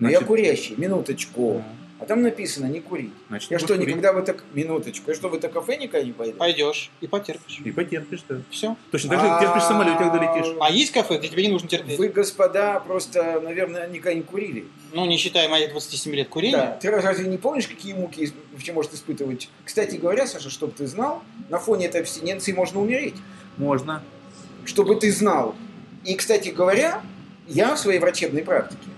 Но 0.00 0.08
Значит, 0.08 0.20
я 0.22 0.26
курящий, 0.26 0.74
минуточку. 0.76 1.40
ну, 1.40 1.64
А 2.00 2.06
там 2.06 2.22
написано 2.22 2.66
не 2.66 2.80
курить. 2.80 3.12
значит, 3.28 3.50
Я 3.52 3.58
что, 3.60 3.74
курить. 3.74 3.86
никогда 3.88 4.12
в 4.12 4.16
это... 4.18 4.36
Минуточку. 4.52 5.10
Я 5.12 5.14
что, 5.16 5.28
в 5.28 5.34
это 5.34 5.48
кафе 5.48 5.76
никогда 5.76 6.04
не 6.04 6.12
пойду? 6.12 6.36
Пойдешь 6.36 6.90
и 7.00 7.06
потерпишь. 7.06 7.60
И 7.64 7.70
потерпишь, 7.70 8.24
да. 8.28 8.40
Все. 8.50 8.76
Точно 8.90 9.10
так 9.10 9.20
же, 9.20 9.26
как 9.26 9.40
терпишь 9.40 9.62
в 9.62 9.66
самолете, 9.66 9.96
когда 9.98 10.18
летишь. 10.18 10.52
А 10.60 10.70
есть 10.70 10.90
кафе, 10.92 11.18
где 11.18 11.28
тебе 11.28 11.44
не 11.46 11.52
нужно 11.52 11.68
терпеть? 11.68 11.96
Вы, 11.96 12.08
господа, 12.08 12.80
просто, 12.80 13.40
наверное, 13.40 13.86
никогда 13.88 14.14
не 14.14 14.22
курили. 14.22 14.66
Ну, 14.92 15.06
не 15.06 15.16
считая 15.16 15.48
моих 15.48 15.70
27 15.70 16.12
лет 16.14 16.26
Да. 16.26 16.32
курения. 16.32 16.78
Ты 16.82 16.90
разве 16.90 17.28
не 17.28 17.38
помнишь, 17.38 17.68
какие 17.68 17.92
муки 17.94 18.32
вообще 18.52 18.72
может 18.72 18.92
испытывать? 18.92 19.48
Кстати 19.64 19.94
говоря, 19.94 20.26
Саша, 20.26 20.50
чтобы 20.50 20.72
ты 20.72 20.88
знал, 20.88 21.22
на 21.48 21.60
фоне 21.60 21.86
этой 21.86 22.00
абстиненции 22.00 22.50
можно 22.52 22.80
умереть. 22.80 23.14
Можно. 23.56 24.02
Чтобы 24.64 24.96
ты 24.96 25.12
знал. 25.12 25.54
И, 26.04 26.14
кстати 26.14 26.50
говоря, 26.50 27.02
я 27.46 27.74
в 27.74 27.78
своей 27.78 27.98
врачебной 27.98 28.42
практике 28.42 28.88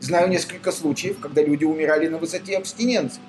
знаю 0.00 0.28
несколько 0.28 0.72
случаев, 0.72 1.18
когда 1.20 1.42
люди 1.42 1.64
умирали 1.64 2.08
на 2.08 2.18
высоте 2.18 2.56
абстиненции. 2.56 3.20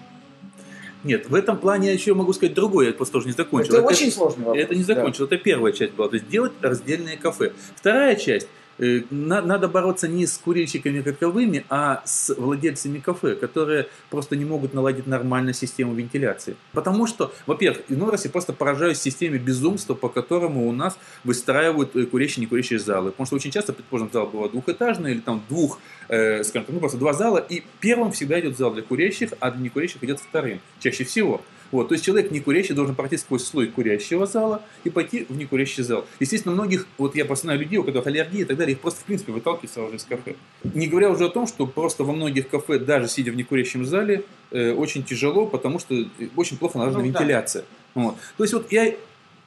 Нет, 1.04 1.30
в 1.30 1.36
этом 1.36 1.58
плане 1.58 1.88
я 1.88 1.94
еще 1.94 2.14
могу 2.14 2.32
сказать 2.32 2.54
другое, 2.54 2.88
я 2.88 2.94
просто 2.94 3.14
тоже 3.14 3.28
не 3.28 3.34
закончил. 3.34 3.74
Это, 3.74 3.84
очень 3.84 4.12
сложный 4.12 4.46
вопрос. 4.46 4.64
Это 4.64 4.76
не 4.76 4.84
закончил, 4.84 5.26
это 5.26 5.38
первая 5.38 5.74
часть 5.74 5.94
была. 5.94 6.10
То 6.10 6.16
есть 6.16 6.30
делать 6.30 6.54
раздельные 6.62 7.18
кафе. 7.18 7.54
Вторая 7.76 8.16
часть. 8.16 8.48
Э, 8.82 9.04
на- 9.10 9.42
Надо 9.42 9.68
бороться 9.70 10.08
не 10.08 10.26
с 10.26 10.38
курильщиками 10.38 11.02
каковыми, 11.02 11.66
а 11.70 12.02
с 12.06 12.34
владельцами 12.36 13.00
кафе, 13.00 13.36
которые 13.36 13.88
просто 14.10 14.36
не 14.36 14.44
могут 14.46 14.74
наладить 14.74 15.08
нормальную 15.08 15.54
систему 15.54 15.94
вентиляции. 15.94 16.56
Потому 16.74 17.08
что, 17.08 17.34
во-первых, 17.48 17.84
иной 17.90 18.12
раз 18.12 18.26
я 18.26 18.32
просто 18.32 18.52
поражаюсь 18.54 19.00
системе 19.00 19.38
безумства, 19.38 19.94
по 19.94 20.10
которому 20.10 20.68
у 20.68 20.72
нас 20.74 20.98
выстраивают 21.24 21.96
э, 21.96 22.06
курящие 22.06 22.40
и 22.40 22.42
некурящие 22.42 22.80
залы. 22.80 23.12
Потому 23.12 23.28
что 23.28 23.36
очень 23.38 23.52
часто, 23.52 23.72
предположим, 23.74 24.10
зал 24.12 24.28
бывает 24.28 24.52
двухэтажный 24.52 25.12
или 25.12 25.20
там 25.20 25.44
двух, 25.48 25.80
э, 26.10 26.44
скажем 26.44 26.66
так, 26.66 26.74
ну 26.74 26.80
просто 26.80 26.98
два 26.98 27.14
зала, 27.14 27.38
и 27.38 27.64
первым 27.80 28.12
всегда 28.12 28.40
идет 28.40 28.58
зал 28.58 28.72
для 28.74 28.82
курящих, 28.84 29.30
а 29.40 29.52
для 29.52 29.64
некурящих 29.64 30.04
идет 30.04 30.20
вторым, 30.20 30.60
чаще 30.80 31.04
всего. 31.04 31.42
Вот, 31.72 31.88
то 31.88 31.94
есть 31.94 32.04
человек 32.06 32.32
не 32.32 32.40
курящий 32.40 32.76
должен 32.76 32.96
пройти 32.96 33.18
сквозь 33.18 33.44
слой 33.44 33.68
курящего 33.68 34.26
зала 34.26 34.62
и 34.84 34.90
пойти 34.90 35.26
в 35.30 35.36
некурящий 35.38 35.84
зал. 35.84 36.06
Естественно, 36.20 36.54
многих, 36.54 36.86
вот 36.98 37.16
я 37.16 37.26
просто 37.26 37.48
знаю 37.48 37.60
людей, 37.60 37.78
у 37.78 37.84
которых 37.84 38.08
аллергия 38.08 38.42
и 38.42 38.46
так 38.46 38.58
далее, 38.58 38.74
их 38.74 38.82
просто 38.82 39.02
в 39.02 39.06
принципе 39.06 39.32
выталкивают 39.32 39.72
сразу 39.72 39.92
же 39.92 39.98
из 39.98 40.04
кафе. 40.04 40.36
Не 40.74 40.88
говоря 40.88 41.10
уже 41.10 41.26
о 41.26 41.30
том, 41.30 41.48
что 41.48 41.66
просто 41.66 42.04
во 42.04 42.14
многих 42.14 42.50
кафе, 42.50 42.80
даже 42.80 43.08
сидя 43.08 43.32
в 43.32 43.36
некурящем 43.36 43.86
зале, 43.86 44.24
э, 44.52 44.74
очень 44.74 45.04
тяжело, 45.04 45.46
потому 45.46 45.80
что 45.80 45.96
э, 45.96 46.06
очень 46.36 46.58
плохо 46.58 46.78
налажена 46.78 47.04
Ну, 47.04 47.12
да. 47.12 47.20
вентиляция. 47.20 47.66
Вот. 47.96 48.16
То 48.38 48.44
есть 48.44 48.54
вот 48.54 48.72
я... 48.72 48.94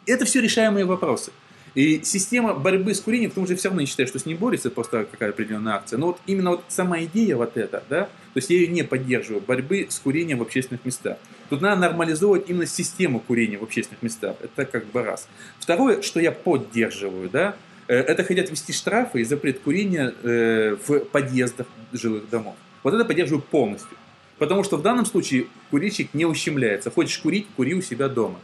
Это 0.06 0.24
все 0.26 0.40
решаемые 0.40 0.84
вопросы. 0.84 1.32
И 1.74 2.02
система 2.04 2.54
борьбы 2.54 2.94
с 2.94 3.00
курением, 3.00 3.30
потому 3.30 3.46
что 3.46 3.56
все 3.56 3.68
равно 3.68 3.80
не 3.80 3.86
считаю, 3.86 4.06
что 4.06 4.18
с 4.18 4.26
ней 4.26 4.34
борется, 4.34 4.70
просто 4.70 5.06
какая 5.10 5.30
определенная 5.30 5.74
акция. 5.74 5.98
Но 5.98 6.08
вот 6.08 6.20
именно 6.26 6.50
вот 6.50 6.64
сама 6.68 7.02
идея 7.02 7.36
вот 7.36 7.56
эта, 7.56 7.82
да, 7.88 8.04
то 8.04 8.38
есть 8.38 8.50
я 8.50 8.58
ее 8.58 8.68
не 8.68 8.84
поддерживаю, 8.84 9.42
борьбы 9.42 9.86
с 9.88 9.98
курением 9.98 10.38
в 10.38 10.42
общественных 10.42 10.84
местах. 10.84 11.18
Тут 11.50 11.60
надо 11.60 11.80
нормализовывать 11.80 12.48
именно 12.48 12.66
систему 12.66 13.20
курения 13.20 13.58
в 13.58 13.64
общественных 13.64 14.02
местах. 14.02 14.36
Это 14.40 14.64
как 14.64 14.86
бы 14.86 15.02
раз. 15.02 15.28
Второе, 15.58 16.02
что 16.02 16.20
я 16.20 16.30
поддерживаю, 16.30 17.28
да, 17.28 17.56
э, 17.88 17.96
это 17.96 18.22
хотят 18.22 18.50
ввести 18.50 18.72
штрафы 18.72 19.20
и 19.20 19.24
запрет 19.24 19.60
курения 19.60 20.14
э, 20.22 20.76
в 20.86 21.00
подъездах 21.00 21.66
жилых 21.92 22.30
домов. 22.30 22.54
Вот 22.84 22.94
это 22.94 23.04
поддерживаю 23.04 23.42
полностью. 23.42 23.96
Потому 24.38 24.64
что 24.64 24.76
в 24.76 24.82
данном 24.82 25.06
случае 25.06 25.46
курильщик 25.70 26.12
не 26.12 26.24
ущемляется. 26.24 26.90
Хочешь 26.90 27.18
курить, 27.18 27.46
кури 27.56 27.74
у 27.74 27.82
себя 27.82 28.08
дома. 28.08 28.38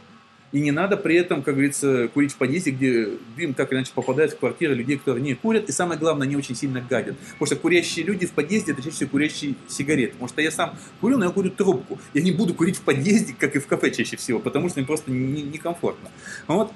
И 0.51 0.59
не 0.59 0.71
надо 0.71 0.97
при 0.97 1.15
этом, 1.15 1.43
как 1.43 1.55
говорится, 1.55 2.09
курить 2.09 2.33
в 2.33 2.37
подъезде, 2.37 2.71
где 2.71 3.09
дым 3.37 3.53
так 3.53 3.71
или 3.71 3.79
иначе 3.79 3.91
попадает 3.95 4.33
в 4.33 4.37
квартиры 4.37 4.73
людей, 4.73 4.97
которые 4.97 5.23
не 5.23 5.33
курят. 5.33 5.69
И 5.69 5.71
самое 5.71 5.97
главное, 5.97 6.27
не 6.27 6.35
очень 6.35 6.55
сильно 6.55 6.81
гадят. 6.81 7.17
Потому 7.33 7.45
что 7.45 7.55
курящие 7.55 8.05
люди 8.05 8.25
в 8.25 8.31
подъезде, 8.31 8.73
это 8.73 8.81
чаще 8.81 8.95
всего 8.95 9.09
курящие 9.11 9.55
сигареты. 9.69 10.13
Потому 10.13 10.27
что 10.27 10.41
я 10.41 10.51
сам 10.51 10.77
курю, 10.99 11.17
но 11.17 11.25
я 11.25 11.31
курю 11.31 11.51
трубку. 11.51 11.99
Я 12.13 12.21
не 12.21 12.31
буду 12.31 12.53
курить 12.53 12.77
в 12.77 12.81
подъезде, 12.81 13.33
как 13.37 13.55
и 13.55 13.59
в 13.59 13.67
кафе 13.67 13.91
чаще 13.91 14.17
всего, 14.17 14.39
потому 14.39 14.67
что 14.67 14.79
мне 14.79 14.87
просто 14.87 15.09
некомфортно. 15.09 16.09
Не 16.49 16.55
вот. 16.55 16.71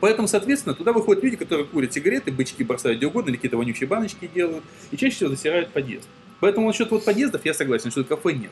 Поэтому, 0.00 0.26
соответственно, 0.26 0.74
туда 0.74 0.92
выходят 0.92 1.22
люди, 1.22 1.36
которые 1.36 1.66
курят 1.66 1.92
сигареты, 1.92 2.32
бычки 2.32 2.64
бросают 2.64 2.98
где 2.98 3.06
угодно, 3.06 3.28
или 3.28 3.36
какие-то 3.36 3.58
вонючие 3.58 3.86
баночки 3.86 4.30
делают, 4.34 4.64
и 4.90 4.96
чаще 4.96 5.14
всего 5.14 5.30
засирают 5.30 5.70
подъезд. 5.70 6.08
Поэтому 6.40 6.66
насчет 6.66 6.90
вот 6.90 7.04
подъездов 7.04 7.44
я 7.44 7.54
согласен, 7.54 7.90
что 7.90 8.02
кафе 8.02 8.32
нет. 8.32 8.50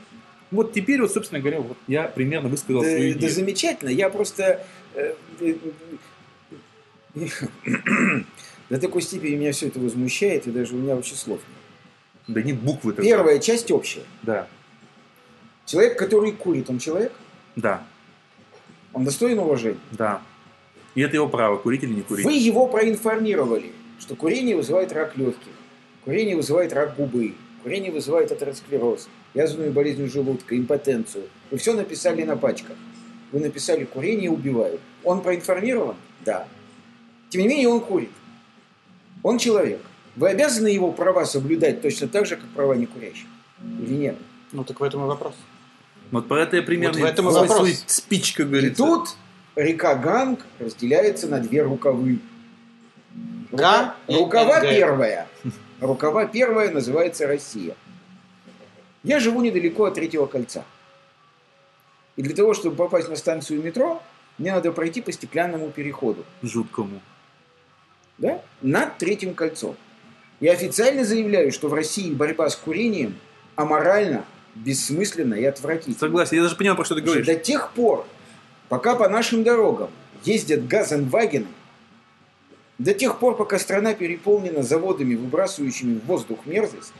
Вот 0.52 0.72
теперь, 0.72 1.00
вот, 1.00 1.10
собственно 1.12 1.40
говоря, 1.40 1.60
вот 1.60 1.78
я 1.88 2.04
примерно 2.04 2.48
высказал 2.48 2.82
да, 2.82 2.88
свою 2.88 3.12
идею. 3.12 3.20
Да 3.20 3.28
замечательно. 3.28 3.88
Я 3.88 4.10
просто 4.10 4.64
э, 4.94 5.14
э, 5.40 5.54
до 8.68 8.78
такой 8.78 9.00
степени 9.00 9.36
меня 9.36 9.52
все 9.52 9.68
это 9.68 9.80
возмущает, 9.80 10.46
и 10.46 10.50
даже 10.50 10.74
у 10.74 10.78
меня 10.78 10.94
вообще 10.94 11.14
слов 11.14 11.40
нет. 11.48 12.36
Да 12.36 12.42
нет 12.42 12.60
буквы. 12.60 12.92
Тогда. 12.92 13.08
Первая 13.08 13.38
часть 13.38 13.70
общая. 13.70 14.02
Да. 14.22 14.46
Человек, 15.64 15.98
который 15.98 16.32
курит, 16.32 16.68
он 16.68 16.78
человек? 16.78 17.12
Да. 17.56 17.82
Он 18.92 19.04
достоин 19.04 19.38
уважения? 19.38 19.78
Да. 19.90 20.20
И 20.94 21.00
это 21.00 21.16
его 21.16 21.28
право, 21.28 21.56
курить 21.56 21.82
или 21.82 21.94
не 21.94 22.02
курить. 22.02 22.26
Вы 22.26 22.34
его 22.34 22.66
проинформировали, 22.66 23.72
что 23.98 24.14
курение 24.14 24.54
вызывает 24.54 24.92
рак 24.92 25.16
легких, 25.16 25.52
курение 26.04 26.36
вызывает 26.36 26.74
рак 26.74 26.96
губы, 26.96 27.34
курение 27.62 27.90
вызывает 27.90 28.30
атеросклероз, 28.30 29.08
язвенную 29.34 29.72
болезнь 29.72 30.06
желудка, 30.08 30.56
импотенцию. 30.56 31.24
Вы 31.50 31.58
все 31.58 31.74
написали 31.74 32.22
на 32.22 32.36
пачках. 32.36 32.76
Вы 33.32 33.40
написали 33.40 33.84
«курение 33.84 34.30
убивает». 34.30 34.80
Он 35.04 35.22
проинформирован? 35.22 35.96
Да. 36.24 36.46
Тем 37.30 37.42
не 37.42 37.48
менее, 37.48 37.68
он 37.68 37.80
курит. 37.80 38.10
Он 39.22 39.38
человек. 39.38 39.80
Вы 40.16 40.28
обязаны 40.28 40.68
его 40.68 40.92
права 40.92 41.24
соблюдать 41.24 41.80
точно 41.80 42.08
так 42.08 42.26
же, 42.26 42.36
как 42.36 42.46
права 42.50 42.74
некурящих? 42.74 43.26
Или 43.80 43.94
нет? 43.94 44.16
Ну 44.52 44.64
так 44.64 44.80
в 44.80 44.82
этом 44.82 45.04
и 45.04 45.06
вопрос. 45.06 45.34
Вот 46.10 46.28
про 46.28 46.42
это 46.42 46.56
я 46.56 46.62
примерно 46.62 47.00
вот 47.00 47.08
в 47.08 47.10
этом 47.10 47.28
и 47.28 47.32
вопрос. 47.32 47.56
свой 47.56 47.74
спич, 47.86 48.34
как 48.34 48.50
говорится. 48.50 48.82
И 48.82 48.86
тут 48.86 49.16
река 49.56 49.94
Ганг 49.94 50.40
разделяется 50.58 51.26
на 51.28 51.40
две 51.40 51.62
рукавы. 51.62 52.18
Рука, 53.50 53.96
рукава 54.06 54.60
первая. 54.60 55.26
Рукава 55.80 56.26
первая 56.26 56.70
называется 56.70 57.26
Россия. 57.26 57.74
Я 59.02 59.18
живу 59.20 59.42
недалеко 59.42 59.84
от 59.84 59.94
Третьего 59.94 60.26
кольца. 60.26 60.64
И 62.16 62.22
для 62.22 62.34
того, 62.34 62.54
чтобы 62.54 62.76
попасть 62.76 63.08
на 63.08 63.16
станцию 63.16 63.62
метро, 63.62 64.02
мне 64.38 64.52
надо 64.52 64.72
пройти 64.72 65.00
по 65.00 65.12
стеклянному 65.12 65.70
переходу. 65.70 66.24
Жуткому. 66.42 67.00
Да? 68.18 68.42
Над 68.60 68.98
Третьим 68.98 69.34
кольцом. 69.34 69.76
Я 70.40 70.52
официально 70.52 71.04
заявляю, 71.04 71.52
что 71.52 71.68
в 71.68 71.74
России 71.74 72.12
борьба 72.12 72.48
с 72.48 72.56
курением 72.56 73.16
аморальна, 73.56 74.24
бессмысленна 74.54 75.34
и 75.34 75.44
отвратительна. 75.44 75.96
Согласен, 75.98 76.36
я 76.36 76.42
даже 76.42 76.56
понимаю, 76.56 76.76
про 76.76 76.84
что 76.84 76.94
ты 76.94 77.00
говоришь. 77.00 77.26
До 77.26 77.34
тех 77.36 77.72
пор, 77.72 78.06
пока 78.68 78.94
по 78.94 79.08
нашим 79.08 79.44
дорогам 79.44 79.90
ездят 80.24 80.66
газенвагены, 80.66 81.46
до 82.78 82.94
тех 82.94 83.18
пор, 83.18 83.36
пока 83.36 83.58
страна 83.58 83.94
переполнена 83.94 84.62
заводами, 84.62 85.14
выбрасывающими 85.14 86.00
в 86.00 86.06
воздух 86.06 86.40
мерзость, 86.46 86.92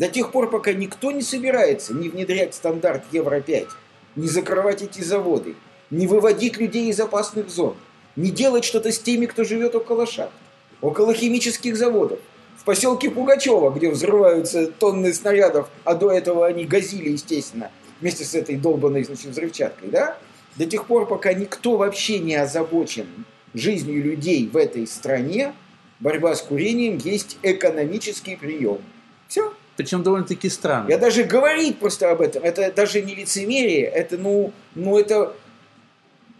до 0.00 0.08
тех 0.08 0.32
пор, 0.32 0.48
пока 0.48 0.72
никто 0.72 1.12
не 1.12 1.20
собирается 1.20 1.92
не 1.92 2.08
внедрять 2.08 2.54
стандарт 2.54 3.04
Евро-5, 3.12 3.68
не 4.16 4.28
закрывать 4.28 4.80
эти 4.80 5.02
заводы, 5.02 5.54
не 5.90 6.06
выводить 6.06 6.56
людей 6.56 6.88
из 6.88 6.98
опасных 6.98 7.50
зон, 7.50 7.76
не 8.16 8.30
делать 8.30 8.64
что-то 8.64 8.92
с 8.92 8.98
теми, 8.98 9.26
кто 9.26 9.44
живет 9.44 9.74
около 9.74 10.06
шахт, 10.06 10.32
около 10.80 11.12
химических 11.12 11.76
заводов, 11.76 12.18
в 12.56 12.64
поселке 12.64 13.10
Пугачева, 13.10 13.70
где 13.70 13.90
взрываются 13.90 14.68
тонны 14.68 15.12
снарядов, 15.12 15.68
а 15.84 15.94
до 15.94 16.10
этого 16.10 16.46
они 16.46 16.64
газили, 16.64 17.10
естественно, 17.10 17.70
вместе 18.00 18.24
с 18.24 18.34
этой 18.34 18.56
долбанной 18.56 19.04
значит, 19.04 19.26
взрывчаткой, 19.26 19.90
да? 19.90 20.16
До 20.56 20.64
тех 20.64 20.86
пор, 20.86 21.06
пока 21.06 21.34
никто 21.34 21.76
вообще 21.76 22.20
не 22.20 22.36
озабочен 22.36 23.06
жизнью 23.52 24.02
людей 24.02 24.48
в 24.50 24.56
этой 24.56 24.86
стране, 24.86 25.52
борьба 26.00 26.34
с 26.34 26.40
курением 26.40 26.96
есть 26.96 27.36
экономический 27.42 28.36
прием. 28.36 28.78
Все. 29.28 29.52
Причем 29.80 30.02
довольно-таки 30.02 30.50
странно. 30.50 30.90
Я 30.90 30.98
даже 30.98 31.24
говорить 31.24 31.78
просто 31.78 32.10
об 32.10 32.20
этом, 32.20 32.44
это 32.44 32.70
даже 32.70 33.00
не 33.00 33.14
лицемерие, 33.14 33.84
это, 33.84 34.18
ну, 34.18 34.52
ну 34.74 34.98
это, 34.98 35.34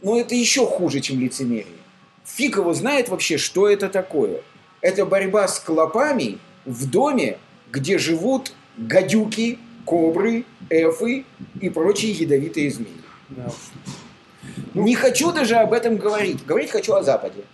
ну 0.03 0.21
это 0.21 0.35
еще 0.35 0.67
хуже, 0.67 1.01
чем 1.01 1.19
лицемерие. 1.19 1.79
Фиг 2.27 2.59
его 2.59 2.75
знает 2.75 3.09
вообще, 3.09 3.39
что 3.39 3.67
это 3.67 3.89
такое. 3.89 4.43
Это 4.83 5.07
борьба 5.07 5.49
с 5.49 5.59
клопами 5.59 6.37
в 6.67 6.91
доме, 6.91 7.39
где 7.73 7.97
живут 7.97 8.53
гадюки, 8.77 9.59
кобры, 9.87 10.45
эфы 10.69 11.25
и 11.63 11.71
прочие 11.71 12.13
ядовитые 12.13 12.71
змеи. 12.71 12.93
Да. 13.31 13.51
Не 14.75 14.95
хочу 14.95 15.33
даже 15.33 15.55
об 15.55 15.73
этом 15.73 15.97
говорить. 15.97 16.45
Говорить 16.45 16.73
хочу 16.73 16.93
о 16.93 17.03
Западе. 17.03 17.45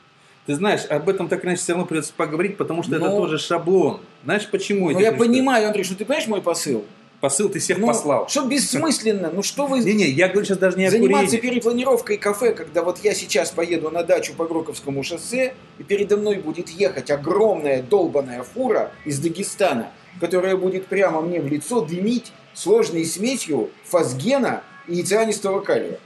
Ты 0.47 0.55
знаешь, 0.55 0.85
об 0.89 1.09
этом 1.09 1.29
так 1.29 1.45
иначе 1.45 1.61
все 1.61 1.73
равно 1.73 1.87
придется 1.87 2.13
поговорить, 2.17 2.57
потому 2.57 2.83
что 2.83 2.93
Но... 2.93 2.99
это 2.99 3.09
тоже 3.09 3.39
шаблон. 3.39 4.01
Знаешь, 4.25 4.49
почему? 4.49 4.91
Ну, 4.91 4.99
я 4.99 5.13
понимаю, 5.13 5.67
Андрей, 5.67 5.83
что 5.83 5.97
ты 5.97 6.05
понимаешь 6.05 6.29
мой 6.29 6.41
посыл? 6.41 6.85
Посыл 7.21 7.49
ты 7.49 7.59
всех 7.59 7.79
ну, 7.79 7.87
послал. 7.87 8.29
Что 8.29 8.47
бессмысленно? 8.47 9.31
Ну 9.33 9.43
что 9.43 9.67
вы... 9.67 9.81
Не-не, 9.81 10.05
я 10.05 10.29
говорю 10.29 10.47
сейчас 10.47 10.59
даже 10.59 10.77
не 10.77 10.85
о 10.85 10.91
Заниматься 10.91 11.37
курении. 11.37 11.51
перепланировкой 11.51 12.19
кафе, 12.19 12.53
когда 12.53 12.83
вот 12.83 12.99
я 13.03 13.15
сейчас 13.15 13.51
поеду 13.51 13.91
на 13.91 14.03
дачу 14.03 14.35
по 14.35 14.45
Гроковскому 14.45 15.03
шоссе, 15.03 15.55
и 15.79 15.83
передо 15.83 16.19
мной 16.19 16.37
будет 16.37 16.69
ехать 16.69 17.11
огромная 17.11 17.83
долбаная 17.83 18.43
фура 18.43 18.93
из 19.05 19.19
Дагестана, 19.19 19.89
которая 20.21 20.57
будет 20.57 20.87
прямо 20.87 21.23
мне 21.23 21.41
в 21.41 21.47
лицо 21.47 21.81
дымить 21.81 22.33
сложной 22.53 23.05
смесью 23.05 23.71
фосгена 23.85 24.63
и 24.87 25.03
цианистого 25.03 25.61
калия. 25.61 25.99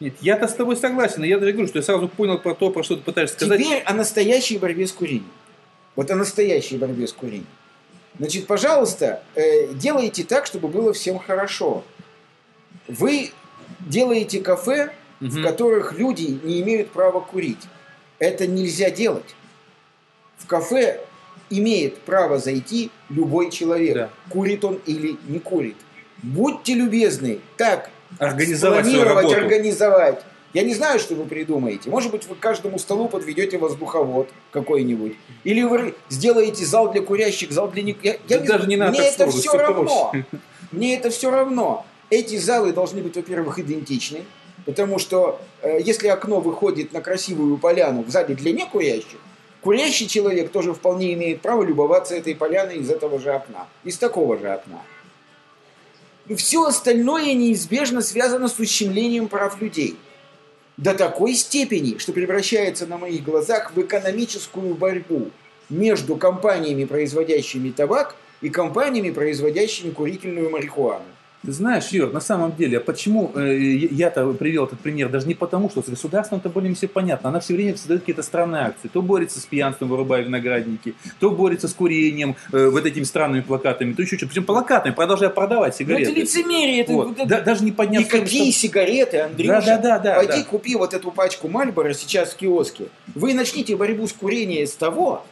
Нет, 0.00 0.14
я-то 0.22 0.48
с 0.48 0.54
тобой 0.54 0.76
согласен, 0.76 1.22
я 1.22 1.38
даже 1.38 1.52
говорю, 1.52 1.68
что 1.68 1.78
я 1.78 1.82
сразу 1.82 2.08
понял 2.08 2.38
про 2.38 2.54
то, 2.54 2.70
про 2.70 2.82
что 2.82 2.96
ты 2.96 3.02
пытаешься 3.02 3.36
сказать. 3.36 3.60
Теперь 3.60 3.82
о 3.82 3.92
настоящей 3.92 4.56
борьбе 4.56 4.86
с 4.86 4.92
курением. 4.92 5.30
Вот 5.94 6.10
о 6.10 6.16
настоящей 6.16 6.78
борьбе 6.78 7.06
с 7.06 7.12
курением. 7.12 7.46
Значит, 8.18 8.46
пожалуйста, 8.46 9.22
э, 9.34 9.74
делайте 9.74 10.24
так, 10.24 10.46
чтобы 10.46 10.68
было 10.68 10.94
всем 10.94 11.18
хорошо. 11.18 11.84
Вы 12.88 13.32
делаете 13.80 14.40
кафе, 14.40 14.92
угу. 15.20 15.30
в 15.30 15.42
которых 15.42 15.92
люди 15.98 16.40
не 16.42 16.62
имеют 16.62 16.90
права 16.90 17.20
курить. 17.20 17.62
Это 18.18 18.46
нельзя 18.46 18.90
делать. 18.90 19.34
В 20.38 20.46
кафе 20.46 21.00
имеет 21.50 21.98
право 21.98 22.38
зайти 22.38 22.90
любой 23.10 23.50
человек, 23.50 23.94
да. 23.94 24.10
курит 24.30 24.64
он 24.64 24.80
или 24.86 25.18
не 25.28 25.38
курит. 25.38 25.76
Будьте 26.22 26.74
любезны, 26.74 27.40
так 27.56 27.90
организовать 28.18 28.86
свою 28.86 29.04
работу. 29.04 29.34
организовать. 29.34 30.20
Я 30.52 30.64
не 30.64 30.74
знаю, 30.74 30.98
что 30.98 31.14
вы 31.14 31.26
придумаете. 31.26 31.90
Может 31.90 32.10
быть, 32.10 32.26
вы 32.26 32.34
к 32.34 32.40
каждому 32.40 32.78
столу 32.78 33.08
подведете 33.08 33.56
воздуховод 33.56 34.28
какой-нибудь. 34.50 35.14
Или 35.44 35.62
вы 35.62 35.94
сделаете 36.08 36.64
зал 36.64 36.90
для 36.90 37.02
курящих, 37.02 37.52
зал 37.52 37.68
для... 37.68 37.94
Я, 38.02 38.16
я 38.26 38.38
не, 38.38 38.46
даже 38.46 38.66
не 38.66 38.76
надо 38.76 38.98
Мне 38.98 39.08
это 39.08 39.30
все 39.30 39.56
равно. 39.56 40.12
Мне 40.72 40.96
это 40.96 41.10
все 41.10 41.30
равно. 41.30 41.86
Эти 42.10 42.36
залы 42.36 42.72
должны 42.72 43.00
быть, 43.00 43.14
во-первых, 43.14 43.60
идентичны. 43.60 44.24
Потому 44.66 44.98
что 44.98 45.40
э, 45.62 45.78
если 45.80 46.08
окно 46.08 46.40
выходит 46.40 46.92
на 46.92 47.00
красивую 47.00 47.56
поляну 47.56 48.02
в 48.02 48.10
зале 48.10 48.34
для 48.34 48.52
некурящих, 48.52 49.18
курящий 49.62 50.06
человек 50.06 50.50
тоже 50.50 50.74
вполне 50.74 51.14
имеет 51.14 51.40
право 51.40 51.62
любоваться 51.62 52.14
этой 52.14 52.34
поляной 52.34 52.78
из 52.78 52.90
этого 52.90 53.20
же 53.20 53.30
окна. 53.30 53.68
Из 53.84 53.96
такого 53.98 54.36
же 54.36 54.48
окна. 54.50 54.82
Все 56.36 56.64
остальное 56.64 57.34
неизбежно 57.34 58.02
связано 58.02 58.48
с 58.48 58.58
ущемлением 58.58 59.28
прав 59.28 59.60
людей. 59.60 59.96
До 60.76 60.94
такой 60.94 61.34
степени, 61.34 61.98
что 61.98 62.12
превращается 62.12 62.86
на 62.86 62.98
моих 62.98 63.24
глазах 63.24 63.72
в 63.74 63.80
экономическую 63.80 64.74
борьбу 64.74 65.30
между 65.68 66.16
компаниями, 66.16 66.84
производящими 66.84 67.70
табак, 67.70 68.16
и 68.40 68.48
компаниями, 68.48 69.10
производящими 69.10 69.90
курительную 69.90 70.50
марихуану. 70.50 71.04
Ты 71.42 71.52
знаешь, 71.52 71.88
Юр, 71.88 72.12
на 72.12 72.20
самом 72.20 72.54
деле, 72.54 72.76
а 72.76 72.80
почему 72.82 73.32
э, 73.34 73.56
я-то 73.56 74.30
привел 74.34 74.66
этот 74.66 74.78
пример? 74.80 75.08
Даже 75.08 75.26
не 75.26 75.32
потому, 75.34 75.70
что 75.70 75.82
с 75.82 75.88
государством 75.88 76.38
это 76.38 76.50
более 76.50 76.74
все 76.74 76.86
понятно. 76.86 77.30
Она 77.30 77.40
все 77.40 77.54
время 77.54 77.78
создает 77.78 78.02
какие-то 78.02 78.22
странные 78.22 78.64
акции. 78.64 78.88
То 78.88 79.00
борется 79.00 79.40
с 79.40 79.46
пьянством, 79.46 79.88
вырубая 79.88 80.20
виноградники, 80.20 80.94
то 81.18 81.30
борется 81.30 81.66
с 81.66 81.72
курением, 81.72 82.36
э, 82.52 82.68
вот 82.68 82.84
этими 82.84 83.04
странными 83.04 83.40
плакатами, 83.40 83.94
то 83.94 84.02
еще 84.02 84.18
что-то. 84.18 84.32
Причем 84.32 84.44
плакатами, 84.44 84.92
продолжая 84.92 85.30
продавать 85.30 85.72
Ну, 85.72 85.78
сигареты. 85.78 86.10
это 86.10 86.20
лицемерие. 86.20 86.80
Это, 86.82 86.92
Вот. 86.92 87.08
вот 87.08 87.18
это- 87.18 87.26
Да- 87.26 87.40
даже 87.40 87.64
не 87.64 87.72
подняв 87.72 88.02
Никакие 88.04 88.26
стоимость, 88.26 88.58
сигареты, 88.60 89.18
Андрюша. 89.20 89.60
Да, 89.62 89.78
да, 89.78 89.78
да, 89.78 89.98
да, 89.98 90.14
Пойди 90.16 90.42
да. 90.42 90.44
купи 90.44 90.76
вот 90.76 90.92
эту 90.92 91.10
пачку 91.10 91.48
Мальбора 91.48 91.94
сейчас 91.94 92.34
в 92.34 92.36
киоске. 92.36 92.84
Вы 93.14 93.32
начните 93.32 93.76
борьбу 93.76 94.06
с 94.06 94.12
курением 94.12 94.66
с 94.66 94.72
того, 94.74 95.24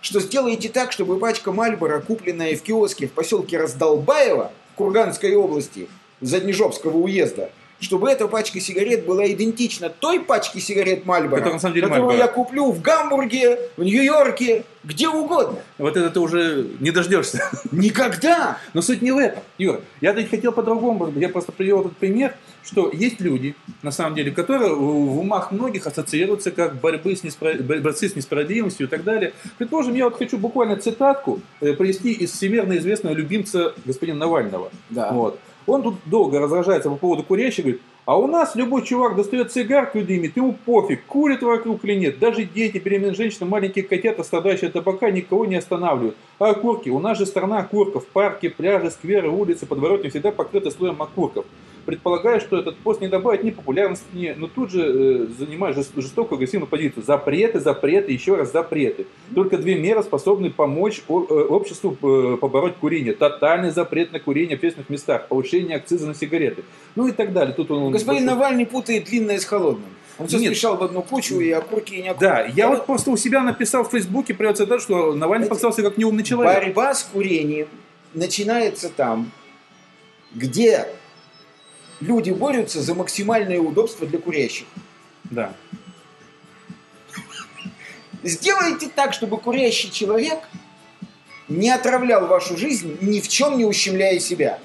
что 0.00 0.18
сделаете 0.18 0.68
так, 0.68 0.90
чтобы 0.90 1.16
пачка 1.20 1.52
Мальбора, 1.52 2.00
купленная 2.00 2.56
в 2.56 2.62
киоске 2.62 3.06
в 3.06 3.12
поселке 3.12 3.56
Раздолбаево 3.56 4.50
в 4.63 4.63
Курганской 4.76 5.34
области, 5.34 5.88
Заднежопского 6.20 6.96
уезда, 6.96 7.50
чтобы 7.84 8.10
эта 8.10 8.26
пачка 8.26 8.58
сигарет 8.60 9.04
была 9.06 9.26
идентична 9.30 9.88
той 9.90 10.20
пачке 10.20 10.60
сигарет 10.60 11.04
Мальбора, 11.06 11.36
Которая 11.36 11.54
на 11.54 11.60
самом 11.60 11.74
деле 11.74 11.88
которую 11.88 12.10
Marlboro. 12.12 12.18
я 12.18 12.26
куплю 12.28 12.72
в 12.72 12.80
Гамбурге, 12.80 13.58
в 13.76 13.82
Нью-Йорке, 13.82 14.64
где 14.82 15.08
угодно. 15.08 15.58
Вот 15.78 15.96
это 15.96 16.10
ты 16.10 16.20
уже 16.20 16.66
не 16.80 16.90
дождешься. 16.90 17.50
Никогда! 17.72 18.58
Но 18.74 18.82
суть 18.82 19.02
не 19.02 19.12
в 19.12 19.18
этом, 19.18 19.42
Юра. 19.58 19.80
Я 20.00 20.12
ведь 20.12 20.30
хотел 20.30 20.52
по-другому. 20.52 21.12
Я 21.16 21.28
просто 21.28 21.52
привел 21.52 21.80
этот 21.80 21.96
пример, 21.96 22.34
что 22.64 22.90
есть 22.92 23.20
люди, 23.20 23.54
на 23.82 23.90
самом 23.90 24.14
деле, 24.14 24.30
которые 24.30 24.74
в 24.74 25.18
умах 25.18 25.52
многих 25.52 25.86
ассоциируются 25.86 26.50
как 26.50 26.76
борьбы 26.76 27.14
с 27.16 27.22
неспро- 27.22 27.62
бо- 27.62 27.78
борцы 27.78 28.08
с 28.08 28.16
несправедливостью 28.16 28.86
и 28.86 28.90
так 28.90 29.04
далее. 29.04 29.32
Предположим, 29.58 29.94
я 29.94 30.04
вот 30.04 30.16
хочу 30.16 30.38
буквально 30.38 30.76
цитатку 30.76 31.40
э, 31.60 31.72
привести 31.74 32.12
из 32.12 32.32
всемирно 32.32 32.76
известного 32.78 33.14
любимца 33.14 33.74
господина 33.84 34.18
Навального. 34.20 34.70
Да. 34.90 35.10
Вот. 35.12 35.38
Он 35.66 35.82
тут 35.82 35.94
долго 36.06 36.38
разражается 36.40 36.90
по 36.90 36.96
поводу 36.96 37.22
курящих, 37.22 37.64
говорит, 37.64 37.82
а 38.06 38.18
у 38.18 38.26
нас 38.26 38.54
любой 38.54 38.82
чувак 38.82 39.16
достает 39.16 39.50
цигарку 39.50 39.98
и 39.98 40.02
дымит, 40.02 40.36
ему 40.36 40.54
пофиг, 40.66 41.06
курит 41.06 41.42
вокруг 41.42 41.84
или 41.84 41.94
нет. 41.94 42.18
Даже 42.18 42.44
дети, 42.44 42.76
беременные 42.76 43.14
женщины, 43.14 43.46
маленькие 43.46 43.84
котята, 43.84 44.22
страдающие 44.22 44.68
от 44.68 44.74
табака, 44.74 45.10
никого 45.10 45.46
не 45.46 45.56
останавливают. 45.56 46.16
А 46.38 46.50
окурки? 46.50 46.90
У 46.90 46.98
нас 46.98 47.16
же 47.16 47.24
страна 47.24 47.60
окурков. 47.60 48.04
Парки, 48.06 48.48
пляжи, 48.48 48.90
скверы, 48.90 49.30
улицы, 49.30 49.64
подворотни 49.64 50.10
всегда 50.10 50.32
покрыты 50.32 50.70
слоем 50.70 51.00
окурков. 51.00 51.46
Предполагаю, 51.84 52.40
что 52.40 52.58
этот 52.58 52.76
пост 52.78 53.00
не 53.00 53.08
добавит 53.08 53.44
ни 53.44 53.50
популярности, 53.50 54.04
ни, 54.12 54.34
но 54.36 54.46
тут 54.46 54.70
же 54.70 54.82
э, 54.82 55.26
занимает 55.38 55.76
жест- 55.76 55.92
жестокую 55.96 56.36
агрессивную 56.36 56.66
позицию. 56.68 57.02
Запреты, 57.04 57.60
запреты, 57.60 58.12
еще 58.12 58.36
раз 58.36 58.52
запреты. 58.52 59.06
Только 59.34 59.58
две 59.58 59.74
меры 59.76 60.02
способны 60.02 60.50
помочь 60.50 61.02
о- 61.08 61.24
э, 61.28 61.44
обществу 61.44 61.96
э, 62.02 62.36
побороть 62.38 62.76
курение. 62.76 63.12
Тотальный 63.12 63.70
запрет 63.70 64.12
на 64.12 64.20
курение 64.20 64.56
в 64.56 64.60
общественных 64.60 64.88
местах, 64.88 65.28
повышение 65.28 65.76
акциза 65.76 66.06
на 66.06 66.14
сигареты. 66.14 66.64
Ну 66.96 67.06
и 67.06 67.12
так 67.12 67.32
далее. 67.32 67.54
Тут 67.54 67.70
он, 67.70 67.92
Господин 67.92 68.24
пошел. 68.24 68.36
Навальный 68.38 68.66
путает 68.66 69.04
длинное 69.04 69.38
с 69.38 69.44
холодным. 69.44 69.90
Он 70.18 70.28
все 70.28 70.38
Нет. 70.38 70.48
смешал 70.52 70.76
в 70.76 70.82
одну 70.84 71.02
кучу, 71.02 71.40
и 71.40 71.50
окурки, 71.50 71.94
и 71.94 72.02
не 72.02 72.08
окурки. 72.10 72.22
Да, 72.24 72.44
я 72.46 72.68
вот 72.68 72.86
просто 72.86 73.10
у 73.10 73.16
себя 73.16 73.42
написал 73.42 73.82
в 73.84 73.90
Фейсбуке, 73.90 74.32
привел 74.32 74.54
цитату, 74.54 74.80
что 74.80 75.12
Навальный 75.12 75.48
показался 75.48 75.82
как 75.82 75.98
неумный 75.98 76.22
человек. 76.22 76.54
Борьба 76.62 76.94
с 76.94 77.02
курением 77.02 77.66
начинается 78.14 78.90
там, 78.90 79.32
где 80.32 80.86
люди 82.00 82.30
борются 82.30 82.82
за 82.82 82.94
максимальное 82.94 83.60
удобство 83.60 84.06
для 84.06 84.18
курящих. 84.18 84.66
Да. 85.24 85.54
Сделайте 88.22 88.88
так, 88.88 89.12
чтобы 89.12 89.38
курящий 89.38 89.90
человек 89.90 90.40
не 91.48 91.70
отравлял 91.70 92.26
вашу 92.26 92.56
жизнь, 92.56 92.96
ни 93.00 93.20
в 93.20 93.28
чем 93.28 93.58
не 93.58 93.64
ущемляя 93.64 94.18
себя. 94.18 94.58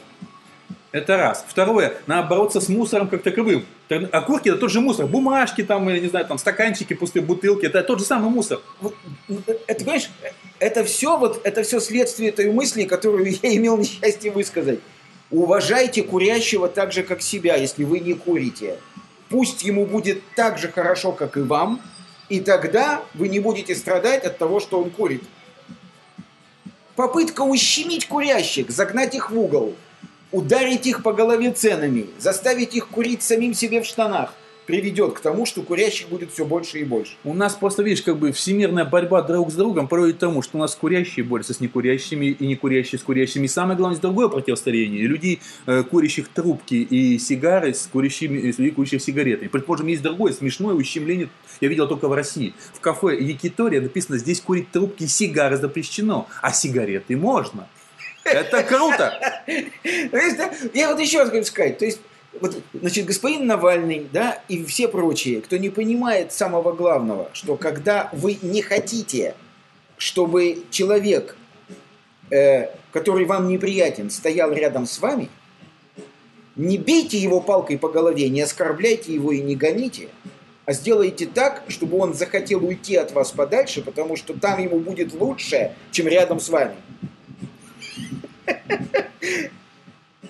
Это 0.91 1.17
раз. 1.17 1.45
Второе, 1.47 1.93
надо 2.07 2.27
бороться 2.27 2.59
с 2.59 2.67
мусором 2.67 3.09
как 3.09 3.21
таковым. 3.21 3.65
Так, 3.87 4.11
Окурки 4.11 4.49
это 4.49 4.57
тот 4.57 4.71
же 4.71 4.81
мусор. 4.81 5.05
Бумажки, 5.05 5.63
там, 5.63 5.87
я 5.89 5.99
не 5.99 6.07
знаю, 6.07 6.25
там, 6.25 6.39
стаканчики, 6.39 6.93
пустые 6.93 7.23
бутылки. 7.23 7.65
Это 7.65 7.83
тот 7.83 7.99
же 7.99 8.05
самый 8.05 8.31
мусор. 8.31 8.59
Вот, 8.81 8.95
ну, 9.27 9.39
это, 9.67 9.83
понимаешь, 9.83 10.09
это 10.57 10.83
все, 10.83 11.17
вот, 11.17 11.41
это 11.43 11.61
все 11.61 11.79
следствие 11.79 12.31
той 12.31 12.51
мысли, 12.51 12.85
которую 12.85 13.29
я 13.43 13.55
имел 13.55 13.77
несчастье 13.77 14.31
высказать. 14.31 14.79
Уважайте 15.31 16.01
курящего 16.01 16.67
так 16.67 16.91
же, 16.91 17.03
как 17.03 17.21
себя, 17.21 17.55
если 17.55 17.83
вы 17.83 17.99
не 17.99 18.13
курите. 18.13 18.79
Пусть 19.29 19.63
ему 19.63 19.85
будет 19.85 20.23
так 20.35 20.57
же 20.57 20.69
хорошо, 20.71 21.11
как 21.11 21.37
и 21.37 21.41
вам, 21.41 21.81
и 22.29 22.39
тогда 22.39 23.03
вы 23.13 23.27
не 23.27 23.39
будете 23.39 23.75
страдать 23.75 24.23
от 24.23 24.39
того, 24.39 24.59
что 24.59 24.81
он 24.81 24.89
курит. 24.89 25.23
Попытка 26.95 27.41
ущемить 27.41 28.07
курящих, 28.07 28.71
загнать 28.71 29.13
их 29.13 29.29
в 29.29 29.39
угол, 29.39 29.75
ударить 30.31 30.87
их 30.87 31.03
по 31.03 31.13
голове 31.13 31.51
ценами, 31.51 32.09
заставить 32.17 32.75
их 32.75 32.87
курить 32.87 33.21
самим 33.21 33.53
себе 33.53 33.81
в 33.81 33.85
штанах, 33.85 34.33
приведет 34.69 35.13
к 35.13 35.19
тому, 35.19 35.47
что 35.47 35.63
курящих 35.63 36.09
будет 36.09 36.31
все 36.31 36.45
больше 36.45 36.77
и 36.77 36.83
больше. 36.83 37.13
У 37.23 37.33
нас 37.33 37.55
просто, 37.55 37.81
видишь, 37.81 38.03
как 38.03 38.19
бы 38.19 38.31
всемирная 38.31 38.85
борьба 38.85 39.23
друг 39.23 39.51
с 39.51 39.55
другом 39.55 39.87
приводит 39.87 40.17
к 40.17 40.19
тому, 40.19 40.43
что 40.43 40.59
у 40.59 40.61
нас 40.61 40.75
курящие 40.75 41.25
борются 41.25 41.55
с 41.55 41.59
некурящими 41.59 42.27
и 42.27 42.45
некурящие 42.45 42.99
с 42.99 43.01
курящими. 43.01 43.45
И 43.45 43.47
самое 43.47 43.75
главное, 43.75 43.99
другое 43.99 44.27
противостояние. 44.27 45.07
Людей, 45.07 45.41
э, 45.65 45.81
курящих 45.81 46.27
трубки 46.27 46.75
и 46.75 47.17
сигары 47.17 47.73
с 47.73 47.89
курящими, 47.91 48.37
и 48.37 48.53
с 48.53 48.59
людей, 48.59 48.69
курящих 48.71 49.01
сигареты. 49.01 49.49
Предположим, 49.49 49.87
есть 49.87 50.03
другое 50.03 50.33
смешное 50.33 50.75
ущемление, 50.75 51.29
я 51.61 51.67
видел 51.67 51.87
только 51.87 52.07
в 52.07 52.13
России. 52.13 52.53
В 52.75 52.79
кафе 52.79 53.19
Якитория 53.19 53.81
написано, 53.81 54.19
здесь 54.19 54.39
курить 54.39 54.69
трубки 54.69 55.05
и 55.05 55.07
сигары 55.07 55.57
запрещено, 55.57 56.27
а 56.43 56.53
сигареты 56.53 57.17
можно. 57.17 57.67
Это 58.23 58.61
круто! 58.61 59.19
Я 60.73 60.89
вот 60.89 60.99
еще 60.99 61.21
раз 61.21 61.29
хочу 61.29 61.45
сказать, 61.45 61.79
то 61.79 61.85
есть, 61.85 61.99
вот, 62.41 62.57
значит, 62.73 63.05
господин 63.05 63.47
Навальный, 63.47 64.07
да, 64.11 64.41
и 64.47 64.63
все 64.63 64.87
прочие, 64.87 65.41
кто 65.41 65.57
не 65.57 65.69
понимает 65.69 66.31
самого 66.31 66.71
главного, 66.73 67.29
что 67.33 67.55
когда 67.55 68.09
вы 68.13 68.37
не 68.41 68.61
хотите, 68.61 69.35
чтобы 69.97 70.63
человек, 70.69 71.35
э, 72.31 72.67
который 72.91 73.25
вам 73.25 73.47
неприятен, 73.47 74.09
стоял 74.09 74.51
рядом 74.53 74.85
с 74.85 74.99
вами, 74.99 75.29
не 76.55 76.77
бейте 76.77 77.17
его 77.17 77.41
палкой 77.41 77.77
по 77.77 77.89
голове, 77.89 78.29
не 78.29 78.41
оскорбляйте 78.41 79.13
его 79.13 79.31
и 79.31 79.41
не 79.41 79.55
гоните, 79.55 80.09
а 80.65 80.73
сделайте 80.73 81.25
так, 81.25 81.63
чтобы 81.67 81.97
он 81.97 82.13
захотел 82.13 82.63
уйти 82.65 82.95
от 82.95 83.11
вас 83.11 83.31
подальше, 83.31 83.81
потому 83.81 84.15
что 84.15 84.33
там 84.33 84.61
ему 84.61 84.79
будет 84.79 85.13
лучше, 85.13 85.73
чем 85.91 86.07
рядом 86.07 86.39
с 86.39 86.49
вами. 86.49 86.75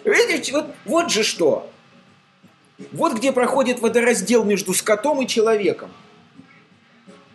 Видите, 0.05 0.51
вот, 0.53 0.67
вот 0.85 1.11
же 1.11 1.23
что. 1.23 1.69
Вот 2.91 3.13
где 3.13 3.31
проходит 3.31 3.79
водораздел 3.79 4.43
между 4.43 4.73
скотом 4.73 5.21
и 5.21 5.27
человеком. 5.27 5.91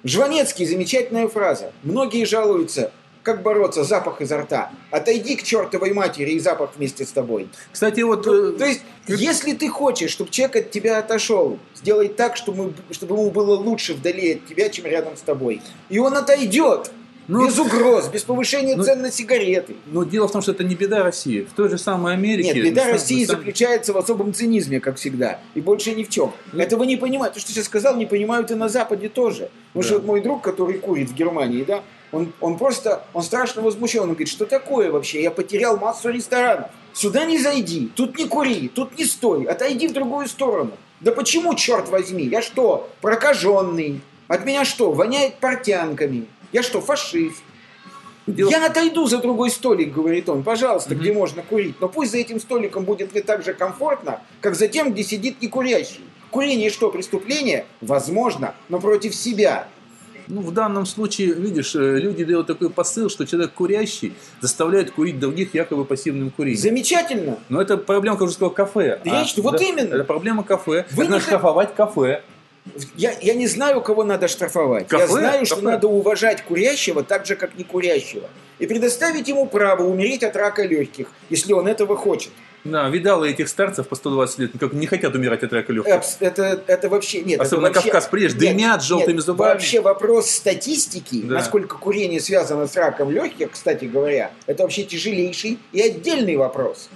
Жванецкий, 0.02 0.66
замечательная 0.66 1.28
фраза. 1.28 1.72
Многие 1.82 2.24
жалуются, 2.24 2.92
как 3.22 3.42
бороться, 3.42 3.84
запах 3.84 4.20
изо 4.20 4.38
рта. 4.38 4.70
Отойди 4.90 5.36
к 5.36 5.42
чертовой 5.42 5.92
матери 5.92 6.32
и 6.32 6.38
запах 6.38 6.72
вместе 6.76 7.04
с 7.04 7.12
тобой. 7.12 7.48
Кстати, 7.72 8.00
вот... 8.02 8.26
Ну, 8.26 8.50
э, 8.50 8.52
то 8.52 8.66
есть, 8.66 8.82
если 9.06 9.54
ты 9.54 9.68
хочешь, 9.68 10.10
чтобы 10.10 10.30
человек 10.30 10.56
от 10.56 10.70
тебя 10.70 10.98
отошел, 10.98 11.58
сделай 11.74 12.08
так, 12.08 12.36
чтобы, 12.36 12.74
чтобы 12.90 13.14
ему 13.14 13.30
было 13.30 13.56
лучше 13.56 13.94
вдали 13.94 14.34
от 14.34 14.46
тебя, 14.46 14.68
чем 14.68 14.86
рядом 14.86 15.16
с 15.16 15.22
тобой. 15.22 15.62
И 15.88 15.98
он 15.98 16.14
отойдет. 16.16 16.90
Ну, 17.26 17.46
без 17.46 17.58
угроз, 17.58 18.08
без 18.08 18.22
повышения 18.22 18.76
ну, 18.76 18.84
цен 18.84 19.00
на 19.02 19.10
сигареты. 19.10 19.76
Но 19.86 20.04
дело 20.04 20.28
в 20.28 20.32
том, 20.32 20.42
что 20.42 20.52
это 20.52 20.64
не 20.64 20.74
беда 20.74 21.02
России. 21.02 21.42
В 21.42 21.54
той 21.54 21.68
же 21.68 21.78
самой 21.78 22.12
Америке... 22.14 22.52
Нет, 22.52 22.64
беда 22.64 22.86
России 22.90 23.24
самом- 23.24 23.40
заключается 23.40 23.92
в 23.92 23.96
особом 23.98 24.34
цинизме, 24.34 24.80
как 24.80 24.96
всегда. 24.96 25.40
И 25.54 25.60
больше 25.60 25.94
ни 25.94 26.04
в 26.04 26.10
чем. 26.10 26.32
Ну. 26.52 26.60
Этого 26.60 26.84
не 26.84 26.96
понимают. 26.96 27.34
То, 27.34 27.40
что 27.40 27.50
я 27.50 27.54
сейчас 27.54 27.66
сказал, 27.66 27.96
не 27.96 28.06
понимают 28.06 28.50
и 28.50 28.54
на 28.54 28.68
Западе 28.68 29.08
тоже. 29.08 29.50
Потому 29.72 29.82
Да. 29.82 29.88
что 29.88 29.94
вот 29.94 30.04
мой 30.06 30.20
друг, 30.20 30.42
который 30.42 30.78
курит 30.78 31.10
в 31.10 31.14
Германии, 31.14 31.64
да, 31.64 31.82
он, 32.12 32.32
он 32.40 32.58
просто, 32.58 33.04
он 33.14 33.22
страшно 33.22 33.62
возмущен. 33.62 34.02
Он 34.02 34.08
говорит, 34.10 34.28
что 34.28 34.44
такое 34.46 34.92
вообще? 34.92 35.22
Я 35.22 35.30
потерял 35.30 35.78
массу 35.78 36.10
ресторанов. 36.10 36.70
Сюда 36.92 37.24
не 37.24 37.38
зайди, 37.38 37.90
тут 37.96 38.16
не 38.16 38.28
кури, 38.28 38.70
тут 38.72 38.96
не 38.96 39.04
стой, 39.04 39.44
отойди 39.46 39.88
в 39.88 39.92
другую 39.92 40.28
сторону. 40.28 40.70
Да 41.00 41.10
почему, 41.10 41.54
черт 41.54 41.88
возьми? 41.88 42.24
Я 42.24 42.40
что, 42.40 42.88
прокаженный? 43.00 44.00
От 44.28 44.44
меня 44.46 44.64
что, 44.64 44.92
воняет 44.92 45.34
портянками? 45.34 46.26
Я 46.54 46.62
что, 46.62 46.80
фашист? 46.80 47.42
Дело- 48.28 48.48
Я 48.48 48.64
отойду 48.64 49.06
за 49.06 49.18
другой 49.18 49.50
столик, 49.50 49.92
говорит 49.92 50.28
он, 50.28 50.44
пожалуйста, 50.44 50.94
Мгм. 50.94 51.00
где 51.02 51.12
можно 51.12 51.42
курить. 51.42 51.74
Но 51.80 51.88
пусть 51.88 52.12
за 52.12 52.18
этим 52.18 52.38
столиком 52.40 52.84
будет 52.84 53.12
не 53.12 53.20
так 53.20 53.44
же 53.44 53.52
комфортно, 53.54 54.20
как 54.40 54.54
за 54.54 54.68
тем, 54.68 54.92
где 54.92 55.02
сидит 55.02 55.42
некурящий. 55.42 56.00
Курение 56.30 56.70
что, 56.70 56.90
преступление? 56.90 57.66
Возможно, 57.80 58.54
но 58.68 58.78
против 58.80 59.14
себя. 59.16 59.66
Ну, 60.28 60.40
в 60.40 60.52
данном 60.52 60.86
случае, 60.86 61.34
видишь, 61.34 61.74
э, 61.74 61.98
люди 61.98 62.24
делают 62.24 62.46
такой 62.46 62.70
посыл, 62.70 63.10
что 63.10 63.26
человек 63.26 63.52
курящий 63.52 64.14
заставляет 64.40 64.92
курить 64.92 65.18
других 65.18 65.52
якобы 65.54 65.84
пассивным 65.84 66.30
курением. 66.30 66.58
Замечательно. 66.62 67.38
Но 67.50 67.60
это 67.60 67.76
проблема, 67.76 68.16
как 68.16 68.26
уже 68.28 68.34
сказал, 68.34 68.50
кафе. 68.50 69.00
Да 69.04 69.18
я 69.20 69.24
что, 69.26 69.42
вот 69.42 69.60
именно. 69.60 69.92
Это 69.96 70.04
проблема 70.04 70.44
кафе. 70.44 70.86
Вы 70.92 71.02
Это 71.02 71.10
надо 71.12 71.22
не- 71.22 71.26
штрафовать 71.26 71.74
кафе. 71.74 72.22
Я, 72.96 73.12
я 73.20 73.34
не 73.34 73.46
знаю, 73.46 73.80
кого 73.82 74.04
надо 74.04 74.26
штрафовать. 74.26 74.90
Я 74.90 74.98
Кафе? 75.00 75.12
знаю, 75.12 75.46
что 75.46 75.56
Кафе. 75.56 75.66
надо 75.68 75.88
уважать 75.88 76.42
курящего 76.42 77.02
так 77.02 77.26
же, 77.26 77.36
как 77.36 77.56
не 77.58 77.64
курящего. 77.64 78.28
и 78.58 78.66
предоставить 78.66 79.26
ему 79.28 79.46
право 79.46 79.82
умереть 79.82 80.22
от 80.22 80.36
рака 80.36 80.62
легких, 80.62 81.08
если 81.28 81.52
он 81.52 81.66
этого 81.66 81.96
хочет. 81.96 82.30
Да, 82.62 82.88
видала 82.88 83.24
этих 83.26 83.48
старцев 83.48 83.88
по 83.88 83.94
120 83.96 84.38
лет, 84.38 84.50
как 84.58 84.72
не 84.72 84.86
хотят 84.86 85.14
умирать 85.14 85.42
от 85.42 85.52
рака 85.52 85.72
легких. 85.72 85.92
Это, 86.20 86.62
это 86.66 86.88
вообще 86.88 87.20
нет. 87.20 87.38
Особенно 87.40 87.66
это 87.66 87.74
вообще, 87.80 87.90
Кавказ 87.90 88.12
нет, 88.12 88.38
дымят 88.38 88.80
с 88.82 88.86
желтыми 88.86 89.16
нет, 89.16 89.24
зубами. 89.24 89.52
Вообще 89.54 89.80
вопрос 89.82 90.30
статистики, 90.30 91.20
Да. 91.24 91.34
насколько 91.34 91.76
курение 91.76 92.20
связано 92.20 92.66
с 92.66 92.74
раком 92.76 93.10
легких, 93.10 93.50
кстати 93.50 93.84
говоря, 93.84 94.30
это 94.46 94.62
вообще 94.62 94.84
тяжелейший 94.84 95.58
и 95.72 95.82
отдельный 95.82 96.36
вопрос. 96.36 96.88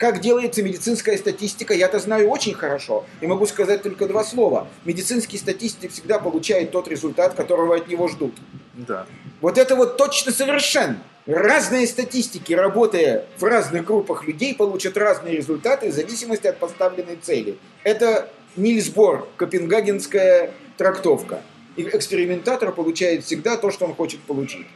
Как 0.00 0.20
делается 0.22 0.62
медицинская 0.62 1.18
статистика, 1.18 1.74
я-то 1.74 1.98
знаю 1.98 2.30
очень 2.30 2.54
хорошо. 2.54 3.04
И 3.20 3.26
могу 3.26 3.44
сказать 3.44 3.82
только 3.82 4.06
два 4.06 4.24
слова. 4.24 4.66
Медицинский 4.86 5.36
статистик 5.36 5.92
всегда 5.92 6.18
получает 6.18 6.70
тот 6.70 6.88
результат, 6.88 7.34
которого 7.34 7.76
от 7.76 7.86
него 7.86 8.08
ждут. 8.08 8.34
Да. 8.72 9.06
Вот 9.42 9.58
это 9.58 9.76
вот 9.76 9.98
точно 9.98 10.32
совершенно. 10.32 11.02
Разные 11.26 11.86
статистики, 11.86 12.54
работая 12.54 13.26
в 13.36 13.44
разных 13.44 13.84
группах 13.84 14.26
людей, 14.26 14.54
получат 14.54 14.96
разные 14.96 15.36
результаты 15.36 15.90
в 15.90 15.92
зависимости 15.92 16.46
от 16.46 16.56
поставленной 16.56 17.18
цели. 17.20 17.58
Это 17.84 18.30
Нильс 18.56 18.88
Бор, 18.88 19.28
копенгагенская 19.36 20.52
трактовка. 20.78 21.42
И 21.76 21.82
экспериментатор 21.82 22.72
получает 22.72 23.26
всегда 23.26 23.58
то, 23.58 23.70
что 23.70 23.84
он 23.84 23.94
хочет 23.94 24.20
получить. 24.20 24.66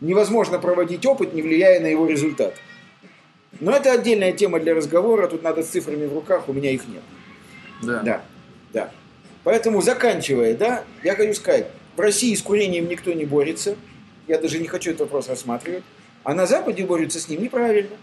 Невозможно 0.00 0.58
проводить 0.58 1.04
опыт, 1.04 1.34
не 1.34 1.42
влияя 1.42 1.80
на 1.80 1.88
его 1.88 2.06
результат. 2.06 2.54
Но 3.58 3.72
это 3.72 3.92
отдельная 3.92 4.32
тема 4.32 4.60
для 4.60 4.74
разговора, 4.74 5.26
тут 5.26 5.42
надо 5.42 5.62
с 5.62 5.68
цифрами 5.68 6.06
в 6.06 6.14
руках, 6.14 6.48
у 6.48 6.52
меня 6.52 6.70
их 6.70 6.86
нет. 6.86 7.02
Да. 7.82 8.00
Да, 8.02 8.22
да. 8.72 8.92
Поэтому, 9.42 9.82
заканчивая, 9.82 10.54
да, 10.54 10.84
я 11.02 11.16
хочу 11.16 11.34
сказать, 11.34 11.66
в 11.96 12.00
России 12.00 12.34
с 12.34 12.42
курением 12.42 12.88
никто 12.88 13.12
не 13.12 13.24
борется. 13.24 13.76
Я 14.28 14.38
даже 14.38 14.58
не 14.58 14.68
хочу 14.68 14.90
этот 14.90 15.02
вопрос 15.02 15.28
рассматривать. 15.28 15.82
А 16.22 16.34
на 16.34 16.46
Западе 16.46 16.84
борются 16.84 17.18
с 17.18 17.28
ним 17.28 17.42
неправильно. 17.42 17.96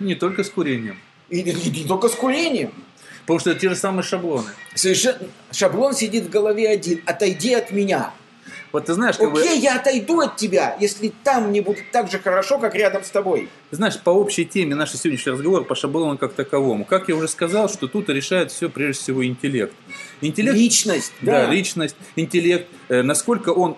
Не 0.00 0.14
только 0.14 0.42
с 0.42 0.50
курением. 0.50 0.98
И, 1.28 1.40
и 1.40 1.70
не 1.70 1.86
только 1.86 2.08
с 2.08 2.14
курением. 2.14 2.72
Потому 3.20 3.38
что 3.38 3.50
это 3.50 3.60
те 3.60 3.68
же 3.68 3.76
самые 3.76 4.02
шаблоны. 4.02 4.48
Совершенно 4.74 5.18
шаблон 5.52 5.94
сидит 5.94 6.24
в 6.24 6.30
голове 6.30 6.68
один. 6.68 7.02
Отойди 7.06 7.54
от 7.54 7.70
меня. 7.70 8.12
Вот 8.72 8.86
ты 8.86 8.94
знаешь, 8.94 9.16
как 9.16 9.32
бы, 9.32 9.40
Окей, 9.40 9.58
я 9.58 9.76
отойду 9.76 10.20
от 10.20 10.36
тебя, 10.36 10.76
если 10.80 11.12
там 11.24 11.50
не 11.50 11.60
будет 11.60 11.90
так 11.90 12.10
же 12.10 12.18
хорошо, 12.18 12.58
как 12.58 12.74
рядом 12.74 13.02
с 13.02 13.10
тобой. 13.10 13.48
ты 13.70 13.76
знаешь, 13.76 13.98
по 13.98 14.10
общей 14.10 14.44
теме 14.44 14.74
нашей 14.76 14.96
сегодняшний 14.96 15.32
разговор 15.32 15.64
по 15.64 15.74
шаблону 15.74 16.16
как 16.18 16.34
таковому. 16.34 16.84
Как 16.84 17.08
я 17.08 17.16
уже 17.16 17.26
сказал, 17.28 17.68
что 17.68 17.88
тут 17.88 18.08
решает 18.08 18.52
все 18.52 18.68
прежде 18.68 19.02
всего 19.02 19.24
интеллект. 19.26 19.74
Интеллект, 20.20 20.56
Личность. 20.56 21.12
да, 21.20 21.46
Да, 21.46 21.52
личность, 21.52 21.96
интеллект, 22.16 22.68
э, 22.88 23.02
насколько 23.02 23.50
он 23.50 23.76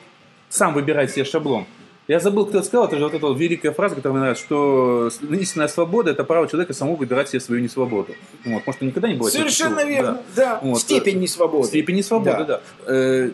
сам 0.51 0.75
выбирает 0.75 1.11
себе 1.11 1.25
шаблон. 1.25 1.67
Я 2.09 2.19
забыл, 2.21 2.45
кто 2.47 2.59
это 2.59 2.67
сказал, 2.67 2.87
это 2.89 2.99
же 2.99 3.05
вот 3.05 3.15
эта 3.15 3.25
вот 3.27 3.39
великая 3.39 3.71
фраза, 3.73 3.95
которая 3.95 4.15
мне 4.15 4.21
нравится, 4.23 4.45
что 4.45 5.11
истинная 5.31 5.69
свобода– 5.69 6.11
это 6.13 6.25
право 6.25 6.49
человека 6.49 6.75
самому 6.75 6.97
выбирать 6.97 7.29
себе 7.31 7.41
свою 7.41 7.63
несвободу. 7.63 8.15
Вот. 8.45 8.67
Может, 8.67 8.83
никогда 8.83 9.09
не 9.09 9.15
бывает. 9.15 9.33
Совершенно 9.33 9.85
верно. 9.85 10.21
Да. 10.35 10.59
Вот. 10.63 10.81
Степень 10.81 11.21
несвободы. 11.21 11.69
Степень 11.69 11.97
несвободы, 11.97 12.45
Да. 12.45 12.45
да. 12.45 12.61
Э, 12.93 13.31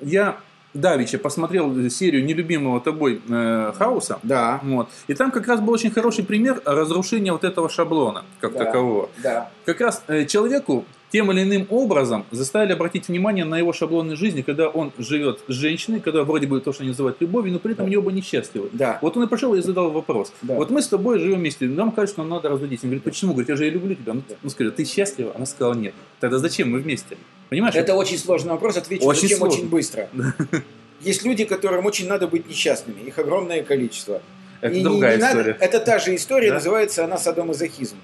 Я 0.00 0.38
давеча 0.80 1.18
посмотрел 1.18 1.90
серию 1.90 2.24
нелюбимого 2.24 2.80
тобой 2.80 3.20
э, 3.28 3.72
хаоса. 3.76 4.18
Да. 4.22 4.60
Вот. 4.62 4.88
И 5.08 5.14
там 5.14 5.30
как 5.30 5.46
раз 5.48 5.60
был 5.60 5.72
очень 5.72 5.90
хороший 5.90 6.24
пример 6.24 6.60
разрушения 6.64 7.32
вот 7.32 7.44
этого 7.44 7.68
шаблона, 7.68 8.24
как 8.40 8.52
Да. 8.52 8.64
такового. 8.64 9.08
Да. 9.22 9.50
Как 9.64 9.80
раз 9.80 10.02
э, 10.08 10.24
человеку 10.26 10.84
тем 11.12 11.30
или 11.30 11.42
иным 11.42 11.66
образом 11.70 12.24
заставили 12.32 12.72
обратить 12.72 13.08
внимание 13.08 13.44
на 13.44 13.56
его 13.58 13.72
шаблоны 13.72 14.16
жизни, 14.16 14.42
когда 14.42 14.68
он 14.68 14.92
живет 14.98 15.40
с 15.48 15.52
женщиной, 15.52 16.00
когда 16.00 16.24
вроде 16.24 16.46
бы 16.46 16.60
то, 16.60 16.72
что 16.72 16.82
они 16.82 16.90
называют 16.90 17.20
любовью, 17.20 17.52
но 17.52 17.58
при 17.60 17.72
этом 17.72 17.86
они 17.86 17.96
оба 17.96 18.10
несчастливы. 18.12 18.68
Да. 18.72 18.98
Вот 19.02 19.16
он 19.16 19.22
и 19.24 19.26
пришел 19.28 19.54
и 19.54 19.60
задал 19.62 19.90
вопрос. 19.90 20.32
Да. 20.42 20.54
Вот 20.54 20.70
мы 20.70 20.82
с 20.82 20.88
тобой 20.88 21.18
живем 21.20 21.38
вместе, 21.38 21.66
нам 21.66 21.92
кажется, 21.92 22.14
что 22.14 22.22
нам 22.22 22.30
надо 22.30 22.48
разводиться. 22.48 22.86
Он 22.86 22.90
говорит, 22.90 23.04
почему? 23.04 23.32
Говорит, 23.32 23.48
я 23.50 23.56
же 23.56 23.66
и 23.66 23.70
люблю 23.70 23.94
тебя. 23.94 24.14
Ну, 24.14 24.22
Он 24.42 24.50
скажет, 24.50 24.76
ты 24.76 24.84
счастлива? 24.84 25.32
Она 25.34 25.46
сказала, 25.46 25.74
нет. 25.74 25.94
Тогда 26.20 26.38
зачем 26.38 26.70
мы 26.72 26.78
вместе? 26.80 27.16
Понимаешь? 27.50 27.74
Это 27.76 27.94
очень 27.94 28.18
сложный 28.18 28.50
вопрос, 28.50 28.76
отвечу 28.76 29.04
Очень 29.04 29.28
зачем 29.28 29.42
очень 29.42 29.68
быстро. 29.68 30.08
Есть 31.00 31.24
люди, 31.24 31.44
которым 31.44 31.86
очень 31.86 32.08
надо 32.08 32.26
быть 32.26 32.48
несчастными, 32.48 33.00
их 33.06 33.18
огромное 33.18 33.62
количество. 33.62 34.20
Это 34.60 34.74
И 34.74 34.78
не- 34.78 34.84
другая 34.84 35.16
не 35.16 35.22
надо- 35.22 35.40
история. 35.40 35.56
это 35.60 35.78
та 35.80 35.98
же 35.98 36.14
история, 36.16 36.48
Да? 36.48 36.54
называется 36.54 37.04
она 37.04 37.18
садомазохизм. 37.18 37.96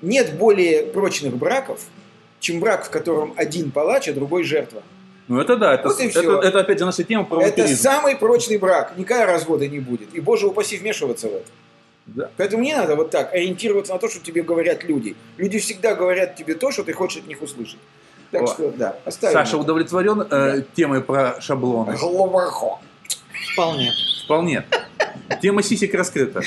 Нет 0.00 0.36
более 0.38 0.82
прочных 0.84 1.36
браков, 1.36 1.80
чем 2.42 2.58
брак, 2.60 2.84
в 2.84 2.90
котором 2.90 3.32
один 3.36 3.70
палач, 3.70 4.08
а 4.08 4.12
другой 4.12 4.42
жертва. 4.42 4.82
Ну 5.28 5.40
это 5.40 5.56
да, 5.56 5.74
это, 5.74 5.88
Вот 5.88 6.00
это, 6.00 6.20
всё. 6.20 6.40
это 6.40 6.60
опять 6.60 6.78
же 6.80 6.84
наша 6.84 7.04
тема 7.04 7.24
про 7.24 7.40
Это 7.40 7.66
самый 7.68 8.16
прочный 8.16 8.58
брак, 8.58 8.94
никакого 8.96 9.26
развода 9.26 9.66
не 9.68 9.78
будет. 9.78 10.12
И, 10.12 10.20
боже 10.20 10.48
упаси, 10.48 10.76
вмешиваться 10.76 11.28
в 11.28 11.34
это. 11.34 11.46
Да. 12.06 12.30
Поэтому 12.36 12.64
не 12.64 12.74
надо 12.74 12.96
вот 12.96 13.10
так 13.10 13.32
ориентироваться 13.32 13.92
на 13.92 14.00
то, 14.00 14.08
что 14.08 14.18
тебе 14.18 14.42
говорят 14.42 14.82
люди. 14.82 15.14
Люди 15.36 15.60
всегда 15.60 15.94
говорят 15.94 16.34
тебе 16.34 16.54
то, 16.54 16.72
что 16.72 16.82
ты 16.82 16.92
хочешь 16.92 17.18
от 17.18 17.28
них 17.28 17.40
услышать. 17.40 17.78
Так 18.32 18.42
О. 18.42 18.46
что, 18.48 18.70
да, 18.72 18.96
оставим. 19.04 19.34
Саша 19.34 19.50
это. 19.50 19.58
удовлетворен 19.58 20.26
э, 20.28 20.62
темой 20.74 21.00
про 21.00 21.40
шаблоны? 21.40 21.96
Глубоко. 21.96 22.80
Вполне. 23.52 23.92
Вполне. 24.24 24.66
Тема 25.40 25.62
сисек 25.62 25.94
раскрыта. 25.94 26.42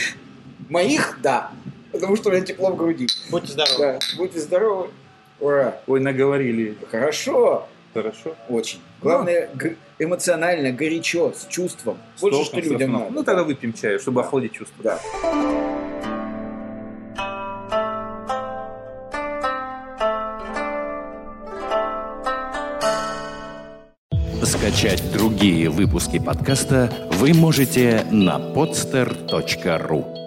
Моих, 0.67 1.19
да. 1.21 1.51
Потому 1.93 2.17
что 2.17 2.29
у 2.29 2.33
меня 2.33 2.43
тепло 2.43 2.71
в 2.71 2.75
груди. 2.75 3.07
Будьте 3.31 3.53
здоровы. 3.53 3.77
Да. 3.77 3.99
Будьте 4.17 4.39
здоровы. 4.41 4.89
Ура. 5.45 5.79
Ой, 5.85 5.99
наговорили. 5.99 6.75
Хорошо. 6.89 7.67
Хорошо. 7.93 8.35
Очень. 8.49 8.79
Главное, 9.01 9.47
г- 9.53 9.75
эмоционально, 9.99 10.71
горячо, 10.71 11.31
с 11.33 11.45
чувством. 11.47 11.97
С 12.15 12.21
Больше, 12.21 12.37
толком, 12.39 12.61
что 12.63 12.73
людям 12.73 12.91
надо. 12.93 13.05
Ну 13.11 13.23
тогда 13.23 13.43
выпьем 13.43 13.71
чаю, 13.73 13.99
чтобы 13.99 14.21
охладить 14.21 14.53
чувства. 14.53 14.83
Да. 14.83 14.99
Скачать 24.43 25.03
другие 25.11 25.69
выпуски 25.69 26.19
подкаста 26.19 26.91
вы 27.13 27.33
можете 27.33 28.05
на 28.11 28.37
podster.ru 28.37 30.24